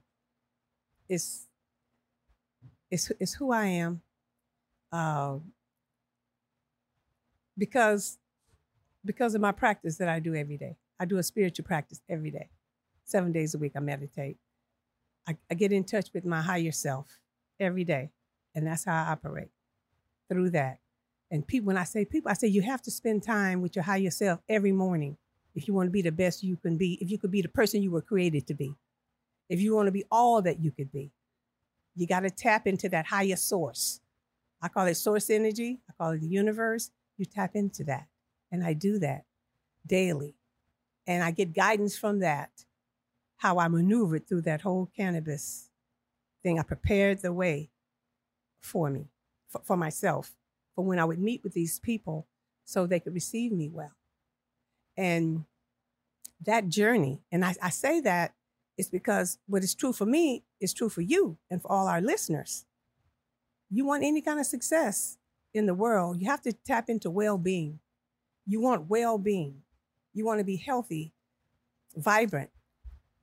it's 1.08 1.46
it's 2.90 3.10
it's 3.18 3.34
who 3.34 3.50
I 3.52 3.66
am, 3.66 4.02
uh, 4.92 5.36
because 7.58 8.18
because 9.04 9.34
of 9.34 9.40
my 9.40 9.52
practice 9.52 9.96
that 9.98 10.08
I 10.08 10.18
do 10.18 10.34
every 10.34 10.56
day. 10.56 10.76
I 10.98 11.04
do 11.04 11.18
a 11.18 11.22
spiritual 11.22 11.64
practice 11.64 12.00
every 12.08 12.30
day, 12.30 12.48
seven 13.04 13.32
days 13.32 13.54
a 13.54 13.58
week. 13.58 13.72
I 13.76 13.80
meditate. 13.80 14.38
I, 15.26 15.36
I 15.50 15.54
get 15.54 15.72
in 15.72 15.84
touch 15.84 16.10
with 16.14 16.24
my 16.24 16.40
higher 16.40 16.72
self 16.72 17.20
every 17.58 17.84
day, 17.84 18.10
and 18.54 18.66
that's 18.66 18.84
how 18.84 19.04
I 19.04 19.10
operate 19.10 19.50
through 20.28 20.50
that. 20.50 20.78
And 21.30 21.46
people, 21.46 21.66
when 21.66 21.76
I 21.76 21.84
say 21.84 22.04
people, 22.04 22.30
I 22.30 22.34
say 22.34 22.48
you 22.48 22.62
have 22.62 22.82
to 22.82 22.90
spend 22.90 23.22
time 23.22 23.60
with 23.60 23.74
your 23.76 23.82
higher 23.82 24.10
self 24.10 24.40
every 24.48 24.72
morning 24.72 25.16
if 25.54 25.68
you 25.68 25.74
want 25.74 25.86
to 25.86 25.92
be 25.92 26.02
the 26.02 26.12
best 26.12 26.42
you 26.42 26.56
can 26.56 26.76
be, 26.76 26.98
if 27.00 27.10
you 27.10 27.18
could 27.18 27.30
be 27.30 27.42
the 27.42 27.48
person 27.48 27.82
you 27.82 27.90
were 27.90 28.02
created 28.02 28.46
to 28.48 28.54
be, 28.54 28.74
if 29.48 29.60
you 29.60 29.74
want 29.74 29.86
to 29.86 29.92
be 29.92 30.04
all 30.10 30.42
that 30.42 30.60
you 30.60 30.70
could 30.70 30.90
be, 30.92 31.12
you 31.94 32.06
got 32.06 32.20
to 32.20 32.30
tap 32.30 32.66
into 32.66 32.88
that 32.88 33.06
higher 33.06 33.36
source. 33.36 34.00
I 34.60 34.68
call 34.68 34.86
it 34.86 34.96
source 34.96 35.30
energy, 35.30 35.80
I 35.88 35.92
call 35.96 36.12
it 36.12 36.20
the 36.20 36.26
universe. 36.26 36.90
You 37.16 37.24
tap 37.24 37.54
into 37.54 37.84
that. 37.84 38.06
And 38.50 38.64
I 38.64 38.72
do 38.72 38.98
that 38.98 39.24
daily. 39.86 40.34
And 41.06 41.22
I 41.22 41.30
get 41.30 41.54
guidance 41.54 41.96
from 41.96 42.20
that, 42.20 42.50
how 43.36 43.58
I 43.58 43.68
maneuvered 43.68 44.26
through 44.26 44.42
that 44.42 44.62
whole 44.62 44.90
cannabis 44.96 45.70
thing. 46.42 46.58
I 46.58 46.62
prepared 46.62 47.22
the 47.22 47.32
way 47.32 47.70
for 48.64 48.90
me, 48.90 49.08
for, 49.48 49.60
for 49.64 49.76
myself, 49.76 50.32
for 50.74 50.84
when 50.84 50.98
I 50.98 51.04
would 51.04 51.18
meet 51.18 51.42
with 51.44 51.54
these 51.54 51.78
people 51.78 52.26
so 52.64 52.86
they 52.86 53.00
could 53.00 53.14
receive 53.14 53.52
me 53.52 53.68
well. 53.68 53.92
And 54.96 55.44
that 56.44 56.68
journey 56.68 57.20
and 57.30 57.44
I, 57.44 57.54
I 57.62 57.70
say 57.70 58.00
that 58.00 58.34
is 58.76 58.88
because 58.88 59.38
what 59.46 59.62
is 59.62 59.74
true 59.74 59.92
for 59.92 60.06
me 60.06 60.44
is 60.60 60.74
true 60.74 60.88
for 60.88 61.00
you 61.00 61.38
and 61.50 61.62
for 61.62 61.70
all 61.70 61.86
our 61.86 62.00
listeners. 62.00 62.64
You 63.70 63.84
want 63.84 64.04
any 64.04 64.20
kind 64.20 64.40
of 64.40 64.46
success 64.46 65.18
in 65.52 65.66
the 65.66 65.74
world 65.74 66.20
you 66.20 66.28
have 66.28 66.42
to 66.42 66.52
tap 66.52 66.88
into 66.88 67.10
well-being. 67.10 67.78
You 68.46 68.60
want 68.60 68.88
well-being. 68.88 69.62
You 70.12 70.24
want 70.24 70.40
to 70.40 70.44
be 70.44 70.56
healthy 70.56 71.12
vibrant 71.96 72.50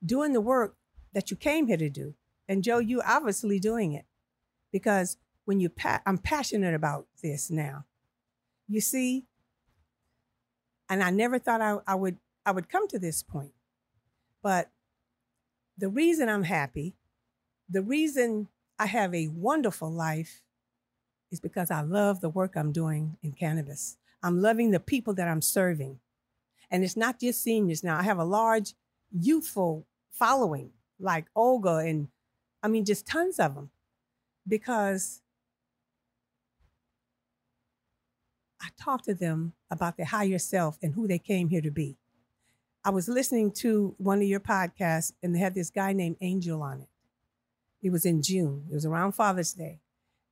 doing 0.04 0.34
the 0.34 0.42
work 0.42 0.76
that 1.14 1.30
you 1.30 1.38
came 1.38 1.68
here 1.68 1.78
to 1.78 1.90
do. 1.90 2.16
And 2.48 2.64
joe 2.64 2.80
you 2.80 3.02
obviously 3.06 3.60
doing 3.60 3.94
it 3.94 4.06
because 4.72 5.18
when 5.46 5.60
you 5.60 5.70
pa- 5.70 6.02
i'm 6.06 6.18
passionate 6.18 6.74
about 6.74 7.08
this 7.22 7.50
now 7.50 7.86
you 8.68 8.82
see 8.82 9.26
and 10.92 11.02
I 11.02 11.10
never 11.10 11.40
thought 11.40 11.62
I, 11.62 11.78
I 11.88 11.96
would 11.96 12.18
I 12.46 12.52
would 12.52 12.68
come 12.68 12.86
to 12.90 13.00
this 13.00 13.24
point. 13.24 13.54
But 14.44 14.70
the 15.78 15.88
reason 15.88 16.28
I'm 16.28 16.44
happy, 16.44 16.96
the 17.70 17.82
reason 17.82 18.50
I 18.78 18.88
have 18.88 19.16
a 19.16 19.30
wonderful 19.30 19.90
life 19.90 20.42
is 21.32 21.40
because 21.40 21.72
I 21.72 21.80
love 21.80 22.20
the 22.20 22.30
work 22.30 22.58
I'm 22.58 22.74
doing 22.74 23.16
in 23.24 23.32
cannabis. 23.32 23.96
I'm 24.22 24.42
loving 24.42 24.72
the 24.72 24.82
people 24.82 25.14
that 25.14 25.30
I'm 25.30 25.42
serving. 25.42 26.00
And 26.70 26.84
it's 26.84 26.98
not 26.98 27.22
just 27.22 27.42
seniors 27.42 27.86
now. 27.86 27.98
I 27.98 28.04
have 28.04 28.20
a 28.20 28.26
large 28.26 28.74
youthful 29.18 29.86
following 30.12 30.72
like 31.00 31.28
Olga 31.38 31.78
and 31.78 32.10
I 32.62 32.68
mean 32.68 32.84
just 32.84 33.08
tons 33.08 33.40
of 33.40 33.56
them 33.56 33.70
because 34.46 35.22
I 38.62 38.68
talked 38.80 39.06
to 39.06 39.14
them 39.14 39.54
about 39.70 39.98
their 39.98 40.06
higher 40.06 40.38
self 40.38 40.78
and 40.82 40.94
who 40.94 41.08
they 41.08 41.20
came 41.20 41.50
here 41.50 41.62
to 41.62 41.72
be. 41.72 41.98
I 42.84 42.90
was 42.90 43.08
listening 43.08 43.52
to 43.54 43.96
one 43.98 44.20
of 44.20 44.28
your 44.28 44.40
podcasts 44.40 45.14
and 45.22 45.36
they 45.36 45.40
had 45.40 45.54
this 45.56 45.70
guy 45.70 45.94
named 45.94 46.18
Angel 46.22 46.62
on 46.62 46.82
it. 46.82 46.90
It 47.82 47.92
was 47.92 48.06
in 48.06 48.22
June. 48.22 48.66
It 48.70 48.74
was 48.74 48.86
around 48.86 49.14
Father's 49.14 49.54
Day. 49.54 49.80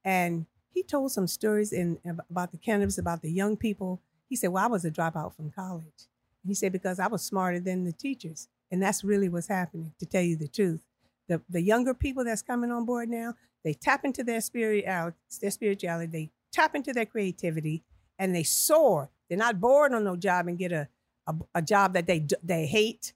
And 0.03 0.45
he 0.73 0.83
told 0.83 1.11
some 1.11 1.27
stories 1.27 1.73
in 1.73 1.99
about 2.29 2.51
the 2.51 2.57
cannabis, 2.57 2.97
about 2.97 3.21
the 3.21 3.31
young 3.31 3.57
people. 3.57 4.01
He 4.27 4.35
said, 4.35 4.49
Well, 4.49 4.63
I 4.63 4.67
was 4.67 4.85
a 4.85 4.91
dropout 4.91 5.35
from 5.35 5.51
college. 5.51 6.07
He 6.45 6.53
said, 6.53 6.71
Because 6.71 6.99
I 6.99 7.07
was 7.07 7.23
smarter 7.23 7.59
than 7.59 7.83
the 7.83 7.91
teachers. 7.91 8.47
And 8.71 8.81
that's 8.81 9.03
really 9.03 9.29
what's 9.29 9.47
happening, 9.47 9.93
to 9.99 10.05
tell 10.05 10.21
you 10.21 10.35
the 10.35 10.47
truth. 10.47 10.85
The 11.27 11.41
the 11.49 11.61
younger 11.61 11.93
people 11.93 12.23
that's 12.23 12.43
coming 12.43 12.71
on 12.71 12.85
board 12.85 13.09
now, 13.09 13.33
they 13.63 13.73
tap 13.73 14.05
into 14.05 14.23
their 14.23 14.41
spirituality, 14.41 15.17
their 15.41 15.51
spirituality, 15.51 16.11
they 16.11 16.31
tap 16.51 16.75
into 16.75 16.93
their 16.93 17.05
creativity, 17.05 17.83
and 18.19 18.35
they 18.35 18.43
soar. 18.43 19.09
They're 19.27 19.37
not 19.37 19.59
bored 19.59 19.93
on 19.93 20.03
no 20.03 20.15
job 20.15 20.47
and 20.47 20.57
get 20.57 20.71
a, 20.71 20.87
a, 21.25 21.35
a 21.55 21.61
job 21.61 21.93
that 21.93 22.05
they 22.05 22.27
they 22.43 22.67
hate 22.67 23.13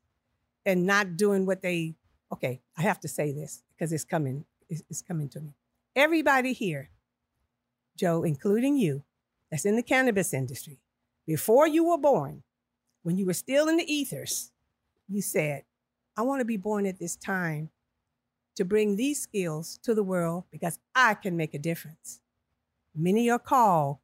and 0.66 0.86
not 0.86 1.18
doing 1.18 1.45
what 1.45 1.62
they 1.62 1.95
okay, 2.34 2.62
I 2.76 2.82
have 2.82 2.99
to 3.01 3.08
say 3.08 3.32
this 3.32 3.64
because 3.76 3.93
it's 3.93 4.04
coming, 4.04 4.45
it's, 4.68 4.82
it's 4.89 5.01
coming 5.04 5.30
to 5.30 5.39
me. 5.39 5.54
Everybody 5.95 6.54
here, 6.54 6.89
Joe, 7.95 8.24
including 8.24 8.76
you, 8.76 9.04
that's 9.51 9.66
in 9.66 9.76
the 9.76 9.84
cannabis 9.84 10.34
industry, 10.34 10.80
before 11.28 11.68
you 11.68 11.86
were 11.86 11.97
born, 11.99 12.41
when 13.04 13.18
you 13.18 13.26
were 13.28 13.34
still 13.34 13.70
in 13.70 13.78
the 13.78 13.93
ethers, 13.93 14.51
you 15.08 15.22
said, 15.22 15.64
I 16.18 16.24
want 16.24 16.41
to 16.41 16.45
be 16.45 16.58
born 16.58 16.88
at 16.88 16.97
this 16.97 17.16
time 17.16 17.70
to 18.56 18.66
bring 18.66 18.95
these 18.95 19.22
skills 19.22 19.80
to 19.84 19.93
the 19.93 20.04
world 20.04 20.45
because 20.51 20.80
I 20.95 21.14
can 21.14 21.38
make 21.38 21.54
a 21.54 21.60
difference. 21.60 22.20
Many 22.95 23.30
are 23.30 23.39
called, 23.39 23.97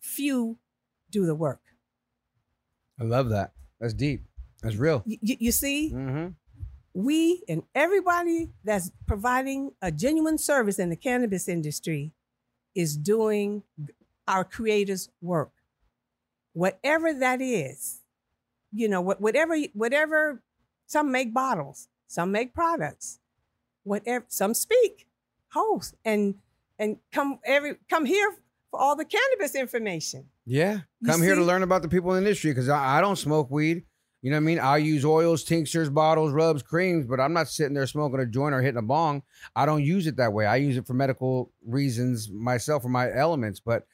few 0.00 0.58
do 1.10 1.26
the 1.26 1.34
work. 1.34 1.60
I 3.00 3.04
love 3.04 3.28
that. 3.30 3.52
That's 3.80 3.94
deep. 3.94 4.24
That's 4.62 4.76
real. 4.76 5.02
You, 5.06 5.18
you 5.38 5.52
see, 5.52 5.92
mm-hmm. 5.94 6.28
we 6.94 7.42
and 7.48 7.62
everybody 7.74 8.50
that's 8.64 8.90
providing 9.06 9.72
a 9.82 9.92
genuine 9.92 10.38
service 10.38 10.78
in 10.78 10.88
the 10.90 10.96
cannabis 10.96 11.48
industry 11.48 12.12
is 12.74 12.96
doing 12.96 13.62
our 14.26 14.44
creators' 14.44 15.08
work. 15.20 15.52
Whatever 16.52 17.12
that 17.12 17.42
is, 17.42 18.00
you 18.72 18.88
know, 18.88 19.00
whatever, 19.00 19.56
whatever, 19.74 20.42
some 20.86 21.12
make 21.12 21.34
bottles, 21.34 21.88
some 22.06 22.32
make 22.32 22.54
products, 22.54 23.18
whatever, 23.82 24.24
some 24.28 24.54
speak, 24.54 25.06
host, 25.52 25.94
and 26.04 26.36
and 26.78 26.98
come 27.12 27.38
every 27.44 27.76
come 27.88 28.04
here 28.06 28.36
for 28.76 28.82
all 28.82 28.96
the 28.96 29.04
cannabis 29.04 29.54
information. 29.54 30.26
Yeah. 30.44 30.80
You 31.00 31.10
Come 31.10 31.22
here 31.22 31.34
to 31.34 31.42
learn 31.42 31.62
about 31.62 31.82
the 31.82 31.88
people 31.88 32.12
in 32.12 32.22
the 32.22 32.28
industry 32.28 32.50
because 32.50 32.68
I, 32.68 32.98
I 32.98 33.00
don't 33.00 33.16
smoke 33.16 33.50
weed. 33.50 33.84
You 34.22 34.30
know 34.30 34.36
what 34.36 34.42
I 34.42 34.44
mean? 34.44 34.58
I 34.58 34.76
use 34.78 35.04
oils, 35.04 35.44
tinctures, 35.44 35.88
bottles, 35.88 36.32
rubs, 36.32 36.62
creams, 36.62 37.06
but 37.06 37.20
I'm 37.20 37.32
not 37.32 37.48
sitting 37.48 37.74
there 37.74 37.86
smoking 37.86 38.20
a 38.20 38.26
joint 38.26 38.54
or 38.54 38.60
hitting 38.60 38.78
a 38.78 38.82
bong. 38.82 39.22
I 39.54 39.66
don't 39.66 39.84
use 39.84 40.06
it 40.06 40.16
that 40.16 40.32
way. 40.32 40.46
I 40.46 40.56
use 40.56 40.76
it 40.76 40.86
for 40.86 40.94
medical 40.94 41.52
reasons 41.64 42.28
myself 42.28 42.82
for 42.82 42.88
my 42.88 43.12
elements. 43.12 43.60
But 43.60 43.86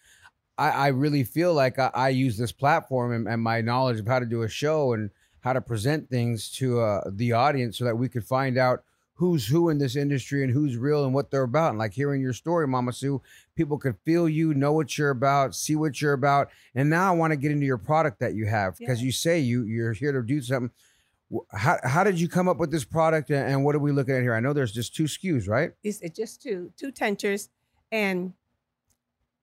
I, 0.56 0.70
I 0.70 0.88
really 0.88 1.24
feel 1.24 1.52
like 1.54 1.78
I, 1.78 1.90
I 1.94 2.08
use 2.10 2.36
this 2.36 2.52
platform 2.52 3.12
and, 3.12 3.28
and 3.28 3.42
my 3.42 3.60
knowledge 3.60 4.00
of 4.00 4.06
how 4.06 4.20
to 4.20 4.26
do 4.26 4.42
a 4.42 4.48
show 4.48 4.94
and 4.94 5.10
how 5.40 5.52
to 5.52 5.60
present 5.60 6.08
things 6.08 6.50
to 6.52 6.80
uh, 6.80 7.02
the 7.10 7.32
audience 7.32 7.76
so 7.76 7.84
that 7.84 7.98
we 7.98 8.08
could 8.08 8.24
find 8.24 8.56
out 8.56 8.84
who's 9.14 9.46
who 9.46 9.68
in 9.68 9.78
this 9.78 9.94
industry 9.94 10.42
and 10.42 10.52
who's 10.52 10.76
real 10.76 11.04
and 11.04 11.14
what 11.14 11.30
they're 11.30 11.42
about. 11.42 11.70
And 11.70 11.78
like 11.78 11.92
hearing 11.92 12.20
your 12.20 12.32
story, 12.32 12.66
Mama 12.66 12.92
Sue, 12.92 13.20
people 13.54 13.78
could 13.78 13.96
feel 14.04 14.28
you, 14.28 14.54
know 14.54 14.72
what 14.72 14.96
you're 14.96 15.10
about, 15.10 15.54
see 15.54 15.76
what 15.76 16.00
you're 16.00 16.14
about. 16.14 16.48
And 16.74 16.88
now 16.88 17.12
I 17.12 17.16
want 17.16 17.32
to 17.32 17.36
get 17.36 17.52
into 17.52 17.66
your 17.66 17.78
product 17.78 18.20
that 18.20 18.34
you 18.34 18.46
have 18.46 18.76
because 18.78 19.02
you 19.02 19.12
say 19.12 19.38
you 19.38 19.64
you're 19.64 19.92
here 19.92 20.12
to 20.12 20.22
do 20.22 20.40
something. 20.40 20.70
How, 21.52 21.78
how 21.82 22.04
did 22.04 22.20
you 22.20 22.28
come 22.28 22.48
up 22.48 22.58
with 22.58 22.70
this 22.70 22.84
product 22.84 23.30
and, 23.30 23.48
and 23.48 23.64
what 23.64 23.74
are 23.74 23.78
we 23.78 23.92
looking 23.92 24.14
at 24.14 24.22
here? 24.22 24.34
I 24.34 24.40
know 24.40 24.52
there's 24.52 24.72
just 24.72 24.94
two 24.94 25.04
SKUs, 25.04 25.48
right? 25.48 25.72
It's, 25.82 26.00
it's 26.00 26.18
just 26.18 26.42
two 26.42 26.72
two 26.76 26.90
tinctures 26.90 27.48
and 27.90 28.32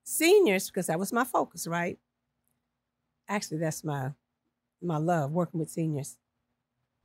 seniors 0.04 0.68
because 0.68 0.88
that 0.88 1.00
was 1.00 1.14
my 1.14 1.24
focus, 1.24 1.68
right? 1.68 1.98
Actually, 3.28 3.60
that's 3.60 3.84
my 3.84 4.12
my 4.82 4.98
love 4.98 5.32
working 5.32 5.60
with 5.60 5.70
seniors. 5.70 6.18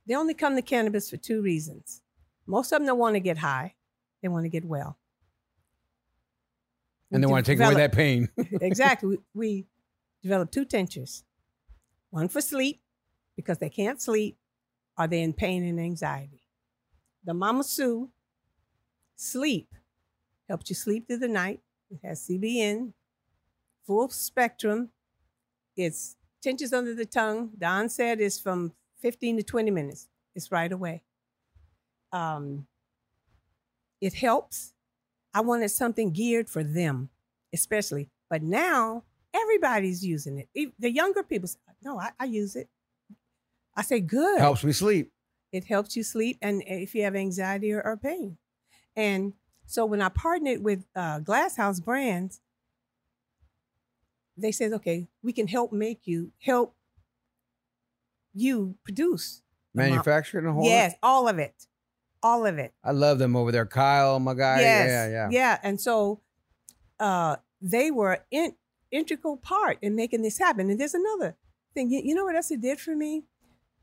They 0.07 0.15
only 0.15 0.33
come 0.33 0.55
to 0.55 0.61
cannabis 0.61 1.09
for 1.09 1.17
two 1.17 1.41
reasons. 1.41 2.01
Most 2.45 2.71
of 2.71 2.79
them 2.79 2.87
don't 2.87 2.99
want 2.99 3.15
to 3.15 3.19
get 3.19 3.37
high; 3.37 3.75
they 4.21 4.27
want 4.27 4.45
to 4.45 4.49
get 4.49 4.65
well. 4.65 4.97
And 7.11 7.23
they 7.23 7.27
want 7.27 7.45
to 7.45 7.51
take 7.51 7.65
away 7.65 7.75
that 7.75 7.93
pain. 7.93 8.29
exactly. 8.61 9.17
We, 9.33 9.41
we 9.41 9.67
developed 10.23 10.53
two 10.53 10.65
tinctures. 10.65 11.23
One 12.09 12.27
for 12.27 12.41
sleep, 12.41 12.81
because 13.35 13.57
they 13.59 13.69
can't 13.69 14.01
sleep, 14.01 14.37
or 14.97 15.07
they're 15.07 15.23
in 15.23 15.33
pain 15.33 15.63
and 15.65 15.79
anxiety. 15.79 16.41
The 17.23 17.33
Mama 17.33 17.63
Sue 17.63 18.09
sleep 19.15 19.73
helps 20.47 20.69
you 20.69 20.75
sleep 20.75 21.07
through 21.07 21.17
the 21.17 21.27
night. 21.27 21.61
It 21.89 21.99
has 22.03 22.27
CBN, 22.27 22.93
full 23.85 24.09
spectrum. 24.09 24.89
It's 25.75 26.15
tinctures 26.41 26.73
under 26.73 26.93
the 26.93 27.05
tongue. 27.05 27.51
The 27.57 27.65
onset 27.65 28.19
is 28.19 28.39
from 28.39 28.73
15 29.01 29.37
to 29.37 29.43
20 29.43 29.71
minutes. 29.71 30.07
It's 30.35 30.51
right 30.51 30.71
away. 30.71 31.03
Um, 32.15 32.67
it 34.01 34.13
helps. 34.13 34.73
I 35.33 35.41
wanted 35.41 35.69
something 35.69 36.11
geared 36.11 36.49
for 36.49 36.63
them, 36.63 37.09
especially. 37.53 38.09
But 38.29 38.41
now 38.43 39.03
everybody's 39.33 40.05
using 40.05 40.39
it. 40.39 40.73
The 40.79 40.91
younger 40.91 41.23
people 41.23 41.47
say, 41.47 41.59
no, 41.83 41.99
I, 41.99 42.11
I 42.19 42.25
use 42.25 42.55
it. 42.55 42.69
I 43.75 43.81
say, 43.81 43.99
good. 43.99 44.39
Helps 44.39 44.63
me 44.63 44.71
sleep. 44.71 45.11
It 45.51 45.65
helps 45.65 45.95
you 45.95 46.03
sleep 46.03 46.37
and 46.41 46.63
if 46.65 46.95
you 46.95 47.03
have 47.03 47.15
anxiety 47.15 47.71
or, 47.71 47.81
or 47.81 47.97
pain. 47.97 48.37
And 48.95 49.33
so 49.65 49.85
when 49.85 50.01
I 50.01 50.09
partnered 50.09 50.63
with 50.63 50.85
uh, 50.95 51.19
Glass 51.19 51.57
House 51.57 51.79
Brands, 51.79 52.41
they 54.37 54.51
said, 54.51 54.73
okay, 54.73 55.07
we 55.23 55.33
can 55.33 55.47
help 55.47 55.71
make 55.71 56.01
you, 56.05 56.31
help 56.41 56.75
you 58.33 58.77
produce. 58.83 59.41
Manufacturing 59.73 59.75
the 59.75 59.89
mo- 59.89 59.89
Manufactured 59.95 60.43
and 60.45 60.53
whole. 60.53 60.65
Yes, 60.65 60.95
all 61.03 61.27
of 61.27 61.39
it. 61.39 61.67
All 62.25 62.47
of 62.47 62.57
it. 62.57 62.73
I 62.83 62.91
love 62.91 63.19
them 63.19 63.35
over 63.35 63.51
there. 63.51 63.67
Kyle, 63.67 64.19
my 64.19 64.33
guy. 64.33 64.61
Yes. 64.61 64.87
Yeah, 64.87 65.07
yeah. 65.09 65.27
Yeah. 65.29 65.59
And 65.61 65.79
so 65.79 66.21
uh, 66.99 67.35
they 67.61 67.91
were 67.91 68.25
in 68.31 68.55
integral 68.89 69.37
part 69.37 69.77
in 69.83 69.95
making 69.95 70.23
this 70.23 70.39
happen. 70.39 70.71
And 70.71 70.79
there's 70.79 70.95
another 70.95 71.35
thing. 71.75 71.91
You, 71.91 72.01
you 72.03 72.15
know 72.15 72.23
what 72.23 72.35
else 72.35 72.49
it 72.49 72.61
did 72.61 72.79
for 72.79 72.95
me? 72.95 73.25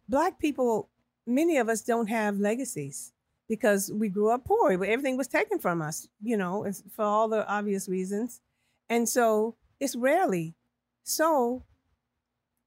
Black 0.09 0.41
people, 0.41 0.89
many 1.25 1.57
of 1.57 1.69
us 1.69 1.83
don't 1.83 2.09
have 2.09 2.41
legacies 2.41 3.13
because 3.49 3.93
we 3.95 4.09
grew 4.09 4.31
up 4.31 4.45
poor. 4.45 4.73
Everything 4.73 5.17
was 5.17 5.29
taken 5.29 5.61
from 5.61 5.81
us, 5.81 6.09
you 6.21 6.37
know, 6.37 6.67
for 6.97 7.05
all 7.05 7.29
the 7.29 7.47
obvious 7.49 7.89
reasons. 7.89 8.41
And 8.91 9.09
so 9.09 9.55
it's 9.79 9.95
rarely. 9.95 10.57
So 11.05 11.63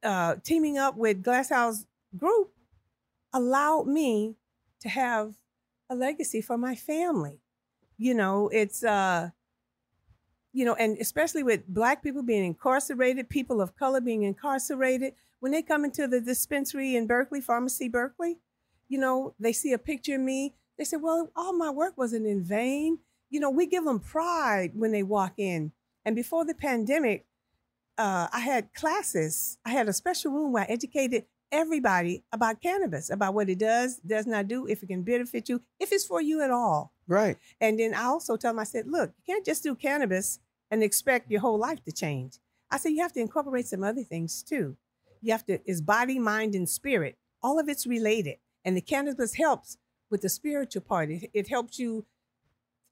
uh, 0.03 0.36
teaming 0.41 0.78
up 0.78 0.95
with 0.95 1.21
Glasshouse 1.21 1.86
Group 2.15 2.53
allowed 3.34 3.88
me 3.88 4.36
to 4.80 4.88
have 4.88 5.34
a 5.89 5.95
legacy 5.95 6.41
for 6.41 6.57
my 6.57 6.75
family. 6.75 7.41
You 7.97 8.13
know, 8.13 8.49
it's 8.49 8.83
uh 8.83 9.31
you 10.53 10.63
know, 10.63 10.75
and 10.75 10.97
especially 10.99 11.43
with 11.43 11.67
black 11.67 12.01
people 12.01 12.23
being 12.23 12.45
incarcerated, 12.45 13.27
people 13.29 13.59
of 13.59 13.75
color 13.75 13.99
being 13.99 14.23
incarcerated, 14.23 15.13
when 15.41 15.51
they 15.51 15.61
come 15.61 15.83
into 15.83 16.07
the 16.07 16.21
dispensary 16.21 16.95
in 16.95 17.07
Berkeley, 17.07 17.41
Farmacy 17.41 17.91
Berkeley, 17.91 18.38
you 18.88 18.97
know, 18.97 19.36
they 19.38 19.51
see 19.51 19.73
a 19.73 19.77
picture 19.77 20.15
of 20.15 20.21
me. 20.21 20.55
They 20.77 20.86
say, 20.86 20.97
"Well, 20.97 21.29
all 21.36 21.53
my 21.53 21.69
work 21.69 21.97
wasn't 21.97 22.25
in 22.25 22.43
vain." 22.43 22.99
You 23.29 23.39
know, 23.41 23.49
we 23.49 23.65
give 23.65 23.83
them 23.83 23.99
pride 23.99 24.71
when 24.75 24.91
they 24.91 25.03
walk 25.03 25.33
in. 25.38 25.73
And 26.05 26.15
before 26.15 26.45
the 26.45 26.53
pandemic, 26.53 27.25
uh, 27.97 28.27
I 28.31 28.39
had 28.39 28.73
classes. 28.73 29.57
I 29.65 29.71
had 29.71 29.89
a 29.89 29.93
special 29.93 30.31
room 30.31 30.53
where 30.53 30.63
I 30.63 30.67
educated 30.67 31.25
everybody 31.51 32.23
about 32.31 32.61
cannabis, 32.61 33.09
about 33.09 33.33
what 33.33 33.49
it 33.49 33.59
does, 33.59 33.97
does 33.97 34.25
not 34.25 34.47
do, 34.47 34.65
if 34.67 34.83
it 34.83 34.87
can 34.87 35.03
benefit 35.03 35.49
you, 35.49 35.61
if 35.79 35.91
it's 35.91 36.05
for 36.05 36.21
you 36.21 36.41
at 36.41 36.51
all. 36.51 36.93
Right. 37.07 37.37
And 37.61 37.79
then 37.79 37.93
I 37.93 38.03
also 38.05 38.35
tell 38.35 38.51
them, 38.51 38.59
I 38.59 38.63
said, 38.63 38.87
look, 38.87 39.11
you 39.17 39.33
can't 39.33 39.45
just 39.45 39.63
do 39.63 39.75
cannabis 39.75 40.39
and 40.71 40.81
expect 40.83 41.29
your 41.29 41.41
whole 41.41 41.59
life 41.59 41.83
to 41.85 41.91
change. 41.91 42.39
I 42.71 42.77
said, 42.77 42.89
you 42.89 43.01
have 43.01 43.13
to 43.13 43.21
incorporate 43.21 43.67
some 43.67 43.83
other 43.83 44.03
things 44.03 44.41
too. 44.41 44.75
You 45.21 45.31
have 45.31 45.45
to, 45.45 45.59
it's 45.65 45.81
body, 45.81 46.19
mind, 46.19 46.55
and 46.55 46.67
spirit. 46.67 47.17
All 47.41 47.59
of 47.59 47.69
it's 47.69 47.85
related. 47.85 48.37
And 48.63 48.75
the 48.75 48.81
cannabis 48.81 49.35
helps 49.35 49.77
with 50.09 50.21
the 50.21 50.29
spiritual 50.29 50.81
part. 50.81 51.11
It, 51.11 51.29
it 51.33 51.47
helps 51.47 51.77
you 51.77 52.05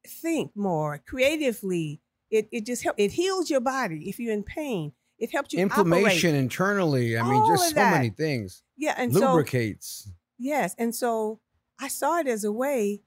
think 0.07 0.51
more 0.55 1.01
creatively. 1.05 2.01
It, 2.29 2.47
it 2.51 2.65
just 2.65 2.83
helps, 2.83 3.01
it 3.01 3.13
heals 3.13 3.49
your 3.49 3.61
body 3.61 4.09
if 4.09 4.19
you're 4.19 4.33
in 4.33 4.43
pain. 4.43 4.93
It 5.19 5.31
helps 5.31 5.53
you 5.53 5.59
Inflammation 5.59 6.31
operate. 6.31 6.41
internally. 6.43 7.17
I 7.17 7.23
mean, 7.23 7.45
just 7.47 7.69
so 7.69 7.75
that. 7.75 7.91
many 7.91 8.09
things. 8.09 8.63
Yeah, 8.77 8.95
and 8.97 9.13
so- 9.13 9.19
lubricates. 9.19 10.09
Yes, 10.39 10.75
and 10.77 10.93
so 10.93 11.39
I 11.79 11.87
saw 11.87 12.19
it 12.19 12.27
as 12.27 12.43
a 12.43 12.51
way 12.51 13.01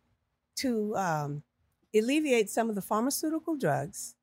to 0.57 0.97
um, 0.97 1.43
alleviate 1.95 2.49
some 2.49 2.69
of 2.71 2.75
the 2.75 2.81
pharmaceutical 2.83 3.57
drugs 3.57 4.15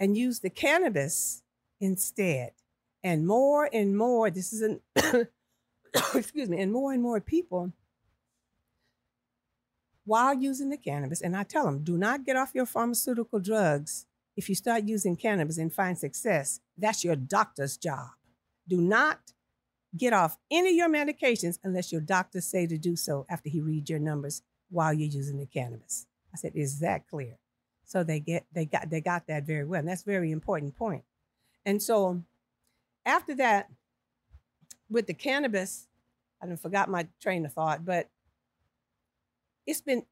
and 0.00 0.16
use 0.16 0.40
the 0.40 0.50
cannabis 0.50 1.42
instead. 1.80 2.52
And 3.02 3.26
more 3.26 3.68
and 3.72 3.96
more, 3.96 4.30
this 4.30 4.52
is 4.52 4.62
an 4.62 4.80
excuse 6.14 6.48
me, 6.48 6.60
and 6.60 6.72
more 6.72 6.92
and 6.92 7.02
more 7.02 7.20
people 7.20 7.72
while 10.06 10.34
using 10.34 10.70
the 10.70 10.76
cannabis, 10.76 11.20
and 11.20 11.36
I 11.36 11.42
tell 11.42 11.64
them, 11.64 11.82
do 11.82 11.98
not 11.98 12.24
get 12.24 12.36
off 12.36 12.52
your 12.54 12.64
pharmaceutical 12.64 13.40
drugs 13.40 14.06
if 14.36 14.48
you 14.48 14.54
start 14.54 14.84
using 14.84 15.16
cannabis 15.16 15.58
and 15.58 15.72
find 15.72 15.98
success. 15.98 16.60
That's 16.76 17.04
your 17.04 17.16
doctor's 17.16 17.76
job. 17.76 18.10
Do 18.68 18.80
not 18.80 19.20
get 19.96 20.12
off 20.12 20.38
any 20.50 20.70
of 20.70 20.76
your 20.76 20.88
medications 20.90 21.58
unless 21.64 21.90
your 21.90 22.00
doctor 22.00 22.40
say 22.40 22.66
to 22.66 22.76
do 22.76 22.96
so 22.96 23.26
after 23.30 23.48
he 23.48 23.60
reads 23.60 23.88
your 23.88 23.98
numbers 23.98 24.42
while 24.68 24.92
you're 24.92 25.08
using 25.08 25.38
the 25.38 25.46
cannabis. 25.46 26.06
I 26.34 26.36
said, 26.36 26.52
is 26.54 26.80
that 26.80 27.08
clear? 27.08 27.38
So 27.84 28.02
they 28.02 28.20
get 28.20 28.44
they 28.52 28.66
got 28.66 28.90
they 28.90 29.00
got 29.00 29.28
that 29.28 29.44
very 29.44 29.64
well. 29.64 29.78
And 29.78 29.88
that's 29.88 30.02
a 30.02 30.10
very 30.10 30.32
important 30.32 30.76
point. 30.76 31.04
And 31.64 31.80
so 31.80 32.22
after 33.04 33.34
that, 33.36 33.70
with 34.90 35.06
the 35.06 35.14
cannabis, 35.14 35.86
I 36.42 36.46
done 36.46 36.56
forgot 36.56 36.90
my 36.90 37.06
train 37.22 37.46
of 37.46 37.52
thought, 37.52 37.84
but 37.84 38.10
it's 39.66 39.80
been 39.80 40.04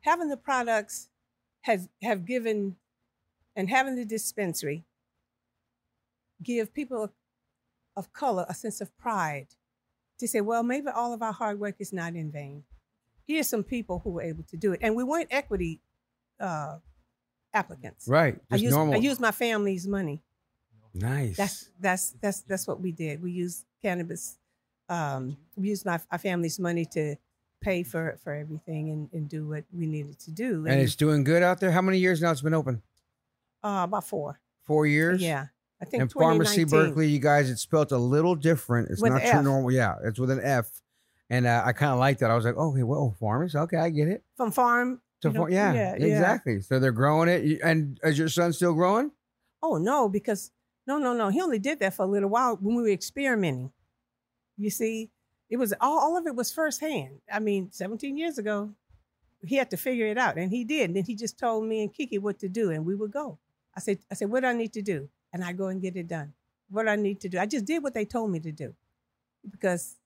having 0.00 0.28
the 0.28 0.36
products 0.36 1.10
has 1.62 1.88
have 2.02 2.24
given 2.24 2.76
and 3.56 3.70
having 3.70 3.96
the 3.96 4.04
dispensary 4.04 4.84
give 6.42 6.72
people 6.72 7.10
of 7.96 8.12
color 8.12 8.44
a 8.48 8.54
sense 8.54 8.80
of 8.80 8.96
pride 8.98 9.48
to 10.18 10.28
say, 10.28 10.40
well, 10.40 10.62
maybe 10.62 10.88
all 10.88 11.12
of 11.12 11.22
our 11.22 11.32
hard 11.32 11.58
work 11.58 11.76
is 11.78 11.92
not 11.92 12.14
in 12.14 12.30
vain. 12.30 12.62
Here's 13.26 13.48
some 13.48 13.64
people 13.64 14.00
who 14.04 14.10
were 14.10 14.22
able 14.22 14.44
to 14.44 14.56
do 14.56 14.72
it. 14.72 14.80
And 14.82 14.94
we 14.94 15.02
weren't 15.02 15.28
equity 15.30 15.80
uh, 16.38 16.76
applicants. 17.52 18.06
Right. 18.06 18.38
I 18.50 18.56
used, 18.56 18.74
normal. 18.74 18.94
I 18.94 18.98
used 18.98 19.20
my 19.20 19.32
family's 19.32 19.88
money. 19.88 20.22
nice. 20.94 21.36
That's 21.36 21.70
that's 21.80 22.14
that's 22.20 22.42
that's 22.42 22.66
what 22.68 22.80
we 22.80 22.92
did. 22.92 23.22
We 23.22 23.32
used 23.32 23.64
cannabis. 23.82 24.38
Um, 24.88 25.36
we 25.56 25.68
used 25.68 25.84
my 25.84 25.98
family's 26.18 26.60
money 26.60 26.84
to 26.92 27.16
pay 27.60 27.82
for 27.82 28.18
for 28.22 28.32
everything 28.32 28.90
and, 28.90 29.08
and 29.12 29.28
do 29.28 29.48
what 29.48 29.64
we 29.72 29.86
needed 29.86 30.18
to 30.20 30.30
do. 30.30 30.66
and 30.66 30.80
it's 30.80 30.94
doing 30.94 31.24
good 31.24 31.42
out 31.42 31.58
there. 31.58 31.72
How 31.72 31.82
many 31.82 31.98
years 31.98 32.20
now 32.20 32.30
it's 32.30 32.42
been 32.42 32.54
open? 32.54 32.82
Uh, 33.66 33.82
about 33.82 34.06
four. 34.06 34.40
Four 34.64 34.86
years. 34.86 35.20
Yeah, 35.20 35.46
I 35.80 35.86
think. 35.86 36.02
And 36.02 36.12
Farmacy 36.12 36.68
Berkeley, 36.68 37.08
you 37.08 37.18
guys, 37.18 37.50
it's 37.50 37.62
spelled 37.62 37.90
a 37.90 37.98
little 37.98 38.36
different. 38.36 38.90
It's 38.90 39.02
With 39.02 39.12
not 39.12 39.24
your 39.24 39.42
normal. 39.42 39.72
Yeah, 39.72 39.96
it's 40.04 40.20
with 40.20 40.30
an 40.30 40.40
F. 40.40 40.70
And 41.30 41.46
uh, 41.46 41.62
I 41.64 41.72
kind 41.72 41.92
of 41.92 41.98
like 41.98 42.18
that. 42.18 42.30
I 42.30 42.36
was 42.36 42.44
like, 42.44 42.54
oh, 42.56 42.72
hey, 42.72 42.84
well, 42.84 43.16
pharmacy. 43.18 43.58
Okay, 43.58 43.76
I 43.76 43.90
get 43.90 44.06
it. 44.06 44.22
from 44.36 44.52
farm. 44.52 45.00
To 45.22 45.32
farm. 45.32 45.50
yeah, 45.50 45.72
yeah, 45.72 45.96
yeah. 45.98 46.06
exactly. 46.06 46.60
So 46.60 46.78
they're 46.78 46.92
growing 46.92 47.28
it. 47.28 47.60
And 47.64 47.98
is 48.04 48.16
your 48.16 48.28
son 48.28 48.52
still 48.52 48.74
growing? 48.74 49.10
Oh 49.62 49.78
no, 49.78 50.08
because 50.08 50.52
no, 50.86 50.98
no, 50.98 51.12
no. 51.12 51.30
He 51.30 51.40
only 51.40 51.58
did 51.58 51.80
that 51.80 51.94
for 51.94 52.04
a 52.04 52.08
little 52.08 52.28
while 52.28 52.56
when 52.60 52.76
we 52.76 52.82
were 52.82 52.88
experimenting. 52.90 53.72
You 54.56 54.70
see, 54.70 55.10
it 55.50 55.56
was 55.56 55.74
all, 55.80 55.98
all 55.98 56.16
of 56.16 56.26
it 56.26 56.36
was 56.36 56.52
firsthand. 56.52 57.18
I 57.32 57.40
mean, 57.40 57.70
17 57.72 58.16
years 58.16 58.38
ago, 58.38 58.70
he 59.44 59.56
had 59.56 59.70
to 59.70 59.76
figure 59.76 60.06
it 60.06 60.18
out, 60.18 60.36
and 60.36 60.52
he 60.52 60.62
did. 60.62 60.90
And 60.90 60.96
then 60.96 61.04
he 61.04 61.16
just 61.16 61.38
told 61.38 61.64
me 61.64 61.82
and 61.82 61.92
Kiki 61.92 62.18
what 62.18 62.38
to 62.40 62.48
do, 62.48 62.70
and 62.70 62.86
we 62.86 62.94
would 62.94 63.10
go. 63.10 63.38
I 63.76 63.80
said, 63.80 63.98
I 64.10 64.14
said, 64.14 64.30
what 64.30 64.40
do 64.40 64.46
I 64.46 64.52
need 64.54 64.72
to 64.74 64.82
do? 64.82 65.08
And 65.32 65.44
I 65.44 65.52
go 65.52 65.66
and 65.68 65.80
get 65.82 65.96
it 65.96 66.08
done. 66.08 66.32
What 66.70 66.84
do 66.84 66.88
I 66.88 66.96
need 66.96 67.20
to 67.20 67.28
do. 67.28 67.38
I 67.38 67.46
just 67.46 67.64
did 67.64 67.82
what 67.82 67.94
they 67.94 68.04
told 68.04 68.30
me 68.30 68.40
to 68.40 68.50
do 68.52 68.74
because 69.50 69.96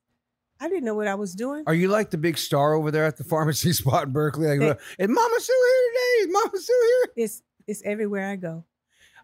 I 0.60 0.68
didn't 0.68 0.84
know 0.84 0.94
what 0.94 1.06
I 1.06 1.14
was 1.14 1.34
doing. 1.34 1.64
Are 1.66 1.74
you 1.74 1.88
like 1.88 2.10
the 2.10 2.18
big 2.18 2.36
star 2.36 2.74
over 2.74 2.90
there 2.90 3.04
at 3.06 3.16
the 3.16 3.24
pharmacy 3.24 3.72
spot 3.80 4.06
in 4.08 4.12
Berkeley? 4.12 4.48
Like, 4.48 4.58
They- 4.98 5.04
is 5.04 5.08
Mama 5.08 5.36
Sue 5.40 5.52
here 5.70 5.90
today? 5.92 6.20
Is 6.20 6.28
Mama 6.32 6.58
Sue 6.58 6.82
here? 6.86 7.24
It's 7.24 7.42
it's 7.66 7.82
everywhere 7.84 8.28
I 8.30 8.36
go. 8.36 8.64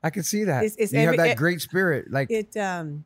I 0.03 0.11
can 0.11 0.23
see 0.23 0.45
that. 0.45 0.65
It's- 0.65 0.77
it's 0.79 0.93
you 0.93 1.01
every- 1.01 1.17
have 1.19 1.27
that 1.27 1.33
it- 1.33 1.39
great 1.39 1.61
spirit. 1.61 2.11
Like, 2.11 2.31
it 2.31 2.57
um 2.57 3.05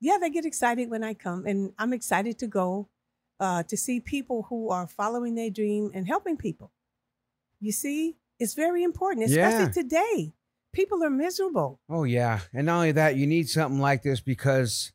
yeah 0.00 0.18
they 0.20 0.28
get 0.28 0.44
excited 0.44 0.90
when 0.90 1.02
i 1.02 1.14
come 1.14 1.46
and 1.46 1.72
i'm 1.78 1.94
excited 1.94 2.38
to 2.38 2.46
go 2.46 2.86
uh 3.40 3.62
to 3.62 3.78
see 3.78 3.98
people 3.98 4.42
who 4.50 4.68
are 4.68 4.86
following 4.86 5.34
their 5.34 5.48
dream 5.48 5.90
and 5.94 6.06
helping 6.06 6.36
people 6.36 6.70
you 7.60 7.72
see 7.72 8.14
it's 8.38 8.52
very 8.52 8.82
important 8.84 9.24
especially 9.24 9.64
Yeah. 9.64 9.70
today 9.70 10.34
people 10.76 11.02
are 11.02 11.10
miserable 11.10 11.80
Oh 11.88 12.04
yeah, 12.04 12.40
and 12.52 12.66
not 12.66 12.76
only 12.76 12.92
that, 12.92 13.16
you 13.16 13.26
need 13.26 13.48
something 13.48 13.80
like 13.80 14.02
this 14.02 14.20
because 14.20 14.92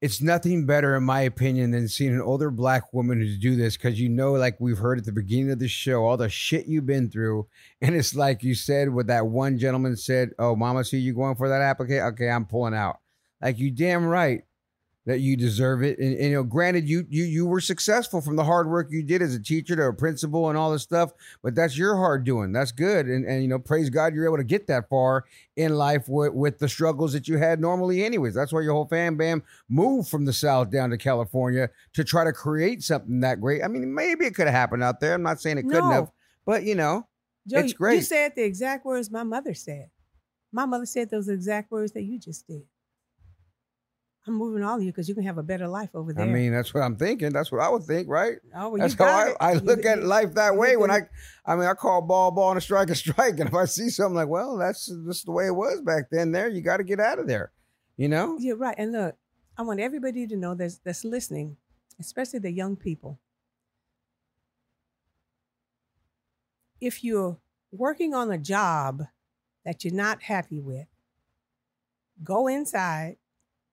it's 0.00 0.22
nothing 0.22 0.64
better, 0.64 0.96
in 0.96 1.02
my 1.02 1.20
opinion, 1.20 1.72
than 1.72 1.86
seeing 1.88 2.14
an 2.14 2.22
older 2.22 2.50
black 2.50 2.94
woman 2.94 3.20
who 3.20 3.36
do 3.36 3.54
this. 3.54 3.76
Because 3.76 4.00
you 4.00 4.08
know, 4.08 4.32
like 4.32 4.58
we've 4.58 4.78
heard 4.78 4.98
at 4.98 5.04
the 5.04 5.12
beginning 5.12 5.50
of 5.50 5.58
the 5.58 5.68
show, 5.68 6.06
all 6.06 6.16
the 6.16 6.30
shit 6.30 6.66
you've 6.66 6.86
been 6.86 7.10
through, 7.10 7.48
and 7.82 7.94
it's 7.94 8.14
like 8.14 8.42
you 8.42 8.54
said, 8.54 8.88
what 8.88 9.08
that 9.08 9.26
one 9.26 9.58
gentleman 9.58 9.96
said, 9.96 10.30
"Oh, 10.38 10.56
Mama, 10.56 10.84
see 10.84 10.98
you 10.98 11.12
going 11.12 11.34
for 11.34 11.48
that 11.48 11.60
application? 11.60 12.04
Okay, 12.04 12.30
I'm 12.30 12.46
pulling 12.46 12.74
out." 12.74 12.98
Like 13.42 13.58
you 13.58 13.70
damn 13.70 14.06
right 14.06 14.42
that 15.06 15.20
you 15.20 15.36
deserve 15.36 15.82
it. 15.82 15.98
And, 15.98 16.14
and, 16.14 16.24
you 16.24 16.34
know, 16.34 16.42
granted, 16.42 16.88
you 16.88 17.06
you 17.08 17.24
you 17.24 17.46
were 17.46 17.60
successful 17.60 18.20
from 18.20 18.36
the 18.36 18.44
hard 18.44 18.68
work 18.68 18.88
you 18.90 19.02
did 19.02 19.22
as 19.22 19.34
a 19.34 19.42
teacher 19.42 19.74
to 19.76 19.84
a 19.84 19.94
principal 19.94 20.48
and 20.48 20.58
all 20.58 20.70
this 20.70 20.82
stuff, 20.82 21.12
but 21.42 21.54
that's 21.54 21.76
your 21.76 21.96
hard 21.96 22.24
doing. 22.24 22.52
That's 22.52 22.72
good. 22.72 23.06
And 23.06 23.24
and 23.24 23.42
you 23.42 23.48
know, 23.48 23.58
praise 23.58 23.90
God, 23.90 24.14
you're 24.14 24.26
able 24.26 24.36
to 24.36 24.44
get 24.44 24.66
that 24.66 24.88
far 24.88 25.24
in 25.56 25.74
life 25.74 26.08
with, 26.08 26.32
with 26.32 26.58
the 26.58 26.68
struggles 26.68 27.12
that 27.12 27.28
you 27.28 27.38
had 27.38 27.60
normally, 27.60 28.04
anyways. 28.04 28.34
That's 28.34 28.52
why 28.52 28.60
your 28.60 28.74
whole 28.74 28.86
fam 28.86 29.16
bam 29.16 29.42
moved 29.68 30.08
from 30.08 30.24
the 30.24 30.32
South 30.32 30.70
down 30.70 30.90
to 30.90 30.98
California 30.98 31.70
to 31.94 32.04
try 32.04 32.24
to 32.24 32.32
create 32.32 32.82
something 32.82 33.20
that 33.20 33.40
great. 33.40 33.62
I 33.62 33.68
mean, 33.68 33.94
maybe 33.94 34.26
it 34.26 34.34
could 34.34 34.46
have 34.46 34.54
happened 34.54 34.82
out 34.82 35.00
there. 35.00 35.14
I'm 35.14 35.22
not 35.22 35.40
saying 35.40 35.58
it 35.58 35.62
couldn't 35.64 35.90
have, 35.90 36.10
but 36.44 36.64
you 36.64 36.74
know, 36.74 37.06
Joe, 37.48 37.58
it's 37.60 37.72
great. 37.72 37.96
you 37.96 38.02
said 38.02 38.32
the 38.36 38.44
exact 38.44 38.84
words 38.84 39.10
my 39.10 39.22
mother 39.22 39.54
said 39.54 39.90
my 40.52 40.66
mother 40.66 40.86
said 40.86 41.10
those 41.10 41.28
exact 41.28 41.70
words 41.70 41.92
that 41.92 42.02
you 42.02 42.18
just 42.18 42.46
did 42.46 42.62
i'm 44.26 44.34
moving 44.34 44.62
all 44.62 44.76
of 44.76 44.82
you 44.82 44.90
because 44.90 45.08
you 45.08 45.14
can 45.14 45.24
have 45.24 45.38
a 45.38 45.42
better 45.42 45.66
life 45.66 45.90
over 45.94 46.12
there 46.12 46.24
I 46.24 46.28
mean, 46.28 46.52
that's 46.52 46.74
what 46.74 46.82
I'm 46.82 46.96
thinking. 46.96 47.32
That's 47.32 47.50
what 47.50 47.60
I 47.60 47.68
would 47.68 47.84
think, 47.84 48.08
right? 48.08 48.36
Oh, 48.54 48.70
well, 48.70 48.72
you 48.72 48.78
that's 48.78 48.94
how 48.94 49.06
I. 49.06 49.34
I 49.40 49.52
You- 49.54 49.60
look 49.60 49.84
at 49.84 50.02
life 50.02 50.34
that 50.34 50.56
way. 50.56 50.76
When 50.76 50.90
I, 50.90 51.00
I 51.46 51.56
mean, 51.56 51.64
I 51.66 51.74
call 51.74 52.02
ball, 52.02 52.30
ball, 52.30 52.50
and 52.50 52.58
a 52.58 52.60
strike, 52.60 52.90
a 52.90 52.94
strike. 52.94 53.34
And 53.40 53.48
if 53.48 53.54
I 53.54 53.64
see 53.64 53.88
something 53.88 54.14
like, 54.14 54.28
well, 54.28 54.56
that's 54.58 54.86
just 55.06 55.24
the 55.24 55.32
way 55.32 55.46
it 55.46 55.54
was 55.54 55.80
back 55.80 56.10
then. 56.10 56.32
There, 56.32 56.48
you 56.48 56.60
got 56.60 56.76
to 56.76 56.84
get 56.84 57.00
out 57.00 57.18
of 57.18 57.26
there. 57.26 57.52
You 57.96 58.08
know? 58.08 58.36
You're 58.38 58.56
right. 58.56 58.74
And 58.78 58.92
look, 58.92 59.16
I 59.56 59.62
want 59.62 59.80
everybody 59.80 60.26
to 60.26 60.36
know 60.36 60.54
that's 60.54 60.78
that's 60.78 61.04
listening, 61.04 61.56
especially 61.98 62.38
the 62.40 62.52
young 62.52 62.76
people. 62.76 63.18
If 66.80 67.04
you're 67.04 67.38
working 67.72 68.14
on 68.14 68.30
a 68.30 68.38
job 68.38 69.04
that 69.64 69.84
you're 69.84 69.94
not 69.94 70.22
happy 70.22 70.60
with, 70.60 70.86
go 72.24 72.46
inside, 72.48 73.16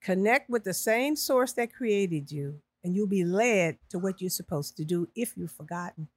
connect 0.00 0.50
with 0.50 0.64
the 0.64 0.74
same 0.74 1.16
source 1.16 1.52
that 1.54 1.72
created 1.72 2.30
you, 2.30 2.60
and 2.84 2.94
you'll 2.94 3.06
be 3.06 3.24
led 3.24 3.78
to 3.90 3.98
what 3.98 4.20
you're 4.20 4.30
supposed 4.30 4.76
to 4.76 4.84
do 4.84 5.08
if 5.14 5.36
you've 5.36 5.52
forgotten. 5.52 6.08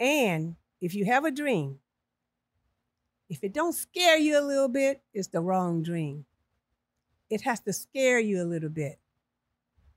And 0.00 0.56
if 0.80 0.94
you 0.94 1.06
have 1.06 1.24
a 1.24 1.30
dream, 1.30 1.80
if 3.28 3.42
it 3.42 3.52
don't 3.52 3.74
scare 3.74 4.16
you 4.16 4.38
a 4.38 4.44
little 4.44 4.68
bit, 4.68 5.02
it's 5.12 5.28
the 5.28 5.40
wrong 5.40 5.82
dream 5.82 6.24
it 7.30 7.42
has 7.42 7.60
to 7.60 7.72
scare 7.72 8.18
you 8.18 8.42
a 8.42 8.44
little 8.44 8.68
bit. 8.68 8.98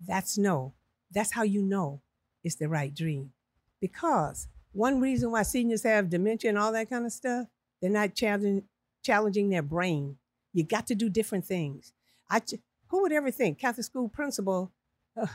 That's 0.06 0.38
no. 0.38 0.74
That's 1.12 1.34
how 1.34 1.44
you 1.44 1.62
know 1.62 2.02
it's 2.44 2.56
the 2.56 2.68
right 2.68 2.94
dream. 2.94 3.32
Because 3.80 4.48
one 4.72 5.00
reason 5.00 5.32
why 5.32 5.44
seniors 5.44 5.84
have 5.84 6.10
dementia 6.10 6.50
and 6.50 6.58
all 6.58 6.72
that 6.72 6.90
kind 6.90 7.06
of 7.06 7.12
stuff, 7.12 7.48
they're 7.82 7.90
not 7.90 8.16
challenging 8.16 8.64
challenging 9.04 9.50
their 9.50 9.64
brain. 9.64 10.18
You 10.54 10.64
got 10.64 10.88
to 10.88 10.96
do 10.96 11.10
different 11.10 11.46
things. 11.46 11.94
I 12.32 12.42
who 12.88 13.02
would 13.02 13.12
ever 13.12 13.30
think 13.30 13.60
Catholic 13.60 13.86
school 13.86 14.10
principal? 14.10 14.72
Uh, 15.16 15.28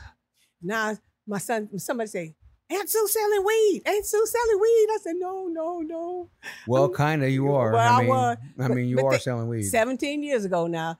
now 0.61 0.97
my 1.27 1.37
son, 1.37 1.77
somebody 1.79 2.07
say, 2.07 2.35
Aunt 2.69 2.89
Sue 2.89 3.07
selling 3.07 3.45
weed. 3.45 3.81
Aunt 3.85 4.05
Sue 4.05 4.25
selling 4.25 4.59
weed. 4.59 4.87
I 4.91 4.97
said, 5.01 5.15
no, 5.17 5.47
no, 5.47 5.79
no. 5.79 6.29
Well, 6.67 6.89
kind 6.89 7.23
of, 7.23 7.29
you 7.29 7.53
are. 7.53 7.71
Well, 7.71 7.93
I 7.93 7.97
I 7.97 7.99
mean, 7.99 8.07
was, 8.09 8.37
I 8.59 8.67
mean, 8.67 8.87
you 8.87 9.05
are 9.05 9.19
selling 9.19 9.47
weed. 9.47 9.63
17 9.63 10.23
years 10.23 10.43
ago 10.43 10.67
now, 10.67 10.97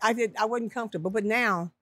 I 0.00 0.12
did. 0.12 0.36
I 0.38 0.44
wasn't 0.44 0.72
comfortable, 0.72 1.10
but 1.10 1.24
now 1.24 1.72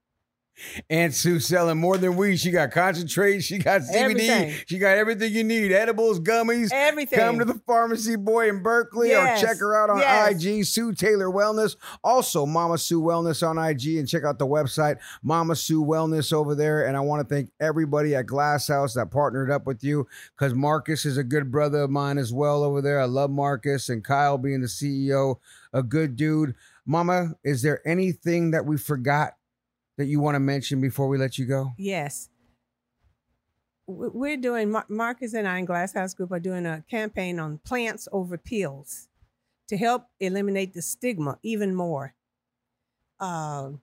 Aunt 0.91 1.15
Sue 1.15 1.39
selling 1.41 1.79
more 1.79 1.99
than 1.99 2.17
weed. 2.17 2.37
She 2.39 2.51
got 2.51 2.71
concentrate. 2.71 3.41
She 3.41 3.59
got 3.59 3.83
CBD. 3.83 3.95
Everything. 3.95 4.55
She 4.67 4.79
got 4.79 4.97
everything 4.97 5.33
you 5.33 5.45
need. 5.45 5.73
Edibles, 5.73 6.21
gummies. 6.21 6.71
Everything. 6.73 7.19
Come 7.19 7.39
to 7.39 7.45
the 7.45 7.61
pharmacy 7.67 8.17
boy 8.17 8.49
in 8.49 8.63
Berkeley 8.63 9.09
Yes. 9.11 9.43
or 9.43 9.47
check 9.47 9.59
her 9.59 9.75
out 9.77 9.91
on 9.91 9.99
Yes. 9.99 10.43
IG, 10.45 10.65
Sue 10.65 10.93
Taylor 10.93 11.27
Wellness. 11.29 11.77
Also, 12.03 12.47
Mama 12.47 12.79
Sue 12.79 13.01
Wellness 13.01 13.47
on 13.47 13.59
IG 13.59 13.99
and 13.99 14.09
check 14.09 14.25
out 14.25 14.39
the 14.39 14.47
website, 14.47 14.97
Mama 15.23 15.55
Sue 15.57 15.85
Wellness 15.85 16.33
over 16.33 16.55
there. 16.55 16.87
And 16.87 16.97
I 16.97 17.01
want 17.01 17.27
to 17.29 17.35
thank 17.35 17.51
everybody 17.61 18.15
at 18.15 18.27
Glass 18.27 18.69
House 18.69 18.95
that 18.95 19.11
partnered 19.11 19.51
up 19.51 19.67
with 19.67 19.85
you 19.85 20.07
because 20.37 20.55
Marcus 20.55 21.05
is 21.05 21.17
a 21.17 21.25
good 21.25 21.51
brother 21.51 21.83
of 21.83 21.91
mine 21.91 22.19
as 22.19 22.33
well 22.33 22.63
over 22.65 22.81
there. 22.81 23.01
I 23.01 23.05
love 23.05 23.31
Marcus 23.31 23.89
and 23.89 24.03
Kyle 24.03 24.39
being 24.39 24.63
the 24.63 24.69
CEO, 24.69 25.37
a 25.73 25.83
good 25.83 26.17
dude. 26.17 26.55
Mama, 26.89 27.35
is 27.45 27.63
there 27.63 27.81
anything 27.87 28.53
that 28.53 28.65
we 28.65 28.77
forgot 28.77 29.35
that 29.97 30.07
you 30.07 30.21
want 30.21 30.35
to 30.35 30.41
mention 30.41 30.81
before 30.81 31.09
we 31.09 31.19
let 31.19 31.39
you 31.39 31.47
go? 31.47 31.73
Yes. 31.79 32.29
We're 33.87 34.37
doing, 34.37 34.75
Marcus 34.89 35.35
and 35.35 35.47
I 35.47 35.59
in 35.59 35.65
Glass 35.65 35.95
House 35.95 36.13
Group 36.13 36.33
are 36.33 36.41
doing 36.41 36.67
a 36.67 36.85
campaign 36.91 37.39
on 37.39 37.59
plants 37.59 38.09
over 38.11 38.37
pills 38.37 39.09
to 39.69 39.77
help 39.77 40.07
eliminate 40.21 40.75
the 40.75 40.83
stigma 40.83 41.39
even 41.43 41.75
more. 41.75 42.15
Um, 43.21 43.81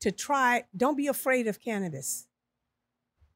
to 0.00 0.10
try, 0.10 0.64
don't 0.76 0.96
be 0.96 1.06
afraid 1.06 1.46
of 1.46 1.60
cannabis 1.60 2.26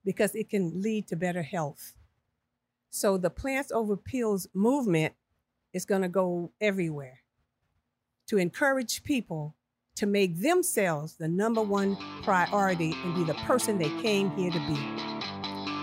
because 0.05 0.35
it 0.35 0.49
can 0.49 0.81
lead 0.81 1.07
to 1.09 1.17
better 1.17 1.43
health. 1.43 1.95
So 2.91 3.19
the 3.19 3.31
plants 3.31 3.71
over 3.71 3.97
pills 3.97 4.49
movement 4.55 5.15
is 5.73 5.85
going 5.85 6.03
to 6.03 6.09
go 6.09 6.53
everywhere 6.61 7.21
to 8.29 8.39
encourage 8.39 9.03
people 9.05 9.55
to 9.97 10.07
make 10.07 10.41
themselves 10.41 11.15
the 11.15 11.27
number 11.27 11.63
one 11.63 11.97
priority 12.23 12.95
and 13.03 13.15
be 13.15 13.25
the 13.25 13.39
person 13.41 13.79
they 13.79 13.89
came 14.03 14.31
here 14.31 14.51
to 14.51 14.59
be. 14.61 14.77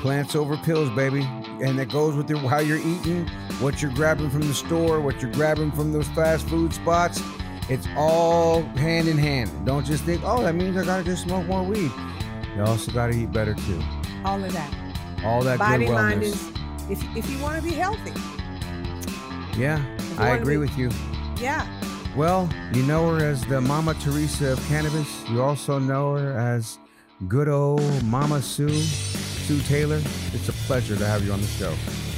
Plants 0.01 0.35
over 0.35 0.57
pills, 0.57 0.89
baby. 0.91 1.21
And 1.61 1.79
that 1.79 1.89
goes 1.91 2.15
with 2.15 2.29
your, 2.29 2.39
how 2.39 2.59
you're 2.59 2.77
eating, 2.77 3.27
what 3.59 3.81
you're 3.81 3.93
grabbing 3.93 4.29
from 4.29 4.41
the 4.41 4.53
store, 4.53 4.99
what 4.99 5.21
you're 5.21 5.31
grabbing 5.31 5.71
from 5.71 5.91
those 5.93 6.07
fast 6.09 6.47
food 6.47 6.73
spots. 6.73 7.21
It's 7.69 7.87
all 7.95 8.61
hand 8.61 9.07
in 9.07 9.17
hand. 9.17 9.65
Don't 9.65 9.85
just 9.85 10.03
think, 10.03 10.21
oh, 10.25 10.43
that 10.43 10.55
means 10.55 10.77
I 10.77 10.83
gotta 10.83 11.03
just 11.03 11.23
smoke 11.23 11.47
more 11.47 11.63
weed. 11.63 11.91
You 12.55 12.63
also 12.63 12.91
gotta 12.91 13.13
eat 13.13 13.31
better 13.31 13.53
too. 13.53 13.81
All 14.25 14.43
of 14.43 14.51
that. 14.53 14.73
All 15.23 15.41
that 15.43 15.57
Body, 15.57 15.85
good 15.85 15.93
mind 15.93 16.23
is, 16.23 16.49
if, 16.89 17.01
if 17.15 17.29
you 17.29 17.39
want 17.39 17.55
to 17.55 17.63
be 17.63 17.73
healthy, 17.73 18.11
yeah, 19.57 19.81
I 20.17 20.31
agree 20.31 20.55
be- 20.55 20.59
with 20.59 20.77
you. 20.77 20.91
yeah. 21.39 21.65
Well, 22.15 22.47
you 22.73 22.83
know 22.83 23.15
her 23.15 23.25
as 23.25 23.43
the 23.45 23.59
Mama 23.59 23.95
Teresa 23.95 24.51
of 24.51 24.59
cannabis. 24.67 25.27
You 25.29 25.41
also 25.41 25.79
know 25.79 26.15
her 26.15 26.37
as 26.37 26.77
good 27.27 27.47
old 27.47 28.03
Mama 28.03 28.39
Sue, 28.39 28.69
Sue 28.69 29.59
Taylor. 29.61 29.99
It's 30.31 30.47
a 30.47 30.53
pleasure 30.67 30.95
to 30.95 31.05
have 31.07 31.25
you 31.25 31.31
on 31.31 31.41
the 31.41 31.47
show. 31.47 31.71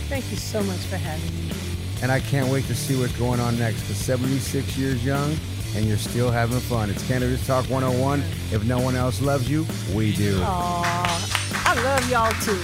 Thank 0.09 0.29
you 0.31 0.37
so 0.37 0.61
much 0.63 0.79
for 0.79 0.97
having 0.97 1.33
me. 1.47 1.55
And 2.01 2.11
I 2.11 2.19
can't 2.19 2.51
wait 2.51 2.65
to 2.65 2.75
see 2.75 2.99
what's 2.99 3.17
going 3.17 3.39
on 3.39 3.57
next 3.57 3.81
because 3.81 3.97
76 3.97 4.77
years 4.77 5.03
young 5.05 5.33
and 5.75 5.85
you're 5.85 5.97
still 5.97 6.29
having 6.29 6.59
fun. 6.59 6.89
It's 6.89 7.05
Cannabis 7.07 7.45
Talk 7.47 7.69
101. 7.69 8.21
If 8.51 8.65
no 8.65 8.79
one 8.79 8.95
else 8.95 9.21
loves 9.21 9.49
you, 9.49 9.65
we 9.93 10.13
do. 10.13 10.39
Aw, 10.41 11.65
I 11.65 11.83
love 11.83 12.09
y'all 12.09 12.31
too. 12.41 12.59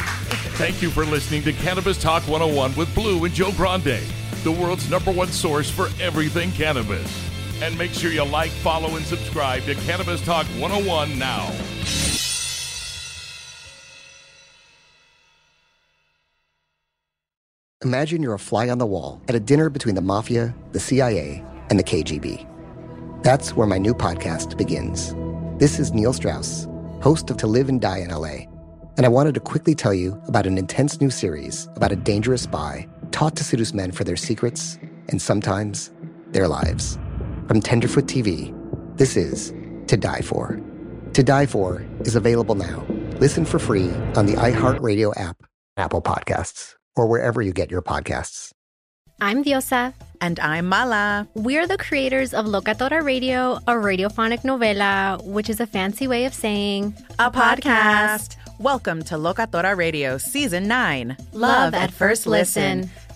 Thank 0.57 0.81
you 0.81 0.89
for 0.89 1.05
listening 1.05 1.43
to 1.43 1.53
Cannabis 1.53 1.97
Talk 1.97 2.23
101 2.23 2.75
with 2.75 2.93
Blue 2.93 3.23
and 3.23 3.33
Joe 3.33 3.51
Grande, 3.53 3.99
the 4.43 4.51
world's 4.51 4.89
number 4.89 5.11
one 5.11 5.27
source 5.27 5.69
for 5.69 5.89
everything 5.99 6.51
cannabis. 6.51 7.29
And 7.61 7.77
make 7.77 7.91
sure 7.91 8.11
you 8.11 8.23
like, 8.25 8.49
follow, 8.49 8.95
and 8.95 9.05
subscribe 9.05 9.63
to 9.63 9.75
Cannabis 9.75 10.23
Talk 10.25 10.47
101 10.59 11.19
now. 11.19 11.51
Imagine 17.83 18.21
you're 18.21 18.35
a 18.35 18.39
fly 18.39 18.69
on 18.69 18.77
the 18.77 18.85
wall 18.85 19.21
at 19.27 19.35
a 19.35 19.39
dinner 19.39 19.69
between 19.69 19.95
the 19.95 20.01
mafia, 20.01 20.55
the 20.71 20.79
CIA, 20.79 21.43
and 21.69 21.79
the 21.79 21.83
KGB. 21.83 22.47
That's 23.23 23.55
where 23.55 23.67
my 23.67 23.77
new 23.77 23.93
podcast 23.93 24.57
begins. 24.57 25.15
This 25.59 25.79
is 25.79 25.91
Neil 25.91 26.13
Strauss, 26.13 26.67
host 27.01 27.29
of 27.29 27.37
To 27.37 27.47
Live 27.47 27.69
and 27.69 27.81
Die 27.81 27.97
in 27.97 28.09
LA, 28.09 28.45
and 28.97 29.05
I 29.05 29.09
wanted 29.09 29.33
to 29.35 29.39
quickly 29.39 29.73
tell 29.73 29.93
you 29.93 30.21
about 30.27 30.45
an 30.45 30.57
intense 30.57 31.01
new 31.01 31.09
series 31.09 31.67
about 31.75 31.91
a 31.91 31.95
dangerous 31.95 32.43
spy 32.43 32.87
taught 33.11 33.35
to 33.35 33.43
seduce 33.43 33.73
men 33.73 33.91
for 33.91 34.03
their 34.03 34.15
secrets 34.15 34.79
and 35.09 35.21
sometimes 35.21 35.91
their 36.29 36.47
lives. 36.47 36.97
From 37.47 37.61
Tenderfoot 37.61 38.05
TV, 38.05 38.53
this 38.97 39.17
is 39.17 39.53
To 39.87 39.97
Die 39.97 40.21
For. 40.21 40.59
To 41.13 41.23
Die 41.23 41.45
For 41.45 41.85
is 42.01 42.15
available 42.15 42.55
now. 42.55 42.85
Listen 43.19 43.45
for 43.45 43.59
free 43.59 43.89
on 44.15 44.25
the 44.25 44.33
iHeartRadio 44.33 45.19
app, 45.19 45.37
Apple 45.77 46.01
Podcasts, 46.01 46.75
or 46.95 47.07
wherever 47.07 47.41
you 47.41 47.53
get 47.53 47.69
your 47.69 47.81
podcasts. 47.81 48.51
I'm 49.19 49.43
Diosa. 49.43 49.93
And 50.19 50.39
I'm 50.39 50.67
Mala. 50.67 51.27
We're 51.33 51.67
the 51.67 51.77
creators 51.77 52.33
of 52.33 52.45
Locatora 52.45 53.03
Radio, 53.03 53.57
a 53.67 53.73
radiophonic 53.73 54.41
novela, 54.41 55.23
which 55.23 55.49
is 55.49 55.59
a 55.59 55.67
fancy 55.67 56.07
way 56.07 56.25
of 56.25 56.33
saying 56.33 56.95
a 57.19 57.29
podcast. 57.31 58.37
Welcome 58.59 59.03
to 59.05 59.15
Locatora 59.15 59.75
Radio 59.75 60.19
Season 60.19 60.67
9 60.67 61.17
Love 61.33 61.73
at 61.73 61.91
First 61.91 62.27
Listen. 62.27 62.89